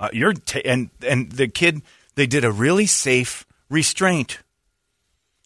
Uh, 0.00 0.08
you're 0.12 0.32
ta- 0.32 0.60
and 0.64 0.90
and 1.06 1.30
the 1.30 1.46
kid 1.46 1.82
they 2.16 2.26
did 2.26 2.44
a 2.44 2.50
really 2.50 2.86
safe 2.86 3.46
restraint. 3.68 4.38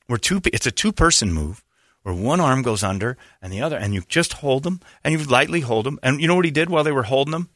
Where 0.07 0.19
two 0.19 0.41
it's 0.47 0.67
a 0.67 0.71
two 0.71 0.93
person 0.93 1.33
move 1.33 1.63
where 2.03 2.15
one 2.15 2.39
arm 2.41 2.63
goes 2.63 2.83
under 2.85 3.17
and 3.43 3.53
the 3.53 3.61
other 3.63 3.77
and 3.77 3.93
you 3.95 4.03
just 4.09 4.35
hold 4.35 4.63
them 4.63 4.81
and 5.03 5.13
you 5.19 5.25
lightly 5.27 5.61
hold 5.61 5.87
them 5.87 5.99
and 6.03 6.21
you 6.21 6.29
know 6.29 6.35
what 6.37 6.45
he 6.45 6.51
did 6.51 6.71
while 6.71 6.85
they 6.85 6.93
were 6.93 7.03
holding 7.05 7.33
them? 7.33 7.49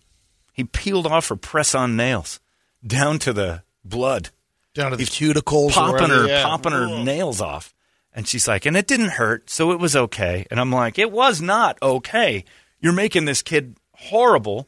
He 0.53 0.65
peeled 0.65 1.07
off 1.07 1.29
her 1.29 1.37
press 1.37 1.75
on 1.75 1.97
nails 1.97 2.41
down 2.85 3.19
to 3.21 3.33
the 3.33 3.63
blood 3.85 4.31
Down 4.75 4.91
to 4.91 4.97
the 4.97 5.05
He's 5.05 5.11
cuticles. 5.11 5.73
popping 5.73 6.09
her 6.09 6.27
yeah. 6.27 6.43
popping 6.43 6.73
her 6.73 7.03
nails 7.05 7.41
off. 7.41 7.75
And 8.15 8.27
she's 8.27 8.49
like, 8.49 8.67
and 8.67 8.77
it 8.77 8.89
didn't 8.89 9.11
hurt, 9.11 9.49
so 9.51 9.71
it 9.71 9.79
was 9.79 9.95
okay. 9.95 10.47
And 10.51 10.59
I'm 10.59 10.73
like, 10.73 10.99
it 10.99 11.13
was 11.13 11.41
not 11.41 11.79
okay. 11.81 12.45
You're 12.81 12.93
making 12.95 13.27
this 13.27 13.43
kid 13.43 13.77
horrible 13.93 14.67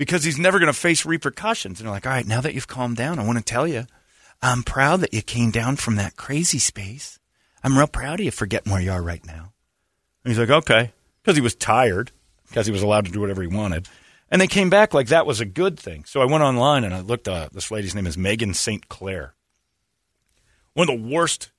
because 0.00 0.24
he's 0.24 0.38
never 0.38 0.58
going 0.58 0.72
to 0.72 0.78
face 0.78 1.04
repercussions. 1.04 1.78
And 1.78 1.86
they're 1.86 1.92
like, 1.92 2.06
all 2.06 2.12
right, 2.12 2.26
now 2.26 2.40
that 2.40 2.54
you've 2.54 2.66
calmed 2.66 2.96
down, 2.96 3.18
I 3.18 3.26
want 3.26 3.36
to 3.36 3.44
tell 3.44 3.66
you, 3.66 3.84
I'm 4.40 4.62
proud 4.62 5.00
that 5.00 5.12
you 5.12 5.20
came 5.20 5.50
down 5.50 5.76
from 5.76 5.96
that 5.96 6.16
crazy 6.16 6.58
space. 6.58 7.18
I'm 7.62 7.76
real 7.76 7.86
proud 7.86 8.18
of 8.18 8.24
you 8.24 8.30
for 8.30 8.46
getting 8.46 8.72
where 8.72 8.80
you 8.80 8.92
are 8.92 9.02
right 9.02 9.24
now. 9.26 9.52
And 10.24 10.32
he's 10.32 10.38
like, 10.38 10.48
okay, 10.48 10.92
because 11.22 11.36
he 11.36 11.42
was 11.42 11.54
tired, 11.54 12.12
because 12.48 12.64
he 12.64 12.72
was 12.72 12.82
allowed 12.82 13.04
to 13.04 13.12
do 13.12 13.20
whatever 13.20 13.42
he 13.42 13.48
wanted. 13.48 13.88
And 14.30 14.40
they 14.40 14.46
came 14.46 14.70
back 14.70 14.94
like 14.94 15.08
that 15.08 15.26
was 15.26 15.40
a 15.40 15.44
good 15.44 15.78
thing. 15.78 16.04
So 16.06 16.22
I 16.22 16.24
went 16.24 16.44
online 16.44 16.84
and 16.84 16.94
I 16.94 17.00
looked. 17.00 17.28
Uh, 17.28 17.50
this 17.52 17.70
lady's 17.70 17.94
name 17.94 18.06
is 18.06 18.16
Megan 18.16 18.54
St. 18.54 18.88
Clair 18.88 19.34
one 20.74 20.88
of 20.88 20.98
the 20.98 21.08
worst 21.08 21.50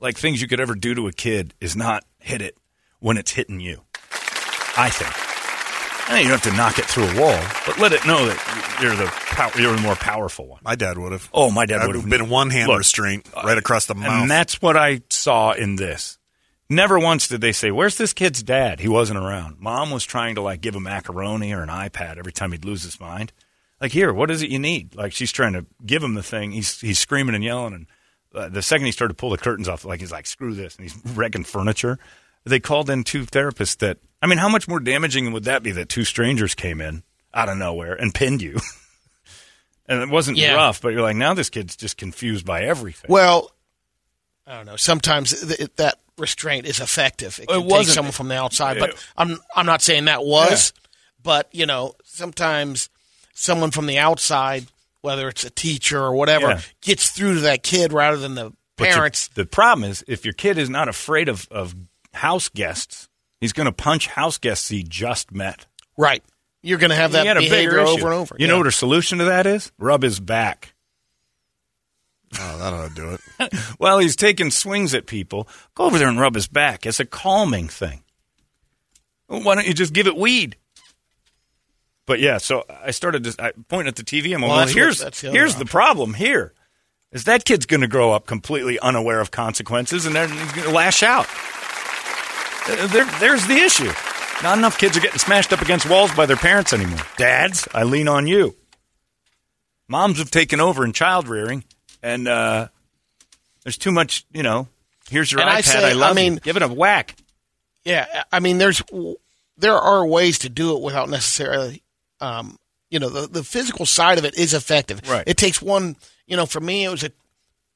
like 0.00 0.16
things 0.16 0.40
you 0.40 0.48
could 0.48 0.60
ever 0.60 0.74
do 0.74 0.94
to 0.94 1.06
a 1.06 1.12
kid 1.12 1.54
is 1.60 1.76
not 1.76 2.04
hit 2.18 2.42
it 2.42 2.56
when 3.00 3.16
it's 3.16 3.32
hitting 3.32 3.60
you. 3.60 3.82
I 4.76 4.88
think. 4.90 5.31
I 6.08 6.20
you 6.20 6.28
don't 6.28 6.40
have 6.40 6.52
to 6.52 6.56
knock 6.56 6.78
it 6.78 6.84
through 6.84 7.04
a 7.04 7.20
wall, 7.20 7.40
but 7.66 7.78
let 7.78 7.92
it 7.92 8.06
know 8.06 8.26
that 8.26 8.78
you're 8.82 8.94
the 8.96 9.60
you're 9.60 9.74
the 9.74 9.82
more 9.82 9.94
powerful 9.94 10.46
one. 10.46 10.60
My 10.64 10.74
dad 10.74 10.98
would 10.98 11.12
have. 11.12 11.28
Oh, 11.32 11.50
my 11.50 11.66
dad 11.66 11.86
would 11.86 11.96
have 11.96 12.08
been 12.08 12.28
one 12.28 12.50
hand 12.50 12.68
Look, 12.68 12.78
restraint 12.78 13.28
right 13.34 13.56
across 13.58 13.86
the 13.86 13.94
mouth. 13.94 14.22
And 14.22 14.30
that's 14.30 14.60
what 14.60 14.76
I 14.76 15.02
saw 15.10 15.52
in 15.52 15.76
this. 15.76 16.18
Never 16.68 16.98
once 16.98 17.28
did 17.28 17.40
they 17.40 17.52
say, 17.52 17.70
"Where's 17.70 17.96
this 17.96 18.12
kid's 18.12 18.42
dad?" 18.42 18.80
He 18.80 18.88
wasn't 18.88 19.18
around. 19.18 19.60
Mom 19.60 19.90
was 19.90 20.04
trying 20.04 20.36
to 20.36 20.40
like 20.40 20.60
give 20.60 20.74
him 20.74 20.84
macaroni 20.84 21.52
or 21.52 21.62
an 21.62 21.68
iPad 21.68 22.18
every 22.18 22.32
time 22.32 22.52
he'd 22.52 22.64
lose 22.64 22.82
his 22.82 22.98
mind. 22.98 23.32
Like, 23.80 23.92
here, 23.92 24.12
what 24.12 24.30
is 24.30 24.42
it 24.42 24.50
you 24.50 24.58
need? 24.60 24.94
Like, 24.94 25.12
she's 25.12 25.32
trying 25.32 25.54
to 25.54 25.66
give 25.84 26.02
him 26.02 26.14
the 26.14 26.22
thing. 26.22 26.52
He's 26.52 26.80
he's 26.80 26.98
screaming 26.98 27.34
and 27.34 27.44
yelling, 27.44 27.74
and 27.74 27.86
uh, 28.34 28.48
the 28.48 28.62
second 28.62 28.86
he 28.86 28.92
started 28.92 29.14
to 29.14 29.20
pull 29.20 29.30
the 29.30 29.38
curtains 29.38 29.68
off, 29.68 29.84
like 29.84 30.00
he's 30.00 30.12
like, 30.12 30.26
"Screw 30.26 30.54
this!" 30.54 30.76
and 30.76 30.84
he's 30.88 30.96
wrecking 31.16 31.44
furniture. 31.44 31.98
They 32.44 32.60
called 32.60 32.90
in 32.90 33.04
two 33.04 33.24
therapists. 33.26 33.76
That 33.78 33.98
I 34.20 34.26
mean, 34.26 34.38
how 34.38 34.48
much 34.48 34.66
more 34.68 34.80
damaging 34.80 35.32
would 35.32 35.44
that 35.44 35.62
be? 35.62 35.70
That 35.72 35.88
two 35.88 36.04
strangers 36.04 36.54
came 36.54 36.80
in 36.80 37.02
out 37.34 37.48
of 37.48 37.56
nowhere 37.58 37.94
and 37.94 38.14
pinned 38.14 38.42
you. 38.42 38.58
And 39.86 40.00
it 40.00 40.08
wasn't 40.08 40.38
Yeah. 40.38 40.54
rough, 40.54 40.80
but 40.80 40.92
you're 40.92 41.02
like, 41.02 41.16
now 41.16 41.34
this 41.34 41.50
kid's 41.50 41.76
just 41.76 41.96
confused 41.96 42.46
by 42.46 42.62
everything. 42.62 43.10
Well, 43.10 43.50
I 44.46 44.54
don't 44.56 44.64
know. 44.66 44.76
Sometimes 44.76 45.38
th- 45.56 45.70
that 45.76 45.98
restraint 46.16 46.66
is 46.66 46.78
effective. 46.80 47.38
It, 47.40 47.50
It 47.50 47.54
take 47.58 47.64
wasn't- 47.66 47.94
someone 47.96 48.12
from 48.12 48.28
the 48.28 48.36
outside, 48.38 48.76
Yeah. 48.76 48.86
but 48.86 49.06
I'm 49.16 49.38
I'm 49.56 49.66
not 49.66 49.82
saying 49.82 50.04
that 50.04 50.24
was, 50.24 50.72
but 51.22 51.48
you 51.52 51.66
know, 51.66 51.94
sometimes 52.04 52.90
someone 53.34 53.72
from 53.72 53.86
the 53.86 53.98
outside, 53.98 54.66
whether 55.00 55.28
it's 55.28 55.44
a 55.44 55.50
teacher 55.50 56.00
or 56.00 56.14
whatever, 56.14 56.48
Yeah. 56.50 56.60
gets 56.80 57.10
through 57.10 57.34
to 57.34 57.40
that 57.40 57.64
kid 57.64 57.92
rather 57.92 58.16
than 58.16 58.36
the 58.36 58.52
But 58.76 58.84
your- 58.86 58.94
parents. 58.94 59.28
the 59.34 59.44
problem 59.46 59.90
is, 59.90 60.04
if 60.06 60.24
your 60.24 60.34
kid 60.34 60.58
is 60.58 60.70
not 60.70 60.88
afraid 60.88 61.28
of, 61.28 61.48
of 61.50 61.74
house 62.14 62.48
guests, 62.48 63.08
he's 63.40 63.52
going 63.52 63.66
to 63.66 63.72
punch 63.72 64.06
house 64.08 64.38
guests 64.38 64.68
he 64.68 64.82
just 64.82 65.32
met. 65.32 65.66
right. 65.96 66.22
You're 66.64 66.78
going 66.78 66.90
to 66.90 66.96
have 66.96 67.10
that 67.12 67.22
He 67.22 67.26
had 67.26 67.36
a 67.38 67.40
behavior 67.40 67.80
over 67.80 68.06
and 68.06 68.14
over. 68.14 68.36
You 68.38 68.46
Yeah. 68.46 68.52
know 68.52 68.58
what 68.58 68.66
her 68.66 68.70
solution 68.70 69.18
to 69.18 69.24
that 69.24 69.48
is? 69.48 69.72
Rub 69.78 70.04
his 70.04 70.20
back. 70.20 70.74
Oh, 72.38 72.58
that 72.58 72.72
ought 72.72 72.88
to 72.88 72.94
do 72.94 73.10
it. 73.10 73.20
Well, 73.80 73.98
he's 73.98 74.14
taking 74.14 74.52
swings 74.52 74.94
at 74.94 75.06
people. 75.06 75.48
Go 75.74 75.84
over 75.86 75.98
there 75.98 76.06
and 76.08 76.20
rub 76.20 76.36
his 76.36 76.46
back. 76.46 76.86
It's 76.86 77.00
a 77.00 77.04
calming 77.04 77.66
thing. 77.66 78.04
Why 79.26 79.56
don't 79.56 79.66
you 79.66 79.74
just 79.74 79.92
give 79.92 80.06
it 80.06 80.16
weed? 80.16 80.56
But 82.06 82.20
yeah, 82.20 82.38
so 82.38 82.64
I 82.70 82.92
started 82.92 83.24
to 83.24 83.34
I 83.44 83.52
pointing 83.68 83.88
at 83.88 83.96
the 83.96 84.04
TV. 84.04 84.32
I'm 84.32 84.40
like, 84.42 84.42
Well, 84.42 84.50
well, 84.50 84.58
that's 84.58 84.70
what- 84.74 84.80
here's 84.80 84.98
the 85.00 85.28
other 85.28 85.36
here's 85.36 85.54
the 85.56 85.64
problem. 85.64 86.14
Here 86.14 86.52
is 87.10 87.24
that 87.24 87.44
kid's 87.44 87.66
going 87.66 87.80
to 87.80 87.88
grow 87.88 88.12
up 88.12 88.26
completely 88.26 88.78
unaware 88.78 89.20
of 89.20 89.30
consequences, 89.32 90.06
and 90.06 90.14
then 90.14 90.30
he's 90.30 90.52
going 90.52 90.68
to 90.68 90.74
lash 90.74 91.02
out. 91.02 91.26
Uh, 92.68 92.86
There, 92.88 93.04
there's 93.20 93.46
the 93.46 93.54
issue. 93.56 93.90
Not 94.42 94.58
enough 94.58 94.78
kids 94.78 94.96
are 94.96 95.00
getting 95.00 95.18
smashed 95.18 95.52
up 95.52 95.60
against 95.62 95.88
walls 95.88 96.12
by 96.14 96.26
their 96.26 96.36
parents 96.36 96.72
anymore. 96.72 97.00
Dads, 97.16 97.68
I 97.74 97.84
lean 97.84 98.08
on 98.08 98.26
you. 98.26 98.56
Moms 99.88 100.18
have 100.18 100.30
taken 100.30 100.60
over 100.60 100.84
in 100.84 100.92
child 100.92 101.28
rearing, 101.28 101.64
and 102.02 102.26
uh, 102.26 102.68
there's 103.62 103.76
too 103.78 103.92
much. 103.92 104.24
You 104.32 104.42
know, 104.42 104.68
here's 105.10 105.30
your 105.30 105.42
And 105.42 105.50
iPad. 105.50 105.84
I 105.84 105.90
I, 105.90 105.92
love 105.92 106.12
I 106.12 106.14
mean- 106.14 106.34
you. 106.34 106.40
give 106.40 106.56
it 106.56 106.62
a 106.62 106.68
whack. 106.68 107.16
Yeah, 107.84 108.06
I 108.32 108.38
mean, 108.40 108.58
there's 108.58 108.80
there 109.58 109.76
are 109.76 110.06
ways 110.06 110.38
to 110.40 110.48
do 110.48 110.76
it 110.76 110.82
without 110.82 111.08
necessarily, 111.10 111.82
um, 112.20 112.58
you 112.90 112.98
know, 113.00 113.08
the 113.08 113.26
the 113.28 113.44
physical 113.44 113.86
side 113.86 114.18
of 114.18 114.24
it 114.24 114.36
is 114.38 114.54
effective. 114.54 115.00
Right. 115.08 115.24
It 115.26 115.36
takes 115.36 115.60
one. 115.60 115.96
You 116.26 116.36
know, 116.36 116.46
for 116.46 116.60
me, 116.60 116.84
it 116.84 116.88
was 116.90 117.02
a 117.04 117.10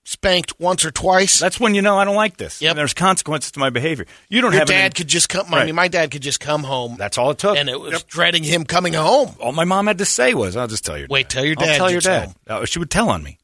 spanked 0.08 0.58
once 0.60 0.84
or 0.84 0.92
twice. 0.92 1.40
That's 1.40 1.58
when 1.58 1.74
you 1.74 1.82
know 1.82 1.98
I 1.98 2.04
don't 2.04 2.14
like 2.14 2.36
this. 2.36 2.62
Yep. 2.62 2.70
And 2.70 2.78
there's 2.78 2.94
consequences 2.94 3.50
to 3.52 3.58
my 3.58 3.70
behavior. 3.70 4.06
You 4.28 4.40
don't 4.40 4.52
Your 4.52 4.60
have 4.60 4.68
dad 4.68 4.94
could 4.94 5.08
just 5.08 5.28
come. 5.28 5.52
I 5.52 5.58
Right. 5.58 5.66
mean, 5.66 5.74
my 5.74 5.88
dad 5.88 6.12
could 6.12 6.22
just 6.22 6.38
come 6.38 6.62
home, 6.62 6.94
That's 6.96 7.18
all 7.18 7.32
it 7.32 7.38
took. 7.38 7.56
and 7.56 7.68
it 7.68 7.78
was 7.80 8.04
dreading 8.04 8.44
him 8.44 8.64
coming 8.64 8.92
home. 8.94 9.34
all 9.40 9.50
my 9.52 9.64
mom 9.64 9.88
had 9.88 9.98
to 9.98 10.04
say 10.04 10.32
was, 10.32 10.56
"I'll 10.56 10.68
just 10.68 10.84
tell 10.86 10.96
your 10.96 11.08
Wait 11.10 11.28
dad. 11.28 11.30
till 11.30 11.44
your 11.44 11.56
I'll 11.58 11.66
dad 11.66 11.76
tell 11.76 11.90
your 11.90 12.00
dad." 12.00 12.34
Uh, 12.46 12.64
she 12.64 12.78
would 12.78 12.90
tell 12.90 13.10
on 13.10 13.22
me. 13.24 13.38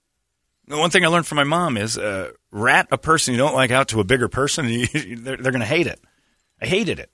The 0.69 0.79
one 0.79 0.91
thing 0.91 1.05
I 1.05 1.09
learned 1.09 1.27
from 1.27 1.37
my 1.37 1.45
mom 1.45 1.77
is, 1.77 1.99
uh, 1.99 2.31
rat 2.53 2.87
a 2.93 2.97
person 2.97 3.35
you 3.35 3.39
don't 3.39 3.55
like 3.55 3.73
out 3.73 3.89
to 3.89 3.99
a 4.01 4.05
bigger 4.05 4.29
person, 4.29 4.67
and 4.67 4.75
you, 4.95 5.17
they're, 5.17 5.37
they're 5.37 5.53
going 5.53 5.61
to 5.61 5.67
hate 5.67 5.89
it. 5.89 6.01
I 6.61 6.67
hated 6.67 7.01
it. 7.01 7.11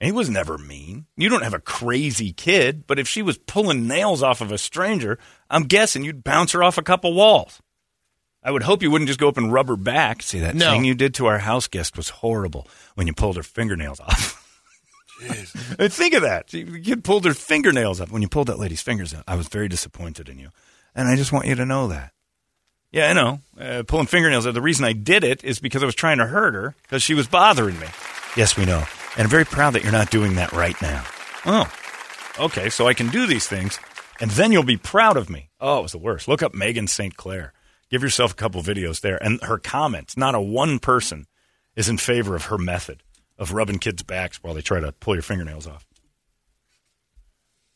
And 0.00 0.06
he 0.06 0.12
was 0.12 0.28
never 0.28 0.58
mean. 0.58 1.06
You 1.16 1.28
don't 1.28 1.42
have 1.44 1.54
a 1.54 1.60
crazy 1.60 2.32
kid, 2.32 2.86
but 2.86 2.98
if 2.98 3.08
she 3.08 3.22
was 3.22 3.38
pulling 3.38 3.86
nails 3.86 4.22
off 4.22 4.40
of 4.40 4.50
a 4.52 4.58
stranger, 4.58 5.18
I'm 5.48 5.64
guessing 5.64 6.02
you'd 6.04 6.24
bounce 6.24 6.52
her 6.52 6.62
off 6.64 6.76
a 6.78 6.82
couple 6.82 7.14
walls. 7.14 7.60
I 8.48 8.50
would 8.50 8.62
hope 8.62 8.82
you 8.82 8.90
wouldn't 8.90 9.08
just 9.08 9.20
go 9.20 9.28
up 9.28 9.36
and 9.36 9.52
rub 9.52 9.68
her 9.68 9.76
back. 9.76 10.22
See, 10.22 10.38
that 10.38 10.54
No. 10.54 10.70
thing 10.70 10.86
you 10.86 10.94
did 10.94 11.12
to 11.16 11.26
our 11.26 11.36
house 11.40 11.66
guest 11.66 11.98
was 11.98 12.08
horrible 12.08 12.66
when 12.94 13.06
you 13.06 13.12
pulled 13.12 13.36
her 13.36 13.42
fingernails 13.42 14.00
off. 14.00 14.42
Jeez. 15.20 15.90
Think 15.92 16.14
of 16.14 16.22
that. 16.22 16.46
The 16.48 16.80
kid 16.80 17.04
pulled 17.04 17.26
her 17.26 17.34
fingernails 17.34 18.00
up 18.00 18.10
when 18.10 18.22
you 18.22 18.28
pulled 18.28 18.46
that 18.46 18.58
lady's 18.58 18.80
fingers 18.80 19.12
out. 19.12 19.24
I 19.28 19.34
was 19.34 19.48
very 19.48 19.68
disappointed 19.68 20.30
in 20.30 20.38
you. 20.38 20.48
And 20.94 21.08
I 21.08 21.14
just 21.16 21.30
want 21.30 21.44
you 21.44 21.56
to 21.56 21.66
know 21.66 21.88
that. 21.88 22.12
Yeah, 22.90 23.10
I 23.10 23.12
know. 23.12 23.40
Uh, 23.60 23.82
pulling 23.86 24.06
fingernails 24.06 24.46
out. 24.46 24.54
The 24.54 24.62
reason 24.62 24.86
I 24.86 24.94
did 24.94 25.24
it 25.24 25.44
is 25.44 25.58
because 25.58 25.82
I 25.82 25.86
was 25.86 25.94
trying 25.94 26.16
to 26.16 26.26
hurt 26.26 26.54
her 26.54 26.74
because 26.84 27.02
she 27.02 27.12
was 27.12 27.26
bothering 27.28 27.78
me. 27.78 27.88
Yes, 28.34 28.56
we 28.56 28.64
know. 28.64 28.82
And 29.18 29.24
I'm 29.24 29.28
very 29.28 29.44
proud 29.44 29.74
that 29.74 29.82
you're 29.82 29.92
not 29.92 30.10
doing 30.10 30.36
that 30.36 30.52
right 30.54 30.80
now. 30.80 31.04
Oh, 31.44 31.70
okay. 32.38 32.70
So 32.70 32.88
I 32.88 32.94
can 32.94 33.08
do 33.08 33.26
these 33.26 33.46
things, 33.46 33.78
and 34.20 34.30
then 34.30 34.52
you'll 34.52 34.62
be 34.62 34.78
proud 34.78 35.18
of 35.18 35.28
me. 35.28 35.50
Oh, 35.60 35.80
it 35.80 35.82
was 35.82 35.92
the 35.92 35.98
worst. 35.98 36.28
Look 36.28 36.42
up 36.42 36.54
Megan 36.54 36.86
St. 36.86 37.14
Clair. 37.14 37.52
Give 37.90 38.02
yourself 38.02 38.32
a 38.32 38.34
couple 38.34 38.62
videos 38.62 39.00
there. 39.00 39.22
And 39.22 39.42
her 39.42 39.58
comments, 39.58 40.16
not 40.16 40.34
a 40.34 40.40
one 40.40 40.78
person 40.78 41.26
is 41.74 41.88
in 41.88 41.96
favor 41.98 42.36
of 42.36 42.46
her 42.46 42.58
method 42.58 43.02
of 43.38 43.52
rubbing 43.52 43.78
kids' 43.78 44.02
backs 44.02 44.42
while 44.42 44.52
they 44.54 44.60
try 44.62 44.80
to 44.80 44.92
pull 44.92 45.14
your 45.14 45.22
fingernails 45.22 45.66
off. 45.66 45.86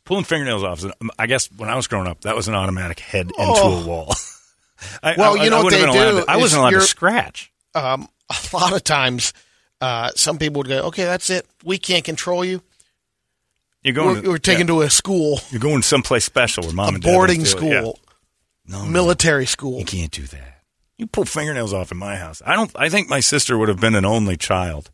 Pulling 0.04 0.24
fingernails 0.24 0.64
off, 0.64 0.84
I 1.18 1.26
guess 1.26 1.46
when 1.52 1.70
I 1.70 1.76
was 1.76 1.86
growing 1.86 2.08
up, 2.08 2.22
that 2.22 2.34
was 2.34 2.48
an 2.48 2.54
automatic 2.54 2.98
head 2.98 3.26
into 3.26 3.34
Oh. 3.38 3.82
a 3.82 3.86
wall. 3.86 4.14
I, 5.02 5.14
Well, 5.16 5.38
I- 5.38 5.44
you 5.44 5.50
know 5.50 5.60
I 5.60 5.62
what 5.62 5.70
they 5.72 5.86
do 5.86 5.92
to- 5.92 6.24
I 6.28 6.36
wasn't 6.36 6.60
allowed 6.60 6.70
to 6.70 6.80
scratch. 6.80 7.52
Um, 7.74 8.08
a 8.28 8.56
lot 8.56 8.72
of 8.74 8.82
times, 8.82 9.32
uh, 9.80 10.10
some 10.16 10.38
people 10.38 10.58
would 10.60 10.68
go, 10.68 10.82
"Okay, 10.88 11.04
that's 11.04 11.30
it. 11.30 11.46
We 11.64 11.78
can't 11.78 12.04
control 12.04 12.44
you. 12.44 12.62
You're 13.82 13.94
going. 13.94 14.16
We're, 14.16 14.22
to, 14.22 14.28
we're 14.30 14.38
taken 14.38 14.66
yeah. 14.66 14.74
to 14.74 14.80
a 14.82 14.90
school, 14.90 15.40
You're 15.50 15.60
going 15.60 15.82
someplace 15.82 16.24
special 16.24 16.64
where 16.64 16.72
mom 16.72 16.86
a 16.86 16.94
and 16.94 17.02
dad 17.02 17.12
boarding 17.14 17.42
it. 17.42 17.62
Yeah. 17.62 17.92
No, 18.66 18.84
no. 18.84 18.90
military 18.90 19.46
school." 19.46 19.78
You 19.78 19.84
can't 19.84 20.10
do 20.10 20.22
that. 20.22 20.62
You 20.98 21.06
pull 21.06 21.24
fingernails 21.24 21.72
off 21.72 21.90
in 21.90 21.98
my 21.98 22.16
house. 22.16 22.42
I 22.44 22.54
don't. 22.54 22.70
I 22.76 22.88
think 22.88 23.08
my 23.08 23.20
sister 23.20 23.58
would 23.58 23.68
have 23.68 23.80
been 23.80 23.94
an 23.94 24.04
only 24.04 24.36
child 24.36 24.90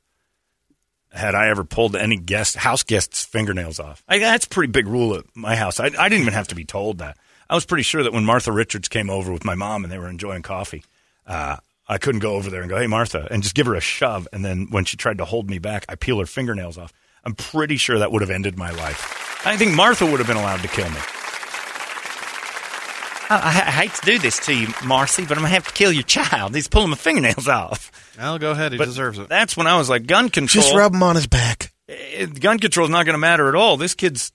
had 1.13 1.35
I 1.35 1.49
ever 1.49 1.65
pulled 1.65 1.97
any 1.97 2.17
guest 2.17 2.57
house 2.57 2.83
guests' 2.83 3.25
fingernails 3.25 3.81
off. 3.81 4.03
I, 4.09 4.19
that's 4.19 4.47
a 4.47 4.49
pretty 4.49 4.71
big 4.71 4.87
rule 4.87 5.15
at 5.15 5.25
my 5.35 5.57
house. 5.57 5.81
I, 5.81 5.87
I 5.87 6.09
didn't 6.09 6.21
even 6.23 6.35
have 6.35 6.49
to 6.49 6.55
be 6.55 6.65
told 6.65 6.99
that. 6.99 7.17
I 7.51 7.55
was 7.55 7.65
pretty 7.65 7.83
sure 7.83 8.03
that 8.03 8.13
when 8.13 8.25
Martha 8.25 8.53
Richards 8.53 8.89
came 8.89 9.09
over 9.09 9.33
with 9.33 9.45
my 9.45 9.55
mom 9.55 9.85
and 9.85 9.93
they 9.93 9.99
were 9.99 10.09
enjoying 10.09 10.43
coffee, 10.43 10.85
uh, 11.27 11.57
I 11.89 11.99
couldn't 11.99 12.21
go 12.21 12.35
over 12.35 12.51
there 12.51 12.61
and 12.61 12.69
go, 12.69 12.79
"Hey, 12.79 12.87
Martha," 12.87 13.27
and 13.31 13.43
just 13.43 13.55
give 13.55 13.67
her 13.67 13.75
a 13.75 13.81
shove. 13.81 14.29
And 14.33 14.45
then 14.45 14.69
when 14.71 14.85
she 14.85 14.97
tried 14.97 15.19
to 15.19 15.25
hold 15.25 15.49
me 15.49 15.59
back, 15.59 15.87
I 15.89 15.95
peel 15.95 16.19
her 16.21 16.27
fingernails 16.27 16.77
off. 16.77 16.93
I'm 17.25 17.35
pretty 17.35 17.79
sure 17.79 17.99
that 17.99 18.13
would 18.13 18.23
have 18.23 18.31
ended 18.31 18.57
my 18.59 18.71
life. 18.71 19.47
I 19.47 19.57
think 19.57 19.75
Martha 19.75 20.05
would 20.05 20.19
have 20.19 20.27
been 20.27 20.37
allowed 20.37 20.61
to 20.61 20.69
kill 20.69 20.89
me. 20.91 21.01
I, 23.31 23.37
I, 23.37 23.69
I 23.69 23.71
hate 23.71 23.95
to 23.95 24.07
do 24.07 24.19
this 24.19 24.39
to 24.47 24.55
you, 24.55 24.69
Marcy, 24.85 25.23
but 25.27 25.33
I'm 25.37 25.43
gonna 25.43 25.55
have 25.55 25.67
to 25.69 25.75
kill 25.75 25.93
your 25.93 26.03
child. 26.03 26.55
He's 26.55 26.69
pulling 26.69 26.91
my 26.91 26.97
fingernails 26.97 27.47
off. 27.49 27.91
I'll 28.19 28.39
go 28.39 28.51
ahead. 28.53 28.73
He 28.73 28.79
But 28.79 28.87
deserves 28.87 29.19
it. 29.19 29.29
That's 29.29 29.57
when 29.57 29.67
I 29.67 29.77
was 29.77 29.89
like, 29.89 30.07
gun 30.07 30.29
control. 30.29 30.63
Just 30.63 30.75
rub 30.75 30.95
him 30.95 31.03
on 31.03 31.15
his 31.17 31.27
back. 31.27 31.73
eh, 31.89 32.27
gun 32.27 32.59
control 32.59 32.87
is 32.87 32.91
not 32.91 33.05
going 33.07 33.15
to 33.15 33.19
matter 33.19 33.49
at 33.49 33.55
all. 33.55 33.77
This 33.77 33.95
kid's 33.95 34.33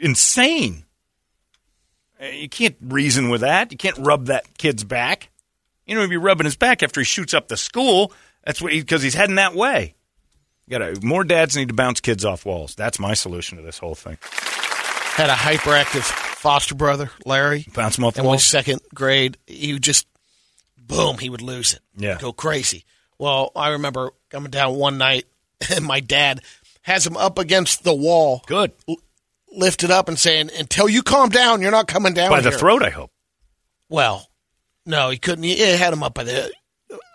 insane. 0.00 0.84
Eh, 2.20 2.30
You 2.32 2.48
can't 2.48 2.76
reason 2.80 3.28
with 3.28 3.42
that. 3.42 3.70
You 3.72 3.76
can't 3.78 3.98
rub 3.98 4.26
that 4.26 4.46
kid's 4.56 4.82
back. 4.84 5.30
You 5.86 5.94
know, 5.94 6.00
he'd 6.02 6.10
be 6.10 6.16
rubbing 6.16 6.44
his 6.46 6.56
back 6.56 6.82
after 6.82 7.00
he 7.00 7.04
shoots 7.04 7.34
up 7.34 7.48
the 7.48 7.56
school, 7.56 8.12
that's 8.44 8.60
what 8.62 8.72
because 8.72 9.02
he's 9.02 9.14
heading 9.14 9.36
that 9.36 9.54
way. 9.54 9.94
You 10.66 10.78
got 10.78 11.02
more 11.02 11.24
dads 11.24 11.56
need 11.56 11.68
to 11.68 11.74
bounce 11.74 12.00
kids 12.00 12.24
off 12.24 12.44
walls. 12.46 12.74
That's 12.74 12.98
my 12.98 13.14
solution 13.14 13.56
to 13.58 13.64
this 13.64 13.78
whole 13.78 13.94
thing. 13.94 14.18
Had 14.22 15.30
a 15.30 15.34
hyperactive 15.34 16.02
foster 16.38 16.74
brother, 16.74 17.10
Larry, 17.26 17.66
Bounce 17.74 17.98
him 17.98 18.04
off 18.04 18.14
the 18.14 18.22
walls. 18.22 18.44
second 18.44 18.80
grade. 18.94 19.36
He 19.46 19.72
would 19.72 19.82
just, 19.82 20.06
boom, 20.76 21.18
he 21.18 21.28
would 21.28 21.42
lose 21.42 21.74
it. 21.74 21.80
Yeah. 21.96 22.18
go 22.18 22.32
crazy. 22.32 22.84
Well, 23.18 23.50
I 23.56 23.70
remember 23.70 24.12
coming 24.30 24.50
down 24.50 24.76
one 24.76 24.98
night, 24.98 25.26
and 25.74 25.84
my 25.84 26.00
dad 26.00 26.40
has 26.82 27.06
him 27.06 27.16
up 27.16 27.38
against 27.38 27.84
the 27.84 27.94
wall, 27.94 28.42
Good 28.46 28.72
lifted 29.52 29.90
up, 29.90 30.08
and 30.08 30.18
saying, 30.18 30.50
"Until 30.58 30.88
you 30.88 31.02
calm 31.02 31.30
down, 31.30 31.60
you're 31.62 31.70
not 31.70 31.88
coming 31.88 32.14
down." 32.14 32.30
by 32.30 32.40
the 32.40 32.50
here." 32.50 32.58
throat. 32.58 32.82
I 32.82 32.90
hope. 32.90 33.10
Well, 33.88 34.28
no, 34.86 35.10
he 35.10 35.18
couldn't. 35.18 35.42
He 35.44 35.58
had 35.58 35.92
him 35.92 36.02
up 36.02 36.14
by 36.14 36.24
the 36.24 36.52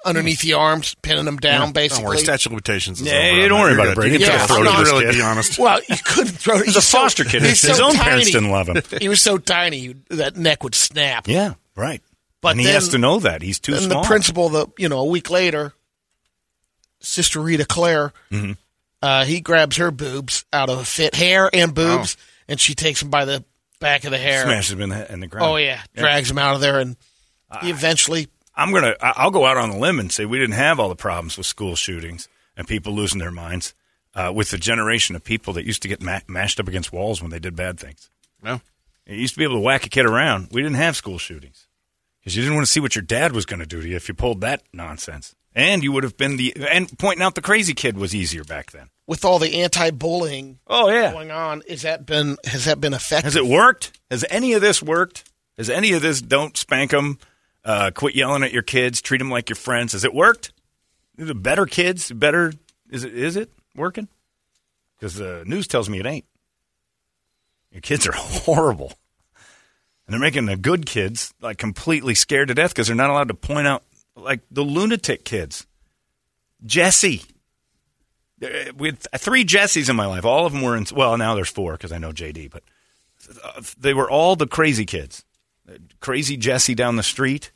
underneath 0.06 0.42
the 0.42 0.54
arms, 0.54 0.96
pinning 1.02 1.26
him 1.28 1.38
down, 1.38 1.72
basically. 1.72 2.04
Don't 2.04 2.10
worry. 2.10 2.18
Statute 2.20 2.46
of 2.48 2.52
limitations. 2.54 3.02
Is 3.02 3.08
Yeah, 3.08 3.14
over 3.14 3.24
on 3.24 3.30
don't 3.30 3.50
that. 3.50 3.54
worry 3.60 3.72
You're 3.74 3.74
about 3.74 3.84
good. 3.84 3.88
it. 3.88 3.90
You 3.90 3.96
Bring 3.96 4.14
it 4.14 4.18
can 4.20 4.26
to 4.26 4.32
the 4.32 4.38
tell 4.38 4.48
throat 4.48 4.64
to 4.64 4.70
of 4.72 4.78
this 4.78 4.90
really 4.92 5.06
kid. 5.06 5.14
be 5.16 5.22
honest. 5.22 5.60
Well, 5.64 5.80
you 5.90 5.96
couldn't 6.04 6.34
throw. 6.34 6.62
He's 6.64 6.76
a 6.76 6.82
foster 6.82 7.24
kid. 7.24 7.42
He's 7.44 7.62
His 7.62 7.78
so 7.78 7.86
own 7.86 7.94
parents 7.96 8.26
tiny. 8.26 8.32
didn't 8.32 8.52
love 8.52 8.68
him. 8.70 9.00
He 9.00 9.08
was 9.10 9.22
so 9.22 9.38
tiny 9.38 9.96
that 10.10 10.36
neck 10.38 10.64
would 10.64 10.76
snap. 10.76 11.28
Yeah, 11.28 11.54
right. 11.76 12.02
But 12.42 12.50
and 12.50 12.60
he 12.60 12.66
then- 12.66 12.74
has 12.76 12.90
to 12.90 12.98
know 12.98 13.20
that 13.20 13.42
he's 13.42 13.60
too 13.60 13.74
and 13.74 13.84
small. 13.84 14.02
the 14.02 14.08
principal, 14.08 14.50
the 14.50 14.68
you 14.78 14.90
know, 14.90 15.00
a 15.00 15.06
week 15.06 15.30
later, 15.30 15.74
Sister 17.00 17.40
Rita 17.42 17.66
Claire, 17.66 18.14
Mm-hmm. 18.32 18.52
uh, 19.02 19.26
he 19.26 19.42
grabs 19.42 19.78
her 19.78 19.92
boobs 19.92 20.46
out 20.54 20.70
of 20.70 20.80
a 20.80 20.86
fit, 20.86 21.16
hair 21.16 21.50
and 21.54 21.74
boobs, 21.74 22.18
Oh. 22.20 22.24
and 22.50 22.60
she 22.60 22.76
takes 22.76 23.02
him 23.02 23.10
by 23.10 23.26
the 23.26 23.44
back 23.80 24.04
of 24.06 24.12
the 24.12 24.18
hair. 24.18 24.44
smashes 24.44 24.72
him 24.74 24.82
in 24.82 24.90
the, 24.90 25.12
in 25.12 25.20
the 25.20 25.28
ground. 25.28 25.50
Oh 25.52 25.56
yeah, 25.58 25.82
drags 25.96 26.30
him 26.32 26.38
out 26.38 26.56
of 26.56 26.62
there, 26.62 26.80
and 26.80 26.96
he 27.62 27.70
eventually. 27.70 28.28
I'm 28.56 28.72
gonna. 28.74 28.96
I- 29.02 29.14
I'll 29.18 29.32
go 29.32 29.46
out 29.46 29.58
on 29.58 29.70
a 29.72 29.78
limb 29.78 30.00
and 30.00 30.12
say 30.12 30.26
we 30.26 30.38
didn't 30.40 30.56
have 30.56 30.80
all 30.80 30.90
the 30.90 30.96
problems 30.96 31.38
with 31.38 31.46
school 31.48 31.76
shootings 31.76 32.28
and 32.56 32.68
people 32.68 32.94
losing 32.94 33.20
their 33.20 33.32
minds 33.32 33.74
uh, 34.16 34.32
with 34.34 34.52
the 34.52 34.58
generation 34.58 35.16
of 35.16 35.24
people 35.24 35.54
that 35.54 35.66
used 35.66 35.82
to 35.82 35.88
get 35.88 36.02
ma- 36.02 36.20
mashed 36.28 36.60
up 36.60 36.68
against 36.68 36.94
walls 36.94 37.22
when 37.22 37.32
they 37.32 37.40
did 37.40 37.56
bad 37.56 37.80
things. 37.80 38.10
No. 38.44 38.62
You 39.08 39.16
used 39.16 39.34
to 39.34 39.38
be 39.40 39.44
able 39.44 39.56
to 39.56 39.62
whack 39.62 39.86
a 39.86 39.90
kid 39.90 40.06
around. 40.06 40.50
We 40.52 40.62
didn't 40.62 40.78
have 40.78 40.96
school 40.96 41.18
shootings 41.18 41.68
because 42.22 42.36
you 42.36 42.42
didn't 42.44 42.56
want 42.56 42.66
to 42.68 42.72
see 42.72 42.80
what 42.80 42.96
your 42.96 43.02
dad 43.02 43.34
was 43.34 43.46
going 43.46 43.60
to 43.60 43.66
do 43.66 43.82
to 43.82 43.88
you 43.88 43.96
if 43.96 44.08
you 44.08 44.14
pulled 44.14 44.42
that 44.42 44.62
nonsense. 44.72 45.36
And 45.56 45.84
you 45.84 45.92
would 45.92 46.04
have 46.04 46.18
been 46.18 46.38
the 46.38 46.56
and 46.70 46.98
pointing 46.98 47.22
out 47.24 47.36
the 47.36 47.42
crazy 47.42 47.74
kid 47.76 47.96
was 47.98 48.16
easier 48.16 48.44
back 48.44 48.72
then. 48.72 48.90
With 49.06 49.24
all 49.26 49.38
the 49.40 49.62
anti-bullying 49.62 50.60
Oh 50.68 50.90
yeah. 50.90 51.12
going 51.12 51.30
on, 51.32 51.62
is 51.68 51.82
that 51.84 52.06
been 52.08 52.38
has 52.46 52.66
that 52.66 52.80
been 52.82 52.94
effective? 52.94 53.26
Has 53.26 53.36
it 53.36 53.46
worked? 53.46 54.00
Has 54.10 54.26
any 54.30 54.54
of 54.54 54.62
this 54.62 54.82
worked? 54.82 55.30
Has 55.58 55.70
any 55.70 55.94
of 55.94 56.02
this 56.02 56.22
don't 56.22 56.58
spank 56.58 56.90
them, 56.92 57.20
uh, 57.66 57.92
quit 57.94 58.16
yelling 58.16 58.44
at 58.44 58.52
your 58.52 58.62
kids, 58.62 59.02
treat 59.02 59.20
them 59.20 59.30
like 59.30 59.50
your 59.50 59.56
friends? 59.56 59.94
Has 59.94 60.04
it 60.04 60.14
worked? 60.14 60.52
The 61.18 61.36
better 61.36 61.66
kids, 61.66 62.12
better 62.12 62.54
is 62.90 63.04
it 63.04 63.14
is 63.14 63.36
it 63.36 63.52
working? 63.76 64.08
Because 64.98 65.16
the 65.16 65.44
news 65.46 65.68
tells 65.68 65.90
me 65.90 66.00
it 66.00 66.06
ain't. 66.06 66.26
Your 67.72 67.82
kids 67.82 68.08
are 68.08 68.12
horrible, 68.16 68.94
and 70.06 70.14
they're 70.14 70.20
making 70.20 70.46
the 70.46 70.56
good 70.58 70.86
kids 70.86 71.34
like 71.42 71.58
completely 71.58 72.16
scared 72.16 72.48
to 72.50 72.54
death 72.54 72.72
because 72.72 72.88
they're 72.88 72.96
not 72.96 73.10
allowed 73.10 73.28
to 73.30 73.34
point 73.34 73.68
out 73.68 73.84
like 74.16 74.42
the 74.52 74.64
lunatic 74.64 75.24
kids. 75.26 75.66
Jesse, 76.66 77.24
Uh, 78.42 78.72
with 78.76 79.06
three 79.18 79.44
Jessies 79.46 79.90
in 79.90 79.96
my 79.96 80.06
life, 80.06 80.26
all 80.26 80.46
of 80.46 80.54
them 80.54 80.62
were 80.62 80.76
in. 80.78 80.86
Well, 80.96 81.18
now 81.18 81.36
there's 81.36 81.50
four 81.50 81.74
because 81.74 81.92
I 81.92 81.98
know 81.98 82.12
JD, 82.12 82.52
but 82.52 82.64
uh, 83.44 83.62
they 83.80 83.94
were 83.94 84.10
all 84.10 84.36
the 84.36 84.48
crazy 84.48 84.86
kids. 84.86 85.24
Crazy 86.02 86.36
Jesse 86.38 86.76
down 86.76 86.98
the 86.98 87.04
street, 87.04 87.52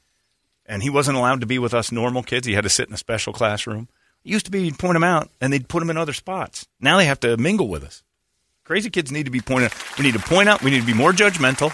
and 0.68 0.84
he 0.84 0.90
wasn't 0.90 1.18
allowed 1.18 1.42
to 1.42 1.48
be 1.48 1.60
with 1.60 1.74
us 1.74 1.92
normal 1.92 2.24
kids. 2.24 2.46
He 2.46 2.54
had 2.54 2.64
to 2.64 2.70
sit 2.70 2.88
in 2.88 2.94
a 2.94 2.98
special 2.98 3.34
classroom. 3.34 3.88
It 4.24 4.32
used 4.32 4.46
to 4.46 4.52
be 4.52 4.64
you'd 4.66 4.80
point 4.80 4.94
them 4.94 5.04
out, 5.04 5.30
and 5.40 5.54
they'd 5.54 5.68
put 5.70 5.80
them 5.80 5.90
in 5.90 5.98
other 5.98 6.14
spots. 6.14 6.68
Now 6.80 6.98
they 6.98 7.06
have 7.06 7.20
to 7.22 7.38
mingle 7.38 7.68
with 7.68 7.84
us. 7.84 8.04
Crazy 8.64 8.90
kids 8.90 9.12
need 9.12 9.24
to 9.24 9.32
be 9.32 9.40
pointed. 9.40 9.72
We 9.98 10.04
need 10.04 10.16
to 10.16 10.20
point 10.20 10.50
out. 10.50 10.62
We 10.62 10.72
need 10.72 10.82
to 10.82 10.86
be 10.86 10.94
more 10.94 11.14
judgmental, 11.14 11.72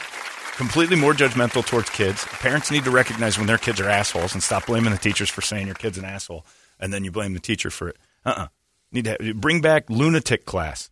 completely 0.57 0.95
more 0.95 1.13
judgmental 1.13 1.65
towards 1.65 1.89
kids. 1.89 2.23
Parents 2.25 2.69
need 2.69 2.83
to 2.83 2.91
recognize 2.91 3.37
when 3.37 3.47
their 3.47 3.57
kids 3.57 3.81
are 3.81 3.89
assholes 3.89 4.33
and 4.33 4.43
stop 4.43 4.67
blaming 4.67 4.91
the 4.91 4.99
teachers 4.99 5.29
for 5.29 5.41
saying 5.41 5.65
your 5.65 5.75
kid's 5.75 5.97
an 5.97 6.05
asshole, 6.05 6.45
and 6.79 6.93
then 6.93 7.03
you 7.03 7.11
blame 7.11 7.33
the 7.33 7.39
teacher 7.39 7.71
for 7.71 7.87
it. 7.89 7.97
Uh-uh. 8.25 8.47
Need 8.91 9.05
to 9.05 9.17
have, 9.19 9.41
bring 9.41 9.61
back 9.61 9.89
lunatic 9.89 10.45
class. 10.45 10.91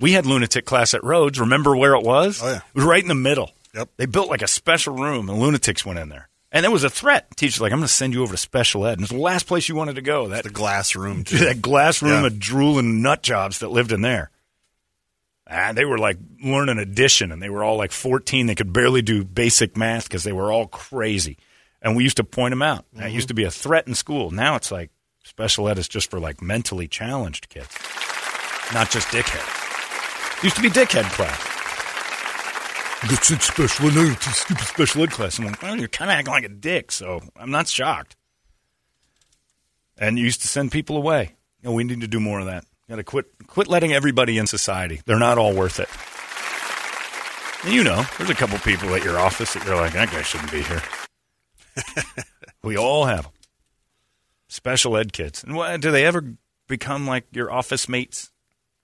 We 0.00 0.12
had 0.12 0.26
lunatic 0.26 0.64
class 0.64 0.94
at 0.94 1.04
Rhodes. 1.04 1.38
Remember 1.38 1.76
where 1.76 1.94
it 1.94 2.02
was? 2.02 2.42
Oh, 2.42 2.48
yeah. 2.48 2.56
It 2.56 2.74
was 2.74 2.84
right 2.84 3.02
in 3.02 3.08
the 3.08 3.14
middle. 3.14 3.52
Yep. 3.72 3.90
They 3.98 4.06
built 4.06 4.28
like 4.28 4.42
a 4.42 4.48
special 4.48 4.96
room, 4.96 5.28
and 5.28 5.38
lunatics 5.38 5.86
went 5.86 6.00
in 6.00 6.08
there. 6.08 6.28
And 6.56 6.64
it 6.64 6.70
was 6.70 6.84
a 6.84 6.88
threat. 6.88 7.36
Teacher's 7.36 7.60
like, 7.60 7.70
I'm 7.70 7.80
going 7.80 7.86
to 7.86 7.92
send 7.92 8.14
you 8.14 8.22
over 8.22 8.32
to 8.32 8.38
special 8.38 8.86
ed. 8.86 8.94
And 8.94 9.02
it's 9.02 9.12
the 9.12 9.18
last 9.18 9.46
place 9.46 9.68
you 9.68 9.74
wanted 9.74 9.96
to 9.96 10.00
go. 10.00 10.28
That 10.28 10.42
The 10.44 10.48
glass 10.48 10.96
room, 10.96 11.22
too. 11.24 11.36
that 11.36 11.60
glass 11.60 12.00
room 12.00 12.22
Yeah. 12.22 12.28
of 12.28 12.38
drooling 12.38 13.02
nut 13.02 13.22
jobs 13.22 13.58
that 13.58 13.68
lived 13.68 13.92
in 13.92 14.00
there. 14.00 14.30
And 15.46 15.76
they 15.76 15.84
were 15.84 15.98
like 15.98 16.16
learning 16.42 16.78
addition, 16.78 17.30
and 17.30 17.42
they 17.42 17.50
were 17.50 17.62
all 17.62 17.76
like 17.76 17.92
14. 17.92 18.46
They 18.46 18.54
could 18.54 18.72
barely 18.72 19.02
do 19.02 19.22
basic 19.22 19.76
math 19.76 20.04
because 20.04 20.24
they 20.24 20.32
were 20.32 20.50
all 20.50 20.66
crazy. 20.66 21.36
And 21.82 21.94
we 21.94 22.04
used 22.04 22.16
to 22.16 22.24
point 22.24 22.52
them 22.52 22.62
out. 22.62 22.86
That 22.94 23.04
mm-hmm. 23.04 23.14
used 23.16 23.28
to 23.28 23.34
be 23.34 23.44
a 23.44 23.50
threat 23.50 23.86
in 23.86 23.94
school. 23.94 24.30
Now 24.30 24.56
it's 24.56 24.72
like 24.72 24.90
special 25.24 25.68
ed 25.68 25.76
is 25.76 25.88
just 25.88 26.10
for 26.10 26.18
like 26.18 26.40
mentally 26.40 26.88
challenged 26.88 27.50
kids, 27.50 27.68
not 28.72 28.90
just 28.90 29.08
dickheads. 29.08 30.42
Used 30.42 30.56
to 30.56 30.62
be 30.62 30.70
dickhead 30.70 31.04
class. 31.12 31.55
That's 33.02 33.30
in 33.30 33.40
special 33.40 33.88
ed. 33.88 34.12
It's 34.12 34.26
a 34.26 34.30
stupid 34.30 34.64
special 34.64 35.02
ed 35.02 35.10
class. 35.10 35.38
I'm 35.38 35.46
like, 35.46 35.62
well, 35.62 35.76
you're 35.76 35.88
kind 35.88 36.10
of 36.10 36.16
acting 36.16 36.32
like 36.32 36.44
a 36.44 36.48
dick, 36.48 36.90
so 36.90 37.20
I'm 37.36 37.50
not 37.50 37.68
shocked. 37.68 38.16
And 39.98 40.18
you 40.18 40.24
used 40.24 40.42
to 40.42 40.48
send 40.48 40.72
people 40.72 40.96
away. 40.96 41.34
You 41.62 41.68
know, 41.68 41.74
we 41.74 41.84
need 41.84 42.00
to 42.00 42.08
do 42.08 42.20
more 42.20 42.40
of 42.40 42.46
that. 42.46 42.64
Got 42.88 42.96
to 42.96 43.04
quit 43.04 43.26
quit 43.46 43.68
letting 43.68 43.92
everybody 43.92 44.38
in 44.38 44.46
society. 44.46 45.00
They're 45.06 45.18
not 45.18 45.38
all 45.38 45.54
worth 45.54 45.80
it. 45.80 45.88
And 47.64 47.74
you 47.74 47.82
know, 47.82 48.04
there's 48.16 48.30
a 48.30 48.34
couple 48.34 48.58
people 48.58 48.94
at 48.94 49.04
your 49.04 49.18
office 49.18 49.54
that 49.54 49.64
you're 49.64 49.76
like, 49.76 49.92
that 49.94 50.10
guy 50.10 50.22
shouldn't 50.22 50.52
be 50.52 50.62
here. 50.62 50.82
we 52.62 52.76
all 52.76 53.06
have 53.06 53.24
them. 53.24 53.32
Special 54.48 54.96
ed 54.96 55.12
kids. 55.12 55.42
And 55.42 55.54
what, 55.56 55.80
do 55.80 55.90
they 55.90 56.04
ever 56.04 56.34
become 56.68 57.06
like 57.06 57.24
your 57.32 57.50
office 57.50 57.88
mates? 57.88 58.30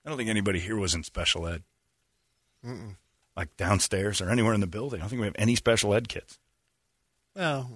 I 0.05 0.09
don't 0.09 0.17
think 0.17 0.29
anybody 0.29 0.59
here 0.59 0.75
was 0.77 0.93
in 0.93 1.03
special 1.03 1.47
ed. 1.47 1.63
Like 3.35 3.55
downstairs 3.57 4.21
or 4.21 4.29
anywhere 4.29 4.53
in 4.53 4.61
the 4.61 4.67
building. 4.67 4.99
I 4.99 5.03
don't 5.03 5.09
think 5.09 5.19
we 5.21 5.27
have 5.27 5.35
any 5.39 5.55
special 5.55 5.93
ed 5.93 6.07
kids. 6.09 6.37
Well, 7.35 7.69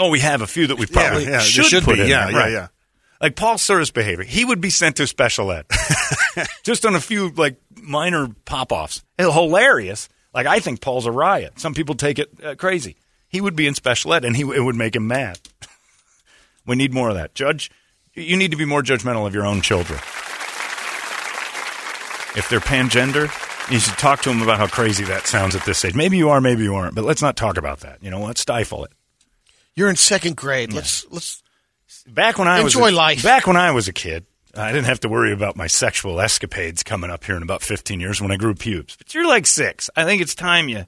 Oh, 0.00 0.10
we 0.10 0.20
have 0.20 0.42
a 0.42 0.46
few 0.46 0.68
that 0.68 0.78
we 0.78 0.86
probably 0.86 1.24
yeah, 1.24 1.38
they 1.38 1.44
should, 1.44 1.64
should 1.66 1.82
put 1.84 1.96
be. 1.96 2.02
in 2.02 2.08
Yeah, 2.08 2.24
there, 2.26 2.32
yeah, 2.32 2.38
right. 2.38 2.52
yeah. 2.52 2.68
Like 3.20 3.34
Paul 3.34 3.58
Sir's 3.58 3.90
behavior, 3.90 4.24
he 4.24 4.44
would 4.44 4.60
be 4.60 4.70
sent 4.70 4.96
to 4.96 5.06
special 5.08 5.50
ed, 5.50 5.66
just 6.62 6.86
on 6.86 6.94
a 6.94 7.00
few 7.00 7.30
like 7.30 7.56
minor 7.82 8.28
pop-offs. 8.44 9.02
Hilarious. 9.18 10.08
Like 10.32 10.46
I 10.46 10.60
think 10.60 10.80
Paul's 10.80 11.06
a 11.06 11.10
riot. 11.10 11.58
Some 11.58 11.74
people 11.74 11.96
take 11.96 12.20
it 12.20 12.30
uh, 12.44 12.54
crazy. 12.54 12.96
He 13.28 13.40
would 13.40 13.56
be 13.56 13.66
in 13.66 13.74
special 13.74 14.14
ed, 14.14 14.24
and 14.24 14.36
he 14.36 14.42
it 14.42 14.62
would 14.62 14.76
make 14.76 14.94
him 14.94 15.08
mad. 15.08 15.40
we 16.66 16.76
need 16.76 16.94
more 16.94 17.08
of 17.08 17.16
that. 17.16 17.34
Judge, 17.34 17.70
you 18.14 18.36
need 18.36 18.52
to 18.52 18.56
be 18.56 18.64
more 18.64 18.82
judgmental 18.82 19.26
of 19.26 19.34
your 19.34 19.46
own 19.46 19.62
children. 19.62 19.98
If 22.36 22.46
they're 22.48 22.60
pangender, 22.60 23.28
you 23.70 23.78
should 23.78 23.98
talk 23.98 24.22
to 24.22 24.30
him 24.30 24.42
about 24.42 24.58
how 24.58 24.66
crazy 24.66 25.04
that 25.04 25.26
sounds 25.26 25.54
at 25.54 25.64
this 25.64 25.84
age. 25.84 25.94
Maybe 25.94 26.16
you 26.16 26.30
are, 26.30 26.40
maybe 26.40 26.62
you 26.62 26.74
aren't, 26.74 26.94
but 26.94 27.04
let's 27.04 27.22
not 27.22 27.36
talk 27.36 27.56
about 27.56 27.80
that. 27.80 28.02
You 28.02 28.10
know, 28.10 28.20
let's 28.20 28.40
stifle 28.40 28.84
it. 28.84 28.92
you're 29.74 29.90
in 29.90 29.96
second 29.96 30.36
grade. 30.36 30.72
Let's 30.72 31.06
let's 31.10 31.42
Back 32.06 32.38
when 32.38 32.48
I 32.48 32.62
was 32.62 32.74
Enjoy 32.74 32.90
a, 32.90 32.92
life. 32.92 33.22
Back 33.22 33.46
when 33.46 33.56
I 33.56 33.70
was 33.70 33.88
a 33.88 33.92
kid, 33.92 34.26
I 34.54 34.72
didn't 34.72 34.86
have 34.86 35.00
to 35.00 35.08
worry 35.08 35.32
about 35.32 35.56
my 35.56 35.66
sexual 35.66 36.20
escapades 36.20 36.82
coming 36.82 37.10
up 37.10 37.24
here 37.24 37.36
in 37.36 37.42
about 37.42 37.62
15 37.62 38.00
years 38.00 38.20
when 38.20 38.30
I 38.30 38.36
grew 38.36 38.54
pubes. 38.54 38.96
But 38.96 39.14
you're 39.14 39.26
like 39.26 39.46
six. 39.46 39.90
I 39.94 40.04
think 40.04 40.22
it's 40.22 40.34
time 40.34 40.68
you 40.68 40.84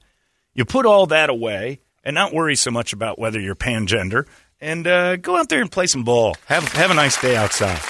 you 0.55 0.65
put 0.65 0.87
all 0.87 1.07
that 1.07 1.31
away 1.31 1.81
and 2.05 2.15
not 2.15 2.33
worry 2.33 2.57
so 2.57 2.71
much 2.71 2.93
about 2.93 3.19
whether 3.19 3.39
you're 3.41 3.55
pangender 3.55 4.27
and 4.61 4.87
uh, 4.87 5.17
go 5.17 5.37
out 5.37 5.49
there 5.49 5.61
and 5.61 5.71
play 5.71 5.87
some 5.87 6.05
ball. 6.05 6.37
Have 6.47 6.65
have 6.73 6.91
a 6.91 6.95
nice 6.95 7.21
day 7.21 7.37
outside. 7.37 7.81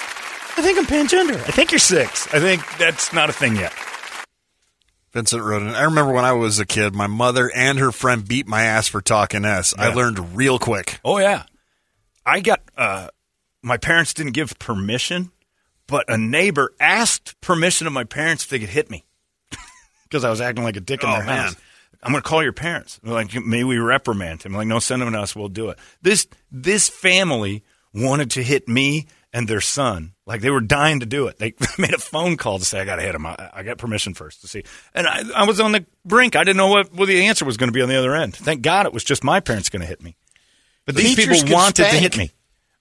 I 0.57 0.61
think 0.61 0.77
I'm 0.77 0.85
pangender. 0.85 1.35
I 1.35 1.51
think 1.51 1.71
you're 1.71 1.79
six. 1.79 2.27
I 2.33 2.39
think 2.39 2.61
that's 2.77 3.13
not 3.13 3.29
a 3.29 3.33
thing 3.33 3.55
yet. 3.55 3.73
Vincent 5.13 5.43
wrote 5.43 5.61
in. 5.61 5.69
I 5.69 5.83
remember 5.83 6.13
when 6.13 6.23
I 6.25 6.31
was 6.33 6.59
a 6.59 6.65
kid, 6.65 6.95
my 6.95 7.07
mother 7.07 7.51
and 7.53 7.77
her 7.79 7.91
friend 7.91 8.25
beat 8.27 8.47
my 8.47 8.63
ass 8.63 8.87
for 8.87 9.01
talking 9.01 9.43
S. 9.45 9.73
I 9.77 9.89
Yeah. 9.89 9.95
learned 9.95 10.35
real 10.37 10.57
quick. 10.59 10.99
Oh 11.03 11.19
yeah, 11.19 11.43
I 12.25 12.39
got. 12.39 12.61
Uh, 12.77 13.09
my 13.61 13.77
parents 13.77 14.13
didn't 14.13 14.31
give 14.33 14.57
permission, 14.59 15.31
but 15.87 16.05
a 16.09 16.17
neighbor 16.17 16.73
asked 16.79 17.39
permission 17.41 17.87
of 17.87 17.93
my 17.93 18.03
parents 18.05 18.43
if 18.45 18.49
they 18.49 18.59
could 18.59 18.69
hit 18.69 18.89
me 18.89 19.03
because 20.03 20.23
I 20.23 20.29
was 20.29 20.41
acting 20.41 20.63
like 20.63 20.77
a 20.77 20.81
dick 20.81 21.03
in 21.03 21.09
Oh, 21.09 21.13
their 21.17 21.25
man. 21.25 21.37
house. 21.43 21.55
I'm 22.03 22.11
going 22.13 22.23
to 22.23 22.27
call 22.27 22.41
your 22.41 22.53
parents. 22.53 22.99
They're 23.03 23.13
like, 23.13 23.31
may 23.45 23.63
we 23.63 23.77
reprimand 23.77 24.41
him? 24.41 24.53
I'm 24.53 24.57
like, 24.57 24.67
no, 24.67 24.79
send 24.79 25.03
them 25.03 25.11
to 25.13 25.19
us. 25.19 25.35
We'll 25.35 25.49
do 25.49 25.69
it. 25.69 25.77
This 26.01 26.25
this 26.51 26.89
family 26.89 27.63
wanted 27.93 28.31
to 28.31 28.43
hit 28.43 28.67
me 28.67 29.07
and 29.33 29.47
their 29.47 29.61
son. 29.61 30.13
Like 30.31 30.39
they 30.39 30.49
were 30.49 30.61
dying 30.61 31.01
to 31.01 31.05
do 31.05 31.27
it. 31.27 31.39
They 31.39 31.53
made 31.77 31.93
a 31.93 31.97
phone 31.97 32.37
call 32.37 32.57
to 32.57 32.63
say, 32.63 32.79
I 32.79 32.85
got 32.85 32.95
to 32.95 33.01
hit 33.01 33.13
him. 33.13 33.25
I, 33.25 33.49
I 33.51 33.63
got 33.63 33.77
permission 33.77 34.13
first 34.13 34.39
to 34.41 34.47
see. 34.47 34.63
And 34.93 35.05
I, 35.05 35.23
I 35.35 35.45
was 35.45 35.59
on 35.59 35.73
the 35.73 35.85
brink. 36.05 36.37
I 36.37 36.45
didn't 36.45 36.55
know 36.55 36.69
what, 36.69 36.93
what 36.93 37.07
the 37.07 37.25
answer 37.25 37.43
was 37.43 37.57
going 37.57 37.67
to 37.67 37.73
be 37.73 37.81
on 37.81 37.89
the 37.89 37.97
other 37.97 38.15
end. 38.15 38.33
Thank 38.33 38.61
God 38.61 38.85
it 38.85 38.93
was 38.93 39.03
just 39.03 39.25
my 39.25 39.41
parents 39.41 39.67
going 39.67 39.81
to 39.81 39.85
hit 39.85 40.01
me. 40.01 40.15
But 40.85 40.95
these 40.95 41.17
Teachers 41.17 41.43
people 41.43 41.57
wanted 41.57 41.83
to 41.83 41.97
hit 41.97 42.17
me. 42.17 42.31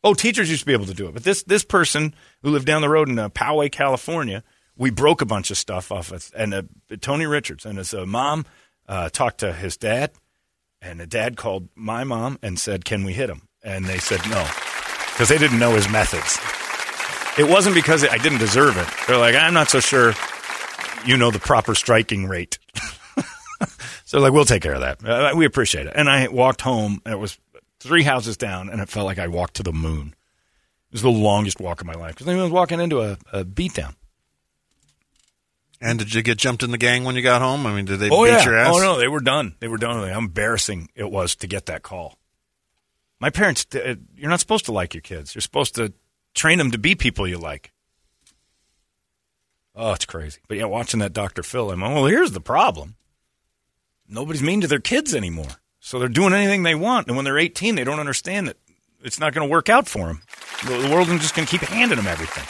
Oh, 0.04 0.14
teachers 0.14 0.48
used 0.48 0.60
to 0.60 0.66
be 0.66 0.74
able 0.74 0.86
to 0.86 0.94
do 0.94 1.08
it, 1.08 1.12
but 1.12 1.24
this 1.24 1.42
this 1.42 1.62
person 1.62 2.14
who 2.42 2.50
lived 2.50 2.66
down 2.66 2.80
the 2.80 2.88
road 2.88 3.10
in 3.10 3.18
uh, 3.18 3.28
Poway, 3.28 3.70
California, 3.70 4.42
we 4.74 4.88
broke 4.88 5.20
a 5.20 5.26
bunch 5.26 5.50
of 5.50 5.58
stuff 5.58 5.92
off 5.92 6.10
of, 6.10 6.30
and 6.34 6.54
uh, 6.54 6.62
Tony 7.02 7.26
Richards 7.26 7.66
and 7.66 7.76
his 7.76 7.92
uh, 7.92 8.06
mom 8.06 8.46
uh, 8.88 9.10
talked 9.10 9.40
to 9.40 9.52
his 9.52 9.76
dad, 9.76 10.12
and 10.80 11.00
the 11.00 11.06
dad 11.06 11.36
called 11.36 11.68
my 11.74 12.04
mom 12.04 12.38
and 12.42 12.58
said, 12.58 12.86
"Can 12.86 13.04
we 13.04 13.12
hit 13.12 13.28
him?" 13.28 13.48
And 13.62 13.84
they 13.84 13.98
said 13.98 14.20
no 14.30 14.48
because 15.12 15.28
they 15.28 15.36
didn't 15.36 15.58
know 15.58 15.74
his 15.74 15.86
methods. 15.90 16.38
It 17.38 17.48
wasn't 17.48 17.74
because 17.74 18.04
I 18.04 18.18
didn't 18.18 18.38
deserve 18.38 18.76
it. 18.76 18.86
They're 19.06 19.16
like, 19.16 19.34
I'm 19.34 19.54
not 19.54 19.68
so 19.68 19.80
sure 19.80 20.12
you 21.06 21.16
know 21.16 21.30
the 21.30 21.38
proper 21.38 21.74
striking 21.74 22.26
rate. 22.26 22.58
so 24.04 24.18
like, 24.20 24.32
we'll 24.32 24.44
take 24.44 24.62
care 24.62 24.74
of 24.74 24.80
that. 24.80 25.04
Uh, 25.04 25.32
we 25.36 25.46
appreciate 25.46 25.86
it. 25.86 25.92
And 25.96 26.08
I 26.10 26.28
walked 26.28 26.60
home, 26.60 27.00
and 27.04 27.14
it 27.14 27.18
was 27.18 27.38
three 27.78 28.02
houses 28.02 28.36
down, 28.36 28.68
and 28.68 28.80
it 28.80 28.88
felt 28.88 29.06
like 29.06 29.18
I 29.18 29.28
walked 29.28 29.54
to 29.54 29.62
the 29.62 29.72
moon. 29.72 30.08
It 30.88 30.92
was 30.94 31.02
the 31.02 31.10
longest 31.10 31.60
walk 31.60 31.80
of 31.80 31.86
my 31.86 31.94
life 31.94 32.14
because 32.16 32.26
I 32.28 32.34
was 32.34 32.50
walking 32.50 32.80
into 32.80 33.00
a, 33.00 33.16
a 33.32 33.44
beatdown. 33.44 33.94
And 35.80 35.98
did 35.98 36.12
you 36.12 36.20
get 36.20 36.36
jumped 36.36 36.62
in 36.62 36.72
the 36.72 36.78
gang 36.78 37.04
when 37.04 37.14
you 37.16 37.22
got 37.22 37.40
home? 37.40 37.64
I 37.64 37.74
mean, 37.74 37.86
did 37.86 38.00
they 38.00 38.10
Oh 38.10 38.24
beat 38.24 38.30
yeah. 38.32 38.44
your 38.44 38.58
ass? 38.58 38.74
Oh 38.74 38.80
no, 38.80 38.98
they 38.98 39.08
were 39.08 39.20
done. 39.20 39.54
They 39.60 39.68
were 39.68 39.78
done. 39.78 40.06
How 40.06 40.18
embarrassing 40.18 40.90
it 40.94 41.10
was 41.10 41.36
to 41.36 41.46
get 41.46 41.66
that 41.66 41.82
call. 41.82 42.18
My 43.18 43.30
parents, 43.30 43.64
uh, 43.74 43.94
you're 44.14 44.28
not 44.28 44.40
supposed 44.40 44.66
to 44.66 44.72
like 44.72 44.92
your 44.94 45.00
kids. 45.00 45.34
You're 45.34 45.40
supposed 45.42 45.74
to 45.76 45.92
train 46.34 46.58
them 46.58 46.70
to 46.70 46.78
be 46.78 46.94
people 46.94 47.26
you 47.26 47.38
like. 47.38 47.72
Oh, 49.74 49.92
it's 49.92 50.04
crazy. 50.04 50.40
But 50.48 50.58
yeah, 50.58 50.64
watching 50.64 51.00
that 51.00 51.12
Dr. 51.12 51.42
Phil, 51.42 51.70
I'm 51.70 51.80
well. 51.80 52.06
Here's 52.06 52.32
the 52.32 52.40
problem. 52.40 52.96
Nobody's 54.08 54.42
mean 54.42 54.60
to 54.60 54.66
their 54.66 54.80
kids 54.80 55.14
anymore, 55.14 55.60
so 55.78 55.98
they're 55.98 56.08
doing 56.08 56.32
anything 56.32 56.64
they 56.64 56.74
want. 56.74 57.06
And 57.06 57.16
when 57.16 57.24
they're 57.24 57.38
18, 57.38 57.76
they 57.76 57.84
don't 57.84 58.00
understand 58.00 58.48
that 58.48 58.56
it's 59.02 59.20
not 59.20 59.32
going 59.32 59.46
to 59.48 59.50
work 59.50 59.68
out 59.68 59.88
for 59.88 60.06
them. 60.06 60.22
The 60.66 60.76
the 60.76 60.90
world 60.94 61.08
is 61.08 61.20
just 61.20 61.34
going 61.34 61.46
to 61.46 61.58
keep 61.58 61.68
handing 61.68 61.96
them 61.96 62.08
everything. 62.08 62.44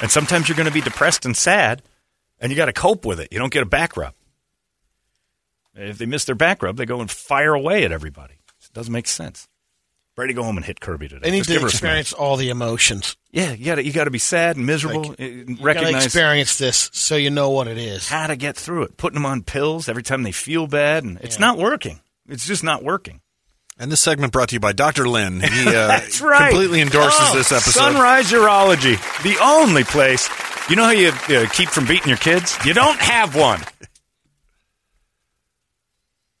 And 0.00 0.10
sometimes 0.10 0.48
you're 0.48 0.56
going 0.56 0.68
to 0.68 0.72
be 0.72 0.80
depressed 0.80 1.26
and 1.26 1.36
sad, 1.36 1.82
and 2.40 2.50
you 2.50 2.56
got 2.56 2.66
to 2.66 2.72
cope 2.72 3.04
with 3.04 3.18
it. 3.18 3.32
You 3.32 3.38
don't 3.38 3.52
get 3.52 3.64
a 3.64 3.66
back 3.66 3.96
rub. 3.96 4.14
If 5.74 5.98
they 5.98 6.06
miss 6.06 6.24
their 6.24 6.34
back 6.34 6.62
rub, 6.62 6.76
they 6.76 6.86
go 6.86 7.00
and 7.00 7.10
fire 7.10 7.54
away 7.54 7.84
at 7.84 7.92
everybody. 7.92 8.34
It 8.34 8.72
doesn't 8.72 8.92
make 8.92 9.08
sense. 9.08 9.48
Brady, 10.18 10.34
go 10.34 10.42
home 10.42 10.56
and 10.56 10.66
hit 10.66 10.80
Kirby 10.80 11.06
today. 11.06 11.20
they 11.22 11.30
need 11.30 11.38
Just 11.44 11.48
give 11.50 11.58
to 11.58 11.62
her 11.62 11.66
a 11.68 11.70
smack. 11.70 11.76
experience 12.00 12.12
all 12.12 12.36
the 12.36 12.48
emotions. 12.50 13.16
Yeah, 13.30 13.52
you 13.52 13.64
got 13.66 13.76
to 13.76 13.84
you 13.84 13.92
got 13.92 14.04
to 14.04 14.10
be 14.10 14.18
sad 14.18 14.56
and 14.56 14.66
miserable. 14.66 15.10
Like, 15.10 15.20
uh, 15.20 15.24
You 15.24 15.44
gotta 15.44 15.62
recognize 15.62 16.04
experience 16.06 16.58
this 16.58 16.90
so 16.92 17.14
you 17.14 17.30
know 17.30 17.50
what 17.50 17.68
it 17.68 17.78
is. 17.78 18.08
how 18.08 18.26
to 18.26 18.34
get 18.34 18.56
through 18.56 18.82
it. 18.82 18.96
Putting 18.96 19.14
them 19.14 19.24
on 19.26 19.44
pills 19.44 19.88
every 19.88 20.02
time 20.02 20.24
they 20.24 20.32
feel 20.32 20.66
bad, 20.66 21.04
and 21.04 21.18
it's 21.20 21.36
Yeah. 21.36 21.42
not 21.46 21.58
working. 21.58 22.00
It's 22.28 22.44
just 22.46 22.64
not 22.64 22.82
working. 22.82 23.20
And 23.78 23.92
this 23.92 24.00
segment 24.00 24.32
brought 24.32 24.48
to 24.48 24.56
you 24.56 24.60
by 24.60 24.72
Dr. 24.72 25.08
Lynn. 25.08 25.40
He 25.40 25.46
uh, 25.68 25.70
That's 25.86 26.20
right. 26.20 26.48
completely 26.50 26.80
endorses 26.80 27.20
Oh, 27.22 27.36
this 27.36 27.52
episode. 27.52 27.78
Sunrise 27.78 28.32
Urology, 28.32 28.96
the 29.22 29.38
only 29.40 29.84
place. 29.84 30.28
You 30.68 30.74
know 30.74 30.82
how 30.84 30.90
you 30.90 31.10
uh, 31.10 31.46
keep 31.52 31.68
from 31.68 31.86
beating 31.86 32.08
your 32.08 32.18
kids? 32.18 32.58
You 32.64 32.74
don't 32.74 32.98
have 32.98 33.36
one. 33.36 33.60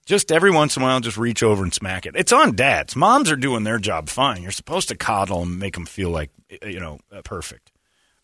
Just 0.08 0.32
every 0.32 0.50
once 0.50 0.74
in 0.74 0.82
a 0.82 0.86
while, 0.86 1.00
just 1.00 1.18
reach 1.18 1.42
over 1.42 1.62
and 1.62 1.74
smack 1.74 2.06
it. 2.06 2.16
It's 2.16 2.32
on 2.32 2.56
dads. 2.56 2.96
Moms 2.96 3.30
are 3.30 3.36
doing 3.36 3.64
their 3.64 3.78
job 3.78 4.08
fine. 4.08 4.40
You're 4.42 4.50
supposed 4.50 4.88
to 4.88 4.96
coddle 4.96 5.42
and 5.42 5.58
make 5.58 5.74
them 5.74 5.84
feel 5.84 6.08
like, 6.08 6.30
you 6.62 6.80
know, 6.80 6.98
uh, 7.12 7.20
perfect. 7.20 7.70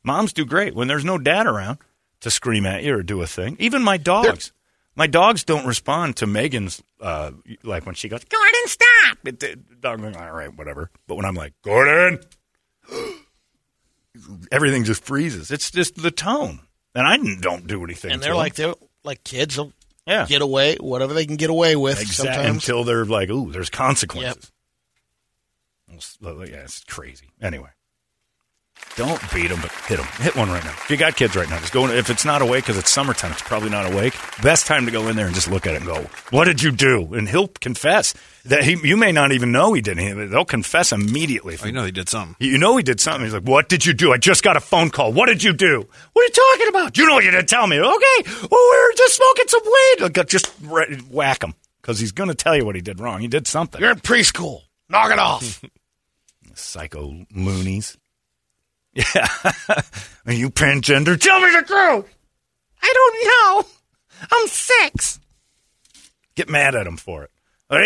Moms 0.03 0.33
do 0.33 0.47
great 0.47 0.75
when 0.75 0.89
there's 0.89 1.05
no 1.05 1.19
dad 1.19 1.47
around 1.47 1.77
to 2.21 2.31
scream 2.31 2.65
at 2.65 2.85
you 2.85 2.95
or 2.95 3.03
do 3.03 3.21
a 3.21 3.27
thing. 3.27 3.59
Even 3.61 3.83
my 3.83 3.99
dogs. 3.99 4.51
My 4.97 5.07
dogs 5.07 5.45
don't 5.45 5.67
respond 5.67 6.17
to 6.17 6.27
Megan's, 6.27 6.83
uh, 7.03 7.33
like 7.63 7.85
when 7.85 7.95
she 7.95 8.09
goes, 8.09 8.25
Gordon, 8.25 8.67
stop. 8.67 9.19
It, 9.27 9.41
the 9.41 9.57
dog 9.79 10.01
goes, 10.01 10.17
all 10.17 10.33
right, 10.33 10.57
whatever. 10.57 10.91
But 11.07 11.17
when 11.17 11.27
I'm 11.27 11.35
like, 11.35 11.53
Gordon, 11.61 12.19
everything 14.51 14.85
just 14.85 15.05
freezes. 15.05 15.51
It's 15.51 15.71
just 15.71 15.97
the 15.97 16.11
tone. 16.11 16.61
And 16.95 17.07
I 17.07 17.19
don't 17.41 17.67
do 17.67 17.85
anything. 17.85 18.13
and 18.13 18.23
they're 18.23 18.31
them. 18.31 18.39
like 18.39 18.55
they're 18.55 18.75
like 19.03 19.23
kids. 19.23 19.57
They'll 19.57 19.73
Yeah. 20.07 20.27
get 20.27 20.43
away 20.43 20.77
whatever 20.77 21.15
they 21.15 21.27
can 21.27 21.37
get 21.37 21.51
away 21.51 21.77
with. 21.77 22.01
Exactly. 22.01 22.35
Sometimes 22.35 22.57
Until 22.57 22.85
they're 22.85 23.05
like, 23.07 23.31
ooh, 23.31 23.51
there's 23.51 23.71
consequences. 23.71 24.51
Well, 26.21 26.47
Yeah, 26.47 26.57
it's 26.65 26.83
crazy. 26.85 27.31
Anyway, 27.41 27.69
don't 28.97 29.21
beat 29.33 29.49
them, 29.49 29.59
but 29.61 29.73
hit 29.87 29.97
them. 29.99 30.07
Hit 30.21 30.37
one 30.37 30.49
right 30.51 30.63
now. 30.63 30.71
If 30.71 30.91
you 30.91 30.97
got 30.97 31.17
kids 31.17 31.35
right 31.35 31.49
now, 31.51 31.59
just 31.59 31.73
go. 31.73 31.85
In, 31.87 31.91
if 31.97 32.11
it's 32.11 32.25
not 32.25 32.43
awake 32.43 32.65
because 32.65 32.79
it's 32.79 32.91
summertime, 32.91 33.33
it's 33.33 33.43
probably 33.43 33.71
not 33.71 33.93
awake. 33.93 34.15
Best 34.43 34.67
time 34.67 34.85
to 34.87 34.93
go 34.93 35.09
in 35.09 35.17
there 35.17 35.27
and 35.27 35.35
just 35.35 35.51
look 35.51 35.67
at 35.67 35.75
it 35.75 35.79
and 35.79 35.87
go, 35.87 36.07
"What 36.31 36.45
did 36.45 36.63
you 36.63 36.71
do?" 36.71 37.13
And 37.15 37.29
he'll 37.29 37.49
confess 37.49 38.15
that 38.45 38.63
he. 38.63 38.77
You 38.87 38.97
may 38.97 39.11
not 39.11 39.33
even 39.33 39.51
know 39.51 39.73
he 39.73 39.81
did. 39.81 39.97
not 39.97 40.31
They'll 40.31 40.45
confess 40.45 40.93
immediately. 40.93 41.57
Oh, 41.61 41.67
you 41.67 41.73
know 41.73 41.85
he 41.85 41.91
did 41.93 42.09
something. 42.09 42.37
You 42.39 42.57
know 42.59 42.77
he 42.77 42.83
did 42.85 43.01
something. 43.01 43.25
He's 43.25 43.35
like, 43.35 43.43
"What 43.43 43.69
did 43.69 43.85
you 43.85 43.95
do?" 43.95 44.13
I 44.13 44.17
just 44.19 44.45
got 44.45 44.57
a 44.57 44.61
phone 44.61 44.91
call. 44.91 45.13
What 45.13 45.27
did 45.27 45.43
you 45.43 45.53
do? 45.53 45.89
What 46.13 46.23
are 46.23 46.25
you 46.25 46.31
talking 46.31 46.69
about? 46.69 46.97
You 46.97 47.07
know 47.09 47.19
you 47.19 47.31
didn't 47.33 47.49
tell 47.49 47.67
me. 47.67 47.79
Okay, 47.81 48.23
well 48.27 48.49
we 48.51 48.79
were 48.79 48.93
just 48.97 49.17
smoking 49.17 49.45
some 49.49 49.63
weed. 49.65 50.01
Like, 50.03 50.19
uh, 50.19 50.25
Just 50.25 50.53
re- 50.63 51.01
whack 51.11 51.43
him 51.43 51.55
because 51.83 51.99
he's 51.99 52.13
going 52.13 52.29
to 52.29 52.35
tell 52.35 52.57
you 52.57 52.65
what 52.65 52.77
he 52.77 52.81
did 52.81 53.01
wrong. 53.01 53.21
He 53.21 53.29
did 53.29 53.47
something. 53.49 53.81
you're 53.81 53.91
in 53.91 53.99
preschool. 53.99 54.61
Knock 54.89 55.11
it 55.13 55.19
off. 55.19 55.65
Psycho 56.55 57.25
loonies. 57.35 57.97
Yeah, 58.95 59.29
are 60.27 60.33
you 60.33 60.51
transgender? 60.51 61.21
Tell 61.21 61.41
me 61.41 61.51
the 61.51 61.63
truth. 61.67 62.15
I 62.83 62.93
don't 62.95 63.25
know. 63.27 63.69
I'm 64.33 64.47
six. 64.49 65.19
Get 66.35 66.49
mad 66.49 66.75
at 66.75 66.87
him 66.87 66.97
for 66.97 67.25
it. 67.25 67.31
Uh, 67.71 67.79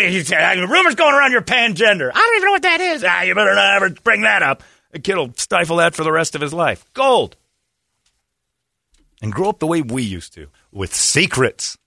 rumors 0.67 0.95
going 0.95 1.15
around 1.15 1.31
you're 1.31 1.41
pangender. 1.41 2.11
I 2.13 2.17
don't 2.17 2.35
even 2.35 2.45
know 2.45 2.51
what 2.51 2.61
that 2.63 2.81
is. 2.81 3.03
Ah, 3.03 3.21
you 3.23 3.33
better 3.33 3.55
not 3.55 3.75
ever 3.75 3.89
bring 4.03 4.21
that 4.21 4.43
up. 4.43 4.61
The 4.91 4.99
kid 4.99 5.15
will 5.15 5.33
stifle 5.35 5.77
that 5.77 5.95
for 5.95 6.03
the 6.03 6.11
rest 6.11 6.35
of 6.35 6.41
his 6.41 6.53
life. 6.53 6.85
Gold. 6.93 7.37
And 9.21 9.31
grow 9.31 9.49
up 9.49 9.59
the 9.59 9.67
way 9.67 9.81
we 9.81 10.03
used 10.03 10.33
to, 10.33 10.47
with 10.71 10.93
secrets. 10.93 11.77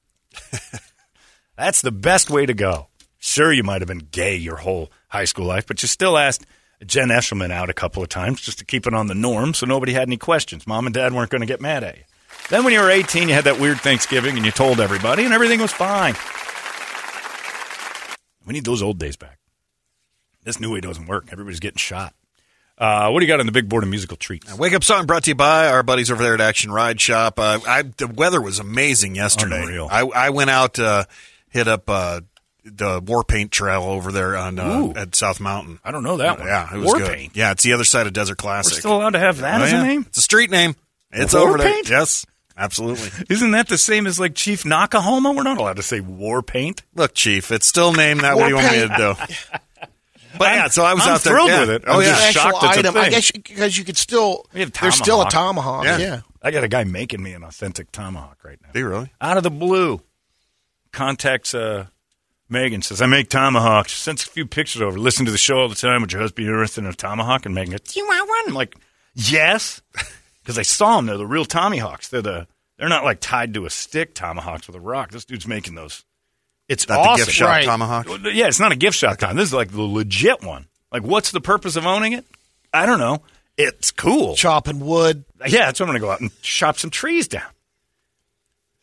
That's 1.57 1.83
the 1.83 1.93
best 1.93 2.31
way 2.31 2.47
to 2.47 2.55
go. 2.55 2.89
Sure, 3.19 3.53
you 3.53 3.63
might 3.63 3.81
have 3.81 3.89
been 3.89 4.09
gay 4.11 4.37
your 4.37 4.57
whole 4.57 4.91
high 5.09 5.25
school 5.25 5.47
life, 5.47 5.67
but 5.67 5.83
you 5.83 5.89
still 5.89 6.19
asked 6.19 6.45
Jen 6.87 7.09
Eshelman 7.09 7.51
out 7.51 7.71
a 7.71 7.75
couple 7.75 8.03
of 8.03 8.09
times 8.09 8.41
just 8.41 8.59
to 8.59 8.65
keep 8.65 8.87
it 8.87 8.95
on 8.95 9.07
the 9.07 9.15
norm 9.15 9.55
so 9.55 9.67
nobody 9.67 9.93
had 9.93 10.09
any 10.09 10.17
questions. 10.17 10.67
Mom 10.67 10.87
and 10.87 10.95
dad 10.95 11.13
weren't 11.13 11.31
going 11.31 11.41
to 11.41 11.47
get 11.47 11.61
mad 11.61 11.85
at 11.85 11.97
you. 11.97 12.03
Then 12.49 12.65
when 12.65 12.73
you 12.73 12.81
were 12.81 12.91
18, 12.91 13.29
you 13.29 13.35
had 13.35 13.45
that 13.45 13.61
weird 13.61 13.81
Thanksgiving 13.81 14.37
and 14.37 14.45
you 14.45 14.53
told 14.53 14.81
everybody 14.81 15.25
and 15.25 15.33
everything 15.33 15.61
was 15.61 15.73
fine. 15.73 16.15
We 18.47 18.53
need 18.53 18.65
those 18.65 18.83
old 18.83 18.99
days 18.99 19.17
back. 19.17 19.39
This 20.45 20.59
new 20.59 20.73
way 20.73 20.81
doesn't 20.81 21.07
work. 21.07 21.29
Everybody's 21.31 21.61
getting 21.61 21.79
shot. 21.79 22.15
Uh, 22.77 23.11
what 23.11 23.21
do 23.21 23.27
you 23.27 23.33
got 23.33 23.39
on 23.39 23.47
the 23.47 23.53
big 23.53 23.69
board 23.69 23.85
of 23.85 23.91
musical 23.91 24.17
treats? 24.17 24.53
Wake 24.59 24.73
up 24.73 24.83
song 24.83 25.07
brought 25.07 25.25
to 25.25 25.31
you 25.31 25.35
by 25.37 25.69
our 25.69 25.85
buddies 25.85 26.11
over 26.11 26.23
there 26.23 26.35
at 26.35 26.41
Action 26.41 26.73
Ride 26.73 27.01
Shop. 27.01 27.39
Uh, 27.39 27.61
I, 27.67 27.83
the 27.83 28.09
weather 28.09 28.41
was 28.41 28.59
amazing 28.59 29.15
yesterday. 29.15 29.63
Unreal. 29.63 29.89
I, 29.91 30.01
I 30.01 30.31
went 30.31 30.51
out, 30.51 30.81
uh, 30.81 31.05
hit 31.49 31.69
up 31.69 31.89
uh, 31.89 32.23
the 32.65 33.01
War 33.05 33.25
Paint 33.25 33.51
Trail 33.53 33.83
over 33.83 34.13
there 34.13 34.37
on 34.37 34.59
uh, 34.59 34.93
at 34.97 35.15
South 35.15 35.41
Mountain. 35.41 35.81
I 35.85 35.91
don't 35.91 36.03
know 36.05 36.19
that 36.19 36.39
one. 36.39 36.47
Yeah, 36.47 36.73
it 36.75 36.79
was 36.79 36.87
War 36.87 36.99
good. 36.99 37.09
Paint. 37.09 37.37
Yeah, 37.37 37.51
it's 37.53 37.63
the 37.63 37.73
other 37.73 37.85
side 37.85 38.07
of 38.07 38.13
Desert 38.13 38.39
Classic. 38.39 38.75
We're 38.75 38.81
still 38.81 38.97
allowed 38.97 39.11
to 39.11 39.19
have 39.19 39.39
that 39.39 39.61
Oh, 39.61 39.65
as 39.65 39.73
yeah. 39.73 39.83
a 39.83 39.87
name? 39.87 40.05
It's 40.09 40.19
a 40.19 40.23
street 40.23 40.51
name. 40.51 40.77
It's 41.11 41.35
War 41.35 41.49
over 41.49 41.59
there. 41.59 41.83
Yes, 41.85 42.25
absolutely. 42.57 43.09
Isn't 43.35 43.51
that 43.51 43.69
the 43.69 43.79
same 43.79 44.07
as 44.07 44.19
like 44.21 44.35
Chief 44.35 44.63
Nakahoma? 44.65 45.35
We're 45.35 45.43
not 45.43 45.59
allowed 45.59 45.77
to 45.77 45.83
say 45.83 46.01
war 46.01 46.43
paint. 46.43 46.83
Look, 46.95 47.15
Chief, 47.15 47.51
it's 47.51 47.67
still 47.67 47.93
named 47.93 48.21
that. 48.21 48.37
What 48.37 48.45
do 48.45 48.49
you 48.51 48.55
want 48.57 48.73
me 48.73 48.79
to 48.81 48.97
do? 48.97 49.35
But 50.39 50.55
yeah, 50.55 50.69
so 50.69 50.83
I 50.83 50.95
was 50.95 51.03
I'm 51.07 51.11
out 51.17 51.21
there. 51.21 51.33
thrilled 51.35 51.51
yeah. 51.51 51.61
with 51.61 51.71
it. 51.71 51.85
Oh 51.87 51.97
I'm 51.97 52.01
yeah, 52.01 52.09
just 52.09 52.23
Actual 52.39 52.43
shocked 52.53 52.65
it's 52.65 52.77
a 52.77 52.79
item. 52.79 52.97
I 52.97 53.03
thing. 53.03 53.11
guess 53.11 53.31
because 53.33 53.77
you 53.77 53.85
could 53.85 53.99
still. 53.99 54.47
There's 54.55 54.95
still 54.95 55.21
a 55.21 55.29
tomahawk. 55.29 55.31
tomahawk. 55.31 55.85
Yeah. 55.85 55.99
Yeah. 55.99 56.21
I 56.43 56.51
got 56.51 56.65
a 56.65 56.69
guy 56.69 56.85
making 56.85 57.23
me 57.23 57.35
an 57.35 57.45
authentic 57.45 57.93
tomahawk 57.93 58.39
right 58.43 58.59
now. 58.63 58.71
Do 58.73 58.79
you 58.79 58.89
really? 58.89 59.13
Out 59.21 59.37
of 59.37 59.43
the 59.43 59.51
blue, 59.51 60.01
contacts 60.91 61.55
uh, 61.55 61.87
Megan 62.53 62.83
says, 62.83 63.03
"I 63.03 63.07
make 63.07 63.29
tomahawks." 63.29 63.93
Sends 63.95 64.25
a 64.25 64.29
few 64.29 64.47
pictures 64.47 64.83
over. 64.83 64.99
Listen 64.99 65.25
to 65.27 65.33
the 65.33 65.39
show 65.39 65.59
all 65.59 65.69
the 65.69 65.75
time. 65.75 66.01
Would 66.03 66.13
your 66.13 66.21
husband 66.23 66.37
be 66.47 66.51
interested 66.51 66.85
in 66.85 66.91
a 66.91 66.95
tomahawk? 66.95 67.47
And 67.47 67.55
Megan, 67.55 67.73
goes, 67.73 67.81
"Do 67.81 67.99
you 67.99 68.07
want 68.07 68.29
one?" 68.29 68.43
I'm 68.49 68.55
like, 68.55 68.77
"Yes," 69.15 69.81
because 70.43 70.59
I 70.59 70.63
saw 70.63 70.97
them. 70.97 71.07
They're 71.07 71.17
the 71.17 71.27
real 71.27 71.45
tomahawks. 71.45 72.09
They're 72.09 72.23
the 72.23 72.47
they're 72.79 72.89
not 72.89 73.05
like 73.05 73.21
tied 73.21 73.55
to 73.55 73.67
a 73.67 73.71
stick 73.71 74.15
tomahawks 74.15 74.67
with 74.67 74.77
a 74.77 74.81
rock. 74.81 75.11
This 75.11 75.25
dude's 75.25 75.47
making 75.49 75.75
those. 75.75 76.05
It's 76.69 76.89
Not 76.89 77.01
awesome. 77.01 77.13
the 77.21 77.25
gift 77.27 77.37
shop 77.37 77.49
Right. 77.49 77.65
tomahawk. 77.65 78.07
Yeah, 78.33 78.47
it's 78.49 78.61
not 78.61 78.73
a 78.73 78.77
gift 78.77 78.97
shop 78.97 79.19
time. 79.19 79.37
This 79.37 79.49
is 79.49 79.55
like 79.55 79.71
the 79.73 79.83
legit 79.83 80.43
one. 80.43 80.67
Like, 80.91 81.03
what's 81.03 81.31
the 81.31 81.41
purpose 81.41 81.77
of 81.77 81.87
owning 81.87 82.13
it? 82.13 82.25
I 82.73 82.87
don't 82.87 82.99
know. 82.99 83.23
It's 83.59 83.91
cool. 83.91 84.35
Chopping 84.37 84.81
wood. 84.81 85.25
Yeah, 85.47 85.67
that's 85.67 85.81
what 85.81 85.87
I'm 85.89 85.93
going 85.93 86.01
to 86.01 86.07
go 86.07 86.11
out 86.11 86.21
and 86.21 86.31
chop 86.43 86.79
some 86.79 86.89
trees 86.91 87.29
down. 87.29 87.51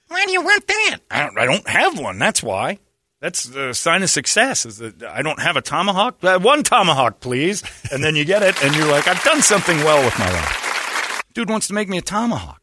Why 0.07 0.26
do 0.26 0.32
you 0.32 0.41
want 0.41 0.67
that? 0.67 0.97
I 1.09 1.20
don't, 1.22 1.38
I 1.39 1.45
don't 1.45 1.67
have 1.67 1.97
one. 1.99 2.20
That's 2.20 2.41
why. 2.43 2.80
That's 3.22 3.43
the 3.43 3.74
sign 3.74 4.01
of 4.03 4.09
success. 4.09 4.65
Is 4.65 4.78
that 4.78 5.03
I 5.03 5.22
don't 5.22 5.39
have 5.41 5.57
a 5.57 5.61
tomahawk. 5.61 6.24
Uh, 6.24 6.39
one 6.39 6.63
tomahawk, 6.63 7.20
please. 7.20 7.63
And 7.91 8.03
then 8.03 8.15
you 8.15 8.24
get 8.26 8.43
it, 8.43 8.61
and 8.63 8.74
you're 8.76 8.89
like, 8.89 9.07
I've 9.07 9.22
done 9.24 9.41
something 9.41 9.78
well 9.80 10.03
with 10.03 10.17
my 10.17 10.32
life. 10.32 11.24
Dude 11.34 11.49
wants 11.49 11.67
to 11.67 11.74
make 11.74 11.89
me 11.89 11.97
a 11.97 12.01
tomahawk. 12.01 12.61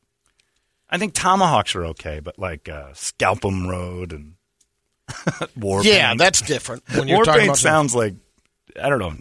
I 0.89 0.99
think 0.99 1.15
tomahawks 1.15 1.75
are 1.75 1.85
okay, 1.87 2.21
but 2.21 2.39
like 2.39 2.69
uh, 2.69 2.93
scalp 2.95 3.45
'em 3.45 3.67
road 3.67 4.13
and 4.13 4.35
war 5.57 5.83
Yeah, 5.83 6.09
paint. 6.09 6.19
that's 6.21 6.41
different. 6.41 6.83
When 6.97 7.07
you're 7.09 7.19
war 7.19 7.25
talking 7.25 7.41
paint 7.41 7.49
about 7.51 7.59
sounds 7.59 7.95
like 7.95 8.15
I 8.81 8.89
don't 8.89 8.99
know. 8.99 9.15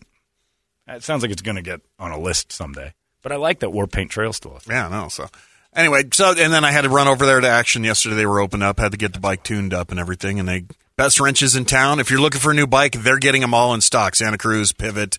It 0.87 1.03
sounds 1.03 1.21
like 1.23 1.31
it's 1.31 1.41
going 1.41 1.55
to 1.55 1.61
get 1.63 1.81
on 1.99 2.11
a 2.11 2.19
list 2.19 2.51
someday. 2.51 2.93
But 3.23 3.31
I 3.31 3.37
like 3.37 3.59
that 3.59 3.71
war 3.71 3.87
paint 3.87 4.11
trail 4.11 4.31
still. 4.33 4.59
Yeah, 4.69 4.87
no. 4.87 5.07
So 5.09 5.27
anyway, 5.75 6.03
so 6.13 6.33
and 6.37 6.53
then 6.53 6.63
I 6.63 6.71
had 6.71 6.81
to 6.81 6.89
run 6.89 7.07
over 7.07 7.25
there 7.25 7.39
to 7.41 7.47
Action 7.47 7.83
yesterday. 7.83 8.15
They 8.15 8.25
were 8.27 8.39
open 8.39 8.61
up. 8.61 8.79
Had 8.79 8.91
to 8.91 8.97
get 8.97 9.13
the 9.13 9.19
bike 9.19 9.43
tuned 9.43 9.73
up 9.73 9.89
and 9.91 9.99
everything. 9.99 10.39
And 10.39 10.47
they 10.47 10.65
best 10.97 11.19
wrenches 11.19 11.55
in 11.55 11.65
town. 11.65 11.99
If 11.99 12.09
you're 12.09 12.21
looking 12.21 12.41
for 12.41 12.51
a 12.51 12.55
new 12.55 12.67
bike, 12.67 12.93
they're 12.93 13.17
getting 13.19 13.41
them 13.41 13.53
all 13.53 13.73
in 13.73 13.81
stock. 13.81 14.15
Santa 14.15 14.37
Cruz, 14.37 14.71
Pivot, 14.71 15.17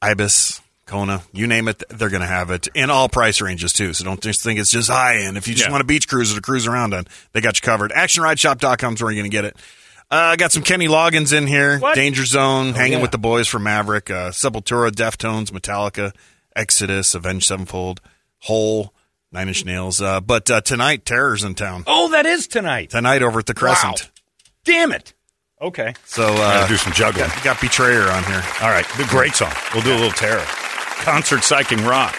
Ibis, 0.00 0.60
Kona, 0.86 1.22
you 1.32 1.46
name 1.46 1.68
it, 1.68 1.82
they're 1.90 2.08
going 2.08 2.22
to 2.22 2.26
have 2.26 2.50
it 2.50 2.68
in 2.74 2.88
all 2.90 3.08
price 3.08 3.40
ranges 3.40 3.72
too. 3.72 3.92
So 3.92 4.04
don't 4.04 4.22
just 4.22 4.42
think 4.42 4.58
it's 4.58 4.70
just 4.70 4.88
high 4.88 5.18
end. 5.18 5.36
If 5.36 5.46
you 5.48 5.54
just 5.54 5.66
Yeah. 5.66 5.72
want 5.72 5.82
a 5.82 5.84
beach 5.86 6.08
cruiser 6.08 6.34
to 6.34 6.40
cruise 6.40 6.66
around 6.66 6.94
on, 6.94 7.06
they 7.32 7.40
got 7.40 7.60
you 7.60 7.62
covered. 7.64 7.90
ActionRideShop.com 7.92 8.94
is 8.94 9.02
where 9.02 9.10
you're 9.12 9.20
going 9.20 9.30
to 9.30 9.34
get 9.36 9.44
it. 9.44 9.56
Uh, 10.10 10.32
I 10.32 10.36
got 10.36 10.52
some 10.52 10.62
Kenny 10.62 10.88
Loggins 10.88 11.36
in 11.36 11.46
here. 11.46 11.78
What? 11.78 11.94
Danger 11.94 12.24
Zone, 12.24 12.72
hanging 12.72 12.94
yeah. 12.94 13.02
with 13.02 13.10
the 13.10 13.18
boys 13.18 13.46
from 13.46 13.64
Maverick, 13.64 14.10
uh, 14.10 14.30
Sepultura, 14.30 14.90
Deftones, 14.90 15.50
Metallica, 15.50 16.14
Exodus, 16.56 17.14
Avenged 17.14 17.46
Sevenfold, 17.46 18.00
Hole, 18.38 18.94
Nine 19.30 19.48
Inch 19.48 19.66
Nails. 19.66 20.00
Uh, 20.00 20.22
but 20.22 20.50
uh, 20.50 20.62
tonight, 20.62 21.04
Terror's 21.04 21.44
in 21.44 21.54
town. 21.54 21.84
Oh, 21.86 22.08
that 22.12 22.24
is 22.24 22.46
tonight. 22.46 22.88
Tonight 22.88 23.22
over 23.22 23.40
at 23.40 23.46
the 23.46 23.52
Crescent. 23.52 24.10
Damn 24.68 24.92
it. 24.92 25.14
Okay. 25.60 25.94
So 26.04 26.24
uh, 26.24 26.36
Gotta 26.36 26.68
do 26.68 26.76
some 26.76 26.92
juggling. 26.92 27.28
Got, 27.28 27.44
got 27.44 27.60
Betrayer 27.60 28.02
on 28.10 28.22
here. 28.24 28.42
All 28.62 28.70
right. 28.70 28.86
The 28.96 29.06
great 29.08 29.34
song. 29.34 29.52
We'll 29.74 29.82
do 29.82 29.90
a 29.92 29.98
little 29.98 30.10
terror. 30.12 30.44
Concert 30.46 31.40
psyching 31.40 31.84
rock 31.88 32.16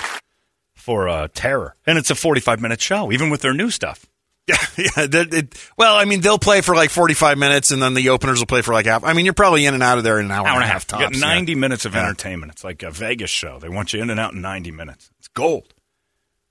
for 0.73 1.07
uh, 1.07 1.27
terror. 1.33 1.75
And 1.85 1.97
it's 1.97 2.09
a 2.09 2.15
45 2.15 2.59
minute 2.59 2.81
show, 2.81 3.11
even 3.11 3.29
with 3.29 3.41
their 3.41 3.53
new 3.53 3.69
stuff. 3.69 4.05
Yeah, 4.49 4.55
yeah. 4.79 5.05
that- 5.05 5.31
it- 5.33 5.71
well, 5.77 5.95
I 5.95 6.05
mean, 6.05 6.21
they'll 6.21 6.39
play 6.39 6.61
for 6.61 6.73
like 6.73 6.89
45 6.89 7.37
minutes, 7.37 7.69
and 7.69 7.79
then 7.83 7.93
the 7.93 8.09
openers 8.09 8.39
will 8.39 8.47
play 8.47 8.63
for 8.63 8.73
like 8.73 8.87
half. 8.87 9.03
I 9.03 9.13
mean, 9.13 9.25
you're 9.25 9.35
probably 9.35 9.63
in 9.67 9.75
and 9.75 9.83
out 9.83 9.99
of 9.99 10.03
there 10.03 10.17
in 10.19 10.25
an 10.25 10.31
hour, 10.31 10.47
Hour 10.47 10.55
and 10.55 10.63
a 10.63 10.67
half. 10.67 10.87
tops. 10.87 11.03
You 11.03 11.09
get 11.11 11.19
90 11.19 11.53
minutes 11.53 11.85
of 11.85 11.93
Yeah. 11.93 11.99
entertainment. 12.01 12.51
It's 12.53 12.63
like 12.63 12.81
a 12.81 12.89
Vegas 12.89 13.29
show. 13.29 13.59
They 13.59 13.69
want 13.69 13.93
you 13.93 14.01
in 14.01 14.09
and 14.09 14.19
out 14.19 14.33
in 14.33 14.41
90 14.41 14.71
minutes. 14.71 15.11
It's 15.19 15.27
gold. 15.27 15.71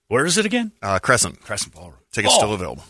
Where 0.07 0.25
is 0.25 0.39
it 0.39 0.47
again? 0.47 0.71
Uh, 0.81 1.01
Crescent. 1.01 1.41
Crescent 1.43 1.75
Ballroom. 1.75 1.99
Tickets 2.13 2.35
Oh. 2.35 2.39
still 2.39 2.55
available. 2.55 2.85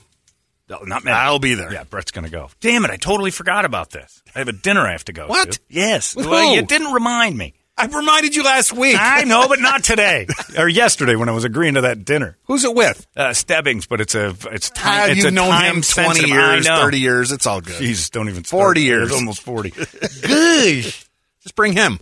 No, 0.69 0.81
not 0.83 1.03
many. 1.05 1.17
I'll 1.17 1.39
be 1.39 1.55
there. 1.55 1.73
Yeah, 1.73 1.85
Brett's 1.85 2.11
going 2.11 2.25
to 2.25 2.31
go. 2.31 2.51
Damn 2.61 2.85
it, 2.85 2.91
I 2.91 2.97
totally 2.97 3.31
forgot 3.31 3.65
about 3.65 3.91
this. 3.91 4.23
I 4.35 4.41
have 4.41 4.49
a 4.49 4.53
dinner 4.53 4.87
I 4.87 4.93
have 4.93 5.05
to 5.07 5.13
go 5.13 5.27
What? 5.27 5.53
to. 5.53 5.61
Yes. 5.69 6.15
With 6.15 6.27
well, 6.27 6.49
who? 6.49 6.55
you 6.57 6.63
didn't 6.63 6.93
remind 6.93 7.37
me. 7.39 7.55
I 7.81 7.87
reminded 7.87 8.35
you 8.35 8.43
last 8.43 8.73
week. 8.73 8.97
I 8.99 9.23
know, 9.23 9.47
but 9.47 9.61
not 9.61 9.85
today 9.85 10.27
or 10.59 10.69
yesterday 10.69 11.15
when 11.15 11.29
I 11.29 11.33
was 11.33 11.45
agreeing 11.45 11.75
to 11.75 11.83
that 11.83 12.05
dinner. 12.05 12.37
Who's 12.45 12.65
it 12.65 12.75
with? 12.75 13.07
Uh, 13.17 13.33
Stebbings, 13.33 13.87
but 13.87 14.01
it's 14.01 14.17
a 14.17 14.35
it's 14.51 14.69
time. 14.71 15.11
it's 15.13 15.23
you've 15.23 15.33
known 15.33 15.55
him 15.63 15.83
20 15.83 16.29
years, 16.29 16.67
30 16.67 16.99
years. 16.99 17.31
It's 17.31 17.47
all 17.47 17.61
good. 17.61 17.79
Jesus, 17.79 18.11
don't 18.11 18.29
even 18.29 18.43
start. 18.43 18.61
40 18.61 18.81
years. 18.83 19.13
Almost 19.13 19.43
forty. 19.43 19.71
Good. 20.23 20.85
Just 20.85 21.55
bring 21.55 21.73
him. 21.73 22.01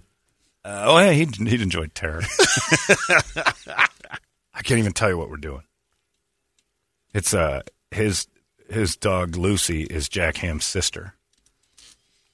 Uh, 0.65 0.85
oh 0.87 0.99
yeah, 0.99 1.11
he'd, 1.13 1.37
he'd 1.37 1.61
enjoyed 1.61 1.95
terror. 1.95 2.23
I 4.55 4.63
can't 4.63 4.79
even 4.79 4.93
tell 4.93 5.11
you 5.11 5.19
what 5.19 5.29
we're 5.29 5.37
doing. 5.37 5.63
It's 7.13 7.35
uh 7.35 7.61
his 7.91 8.27
his 8.71 8.97
dog 8.97 9.37
Lucy 9.37 9.83
is 9.85 10.09
Jack 10.09 10.39
Ham's 10.39 10.65
sister, 10.65 11.15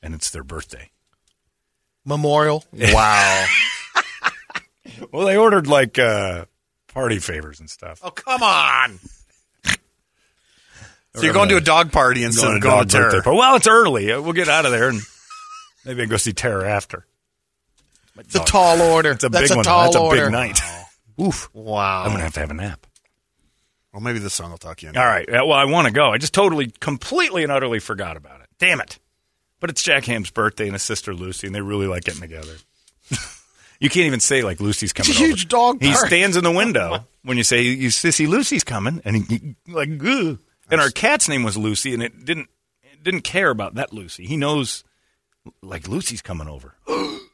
and 0.03 0.15
it's 0.15 0.31
their 0.31 0.45
birthday. 0.45 0.91
Memorial. 2.05 2.65
Wow. 2.73 3.47
Well, 5.13 5.27
they 5.27 5.37
ordered 5.37 5.67
like 5.67 5.99
uh 5.99 6.45
party 6.93 7.19
favors 7.19 7.61
and 7.61 7.71
stuff. 7.71 8.01
oh, 8.03 8.11
come 8.11 8.43
on. 8.43 8.99
So 11.15 11.23
you're 11.23 11.35
going 11.35 11.49
to 11.51 11.57
a 11.57 11.61
dog 11.61 11.93
party 11.93 12.25
instead 12.25 12.43
Going 12.47 12.57
of 12.57 12.63
to 12.63 12.69
going 12.69 12.79
dog 12.79 12.89
to 12.89 12.93
terror. 12.97 13.05
birthday 13.11 13.25
party. 13.25 13.39
Well, 13.39 13.57
it's 13.57 13.67
early. 13.67 14.13
Uh, 14.13 14.21
We'll 14.23 14.33
get 14.33 14.49
out 14.49 14.65
of 14.67 14.73
there 14.73 14.89
and 14.89 15.01
maybe 15.85 16.01
I 16.01 16.05
can 16.05 16.11
go 16.11 16.17
see 16.17 16.33
Terror 16.33 16.65
after. 16.65 17.05
It's 18.19 18.35
a 18.35 18.41
tall 18.45 18.81
order. 18.81 19.11
It's 19.13 19.25
a 19.25 19.29
That's 19.29 19.49
big 19.49 19.53
a 19.53 19.57
one. 19.57 19.65
tall 19.65 19.83
That's 19.85 19.97
a 19.97 20.01
order. 20.01 20.25
big 20.25 20.33
night. 20.33 20.59
Oof. 21.21 21.49
Wow. 21.55 22.05
I'm 22.05 22.11
gonna 22.13 22.23
have 22.25 22.35
to 22.35 22.41
have 22.41 22.51
a 22.51 22.55
nap. 22.55 22.87
Well, 23.93 24.01
maybe 24.01 24.19
this 24.19 24.35
song 24.35 24.51
will 24.51 24.59
talk 24.59 24.83
you 24.83 24.89
in. 24.89 24.97
All 24.97 25.05
right. 25.05 25.27
Well, 25.31 25.53
I 25.53 25.67
want 25.67 25.87
to 25.87 25.93
go. 25.93 26.11
I 26.11 26.19
just 26.19 26.33
totally, 26.33 26.73
completely, 26.81 27.43
and 27.43 27.53
utterly 27.53 27.79
forgot 27.79 28.17
about 28.17 28.41
it. 28.41 28.49
Damn 28.59 28.81
it. 28.81 28.99
But 29.61 29.71
it's 29.71 29.83
Jack 29.83 30.07
Ham's 30.07 30.31
birthday 30.31 30.65
and 30.65 30.73
his 30.73 30.83
sister 30.83 31.15
Lucy, 31.15 31.47
and 31.47 31.55
they 31.55 31.61
really 31.61 31.87
like 31.87 32.05
getting 32.05 32.21
together. 32.21 32.55
you 33.81 33.91
can't 33.91 34.07
even 34.07 34.21
say 34.21 34.43
like 34.43 34.61
Lucy's 34.61 34.93
coming. 34.93 35.11
It's 35.11 35.21
a 35.21 35.23
over. 35.23 35.29
huge 35.29 35.49
dog 35.49 35.83
He 35.83 35.93
stands 35.95 36.37
in 36.37 36.45
the 36.45 36.51
window 36.51 37.07
when 37.23 37.37
you 37.37 37.45
say, 37.45 37.63
"You 37.63 37.89
sissy, 37.89 38.27
Lucy's 38.27 38.65
coming," 38.65 39.03
and 39.05 39.17
he, 39.17 39.23
he 39.23 39.73
like, 39.73 39.91
Ugh. 39.91 40.39
and 40.71 40.81
our 40.81 40.91
cat's 40.91 41.29
name 41.29 41.45
was 41.45 41.57
Lucy, 41.57 41.95
and 41.95 42.03
it 42.03 42.25
didn't 42.25 42.49
it 42.83 43.05
didn't 43.05 43.23
care 43.23 43.51
about 43.51 43.75
that 43.75 43.93
Lucy. 43.93 44.27
He 44.27 44.37
knows 44.37 44.83
like 45.63 45.87
Lucy's 45.87 46.23
coming 46.23 46.49
over. 46.49 46.75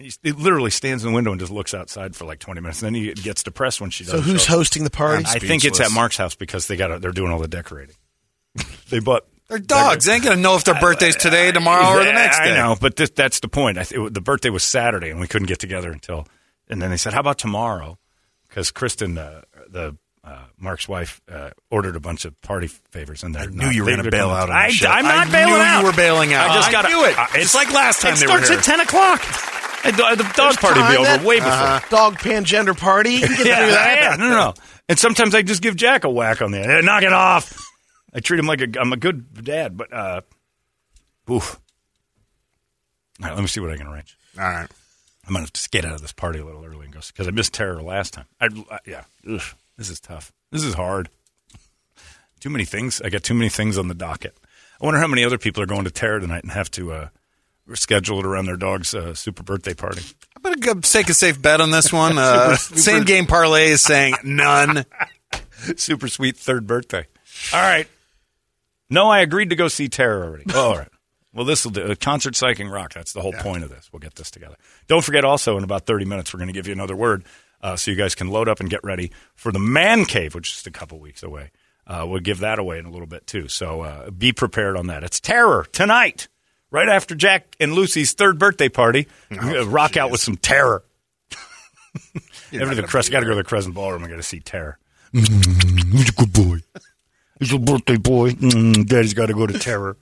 And 0.00 0.06
he, 0.10 0.12
he 0.22 0.32
literally 0.32 0.70
stands 0.70 1.04
in 1.04 1.10
the 1.10 1.14
window 1.14 1.30
and 1.30 1.38
just 1.38 1.52
looks 1.52 1.74
outside 1.74 2.16
for 2.16 2.24
like 2.24 2.38
twenty 2.38 2.60
minutes, 2.62 2.82
and 2.82 2.94
then 2.94 3.02
he 3.02 3.12
gets 3.12 3.42
depressed 3.42 3.80
when 3.80 3.90
she 3.90 4.04
does. 4.04 4.12
So 4.12 4.20
who's 4.20 4.46
hosting 4.46 4.84
the 4.84 4.90
party? 4.90 5.24
I 5.26 5.38
think 5.38 5.64
it's 5.64 5.78
at 5.80 5.92
Mark's 5.92 6.16
house 6.16 6.34
because 6.34 6.66
they 6.68 6.76
got 6.76 7.00
they're 7.02 7.12
doing 7.12 7.30
all 7.30 7.38
the 7.38 7.48
decorating. 7.48 7.96
they 8.88 9.00
bought 9.00 9.26
They're 9.48 9.58
dogs. 9.58 10.06
They 10.06 10.14
ain't 10.14 10.24
going 10.24 10.36
to 10.36 10.42
know 10.42 10.56
if 10.56 10.64
their 10.64 10.80
birthday's 10.80 11.16
today, 11.16 11.52
tomorrow, 11.52 12.00
or 12.00 12.04
the 12.04 12.12
next 12.12 12.38
day. 12.38 12.52
I 12.52 12.56
know, 12.56 12.76
but 12.80 12.96
this, 12.96 13.10
that's 13.10 13.40
the 13.40 13.48
point. 13.48 13.76
I 13.78 13.82
th- 13.84 14.12
the 14.12 14.20
birthday 14.22 14.48
was 14.50 14.62
Saturday, 14.64 15.10
and 15.10 15.20
we 15.20 15.26
couldn't 15.28 15.48
get 15.48 15.58
together 15.58 15.90
until. 15.92 16.26
And 16.68 16.80
then 16.80 16.88
they 16.90 16.96
said, 16.96 17.12
"How 17.12 17.20
about 17.20 17.38
tomorrow?" 17.38 17.98
Because 18.48 18.70
Kristen, 18.70 19.18
uh, 19.18 19.42
the 19.68 19.96
uh, 20.24 20.44
Mark's 20.58 20.88
wife, 20.88 21.20
uh, 21.30 21.50
ordered 21.70 21.96
a 21.96 22.00
bunch 22.00 22.24
of 22.24 22.40
party 22.42 22.66
favors, 22.68 23.22
and 23.22 23.36
I 23.36 23.40
they're 23.42 23.50
knew 23.50 23.64
not- 23.66 23.74
you 23.74 23.84
were 23.84 23.90
going 23.92 24.04
to 24.04 24.10
bail 24.10 24.30
out 24.30 24.50
on 24.50 24.56
I, 24.56 24.66
this 24.68 24.76
shit. 24.76 24.88
I'm 24.88 25.04
not 25.04 25.28
I 25.28 25.30
bailing 25.30 25.52
knew 25.54 25.60
out. 25.60 25.80
you 25.80 25.86
were 25.86 25.92
bailing 25.92 26.32
out. 26.32 26.50
I 26.50 26.54
just 26.54 26.68
I 26.68 26.72
got 26.72 26.84
knew 26.88 27.04
it. 27.04 27.18
Uh, 27.18 27.26
It's 27.34 27.54
like 27.54 27.72
last 27.72 28.00
time 28.00 28.14
It 28.14 28.18
they 28.20 28.26
were 28.26 28.42
starts 28.42 28.50
at 28.50 28.64
ten 28.64 28.80
o'clock. 28.80 29.20
And 29.84 29.96
the, 29.96 30.14
the 30.22 30.32
dog 30.36 30.56
party 30.56 30.80
will 30.80 30.88
be 30.88 30.96
over 30.96 31.04
that- 31.04 31.24
way 31.24 31.36
before. 31.38 31.52
uh, 31.52 31.80
dog 31.90 32.18
pangender 32.18 32.76
party. 32.78 33.12
You 33.14 33.26
can 33.26 33.36
get 33.38 33.46
yeah, 33.46 33.66
that. 33.66 33.98
yeah, 34.00 34.16
no, 34.16 34.28
no, 34.28 34.34
no. 34.34 34.54
And 34.88 34.98
sometimes 34.98 35.34
I 35.34 35.42
just 35.42 35.62
give 35.62 35.76
Jack 35.76 36.04
a 36.04 36.10
whack 36.10 36.42
on 36.42 36.50
the 36.50 36.58
head. 36.58 36.84
Knock 36.84 37.02
it 37.02 37.12
off. 37.12 37.56
I 38.12 38.20
treat 38.20 38.38
him 38.40 38.46
like 38.46 38.60
a, 38.60 38.68
I'm 38.80 38.92
a 38.92 38.96
good 38.96 39.44
dad, 39.44 39.76
but 39.76 39.92
uh, 39.92 40.20
oof. 41.30 41.60
All 43.22 43.28
right, 43.28 43.34
let 43.34 43.40
me 43.42 43.46
see 43.48 43.60
what 43.60 43.70
I 43.70 43.76
can 43.76 43.86
arrange. 43.86 44.16
All 44.38 44.44
right. 44.44 44.68
I'm 45.28 45.34
gonna 45.34 45.46
just 45.52 45.70
get 45.70 45.84
out 45.84 45.94
of 45.94 46.00
this 46.02 46.12
party 46.12 46.40
a 46.40 46.44
little 46.44 46.64
early 46.64 46.86
and 46.86 46.92
go 46.94 47.00
because 47.06 47.28
I 47.28 47.30
missed 47.30 47.54
terror 47.54 47.80
last 47.82 48.14
time. 48.14 48.24
I, 48.40 48.48
I 48.70 48.78
yeah, 48.86 49.04
Ugh, 49.30 49.42
this 49.76 49.88
is 49.90 50.00
tough. 50.00 50.32
This 50.50 50.64
is 50.64 50.74
hard. 50.74 51.08
Too 52.40 52.50
many 52.50 52.64
things. 52.64 53.00
I 53.02 53.10
got 53.10 53.22
too 53.22 53.34
many 53.34 53.48
things 53.50 53.78
on 53.78 53.86
the 53.88 53.94
docket. 53.94 54.36
I 54.80 54.84
wonder 54.84 54.98
how 54.98 55.06
many 55.06 55.22
other 55.24 55.38
people 55.38 55.62
are 55.62 55.66
going 55.66 55.84
to 55.84 55.90
terror 55.90 56.18
tonight 56.18 56.42
and 56.42 56.50
have 56.52 56.70
to 56.72 56.92
uh, 56.92 57.08
schedule 57.74 58.20
it 58.20 58.26
around 58.26 58.46
their 58.46 58.56
dog's 58.56 58.94
uh, 58.94 59.14
super 59.14 59.42
birthday 59.42 59.74
party. 59.74 60.02
I'm 60.36 60.54
going 60.54 60.80
to 60.80 60.90
take 60.90 61.08
a 61.08 61.14
safe 61.14 61.40
bet 61.40 61.60
on 61.60 61.70
this 61.70 61.92
one. 61.92 62.18
Uh, 62.18 62.56
same 62.56 63.04
game 63.04 63.26
parlay 63.26 63.68
is 63.68 63.82
saying 63.82 64.14
none. 64.24 64.84
super 65.76 66.08
sweet 66.08 66.36
third 66.36 66.66
birthday. 66.66 67.06
All 67.52 67.60
right. 67.60 67.86
No, 68.88 69.08
I 69.08 69.20
agreed 69.20 69.50
to 69.50 69.56
go 69.56 69.68
see 69.68 69.88
Terror 69.88 70.24
already. 70.24 70.44
Oh, 70.52 70.70
all 70.70 70.78
right. 70.78 70.88
Well, 71.32 71.44
this 71.44 71.64
will 71.64 71.70
do. 71.70 71.82
A 71.82 71.96
concert 71.96 72.34
psyching 72.34 72.70
rock. 72.72 72.92
That's 72.92 73.12
the 73.12 73.20
whole 73.20 73.32
point 73.32 73.62
of 73.62 73.70
this. 73.70 73.88
We'll 73.92 74.00
get 74.00 74.16
this 74.16 74.30
together. 74.30 74.56
Don't 74.88 75.04
forget 75.04 75.24
also, 75.24 75.56
in 75.56 75.64
about 75.64 75.86
30 75.86 76.04
minutes, 76.04 76.34
we're 76.34 76.38
going 76.38 76.48
to 76.48 76.52
give 76.52 76.66
you 76.66 76.72
another 76.72 76.96
word 76.96 77.24
uh, 77.62 77.76
so 77.76 77.90
you 77.90 77.96
guys 77.96 78.16
can 78.16 78.28
load 78.28 78.48
up 78.48 78.58
and 78.58 78.68
get 78.68 78.82
ready 78.82 79.12
for 79.36 79.52
the 79.52 79.60
Man 79.60 80.06
Cave, 80.06 80.34
which 80.34 80.48
is 80.48 80.54
just 80.54 80.66
a 80.66 80.72
couple 80.72 80.98
weeks 80.98 81.22
away. 81.22 81.52
Uh, 81.86 82.04
we'll 82.08 82.20
give 82.20 82.40
that 82.40 82.58
away 82.58 82.78
in 82.78 82.84
a 82.84 82.90
little 82.90 83.06
bit, 83.06 83.26
too. 83.28 83.46
So 83.46 83.82
uh, 83.82 84.10
be 84.10 84.32
prepared 84.32 84.76
on 84.76 84.88
that. 84.88 85.04
It's 85.04 85.20
Terror 85.20 85.66
tonight, 85.72 86.26
right 86.70 86.88
after 86.88 87.14
Jack 87.14 87.56
and 87.60 87.72
Lucy's 87.72 88.12
third 88.12 88.38
birthday 88.38 88.68
party. 88.68 89.08
We're 89.30 89.36
gonna 89.36 89.64
rock 89.64 89.96
out 89.96 90.10
with 90.10 90.20
some 90.20 90.36
Terror. 90.36 90.82
Every 92.52 92.74
the 92.74 92.82
Crest, 92.82 93.10
got 93.10 93.20
to 93.20 93.26
go 93.26 93.30
to 93.30 93.36
the 93.36 93.44
Crescent 93.44 93.74
Ballroom 93.74 94.04
I 94.04 94.08
got 94.08 94.16
to 94.16 94.22
see 94.22 94.40
Terror. 94.40 94.78
He's 95.12 96.08
a 96.08 96.12
good 96.12 96.32
boy. 96.32 96.58
He's 97.38 97.52
a 97.52 97.58
birthday 97.58 97.96
boy. 97.96 98.30
Mm, 98.32 98.86
Daddy's 98.86 99.14
got 99.14 99.26
to 99.26 99.34
go 99.34 99.46
to 99.46 99.58
Terror. 99.58 99.96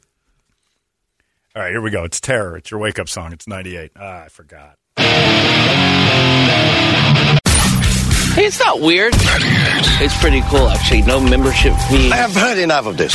All 1.57 1.62
right, 1.62 1.71
here 1.71 1.81
we 1.81 1.91
go. 1.91 2.05
It's 2.05 2.21
Terror. 2.21 2.57
It's 2.57 2.71
your 2.71 2.81
wake 2.81 2.99
up 2.99 3.09
song. 3.09 3.33
It's 3.33 3.47
98. 3.47 3.93
Ah, 3.97 4.25
I 4.25 4.29
forgot. 4.29 4.77
Hey, 8.35 8.45
it's 8.45 8.61
not 8.61 8.81
weird. 8.81 9.14
It's 9.16 10.16
pretty 10.21 10.43
cool, 10.43 10.69
actually. 10.69 11.03
No 11.03 11.21
membership 11.21 11.75
fee. 11.91 12.11
I 12.12 12.16
have 12.16 12.35
heard 12.35 12.59
enough 12.59 12.87
of 12.87 12.97
this. 12.97 13.14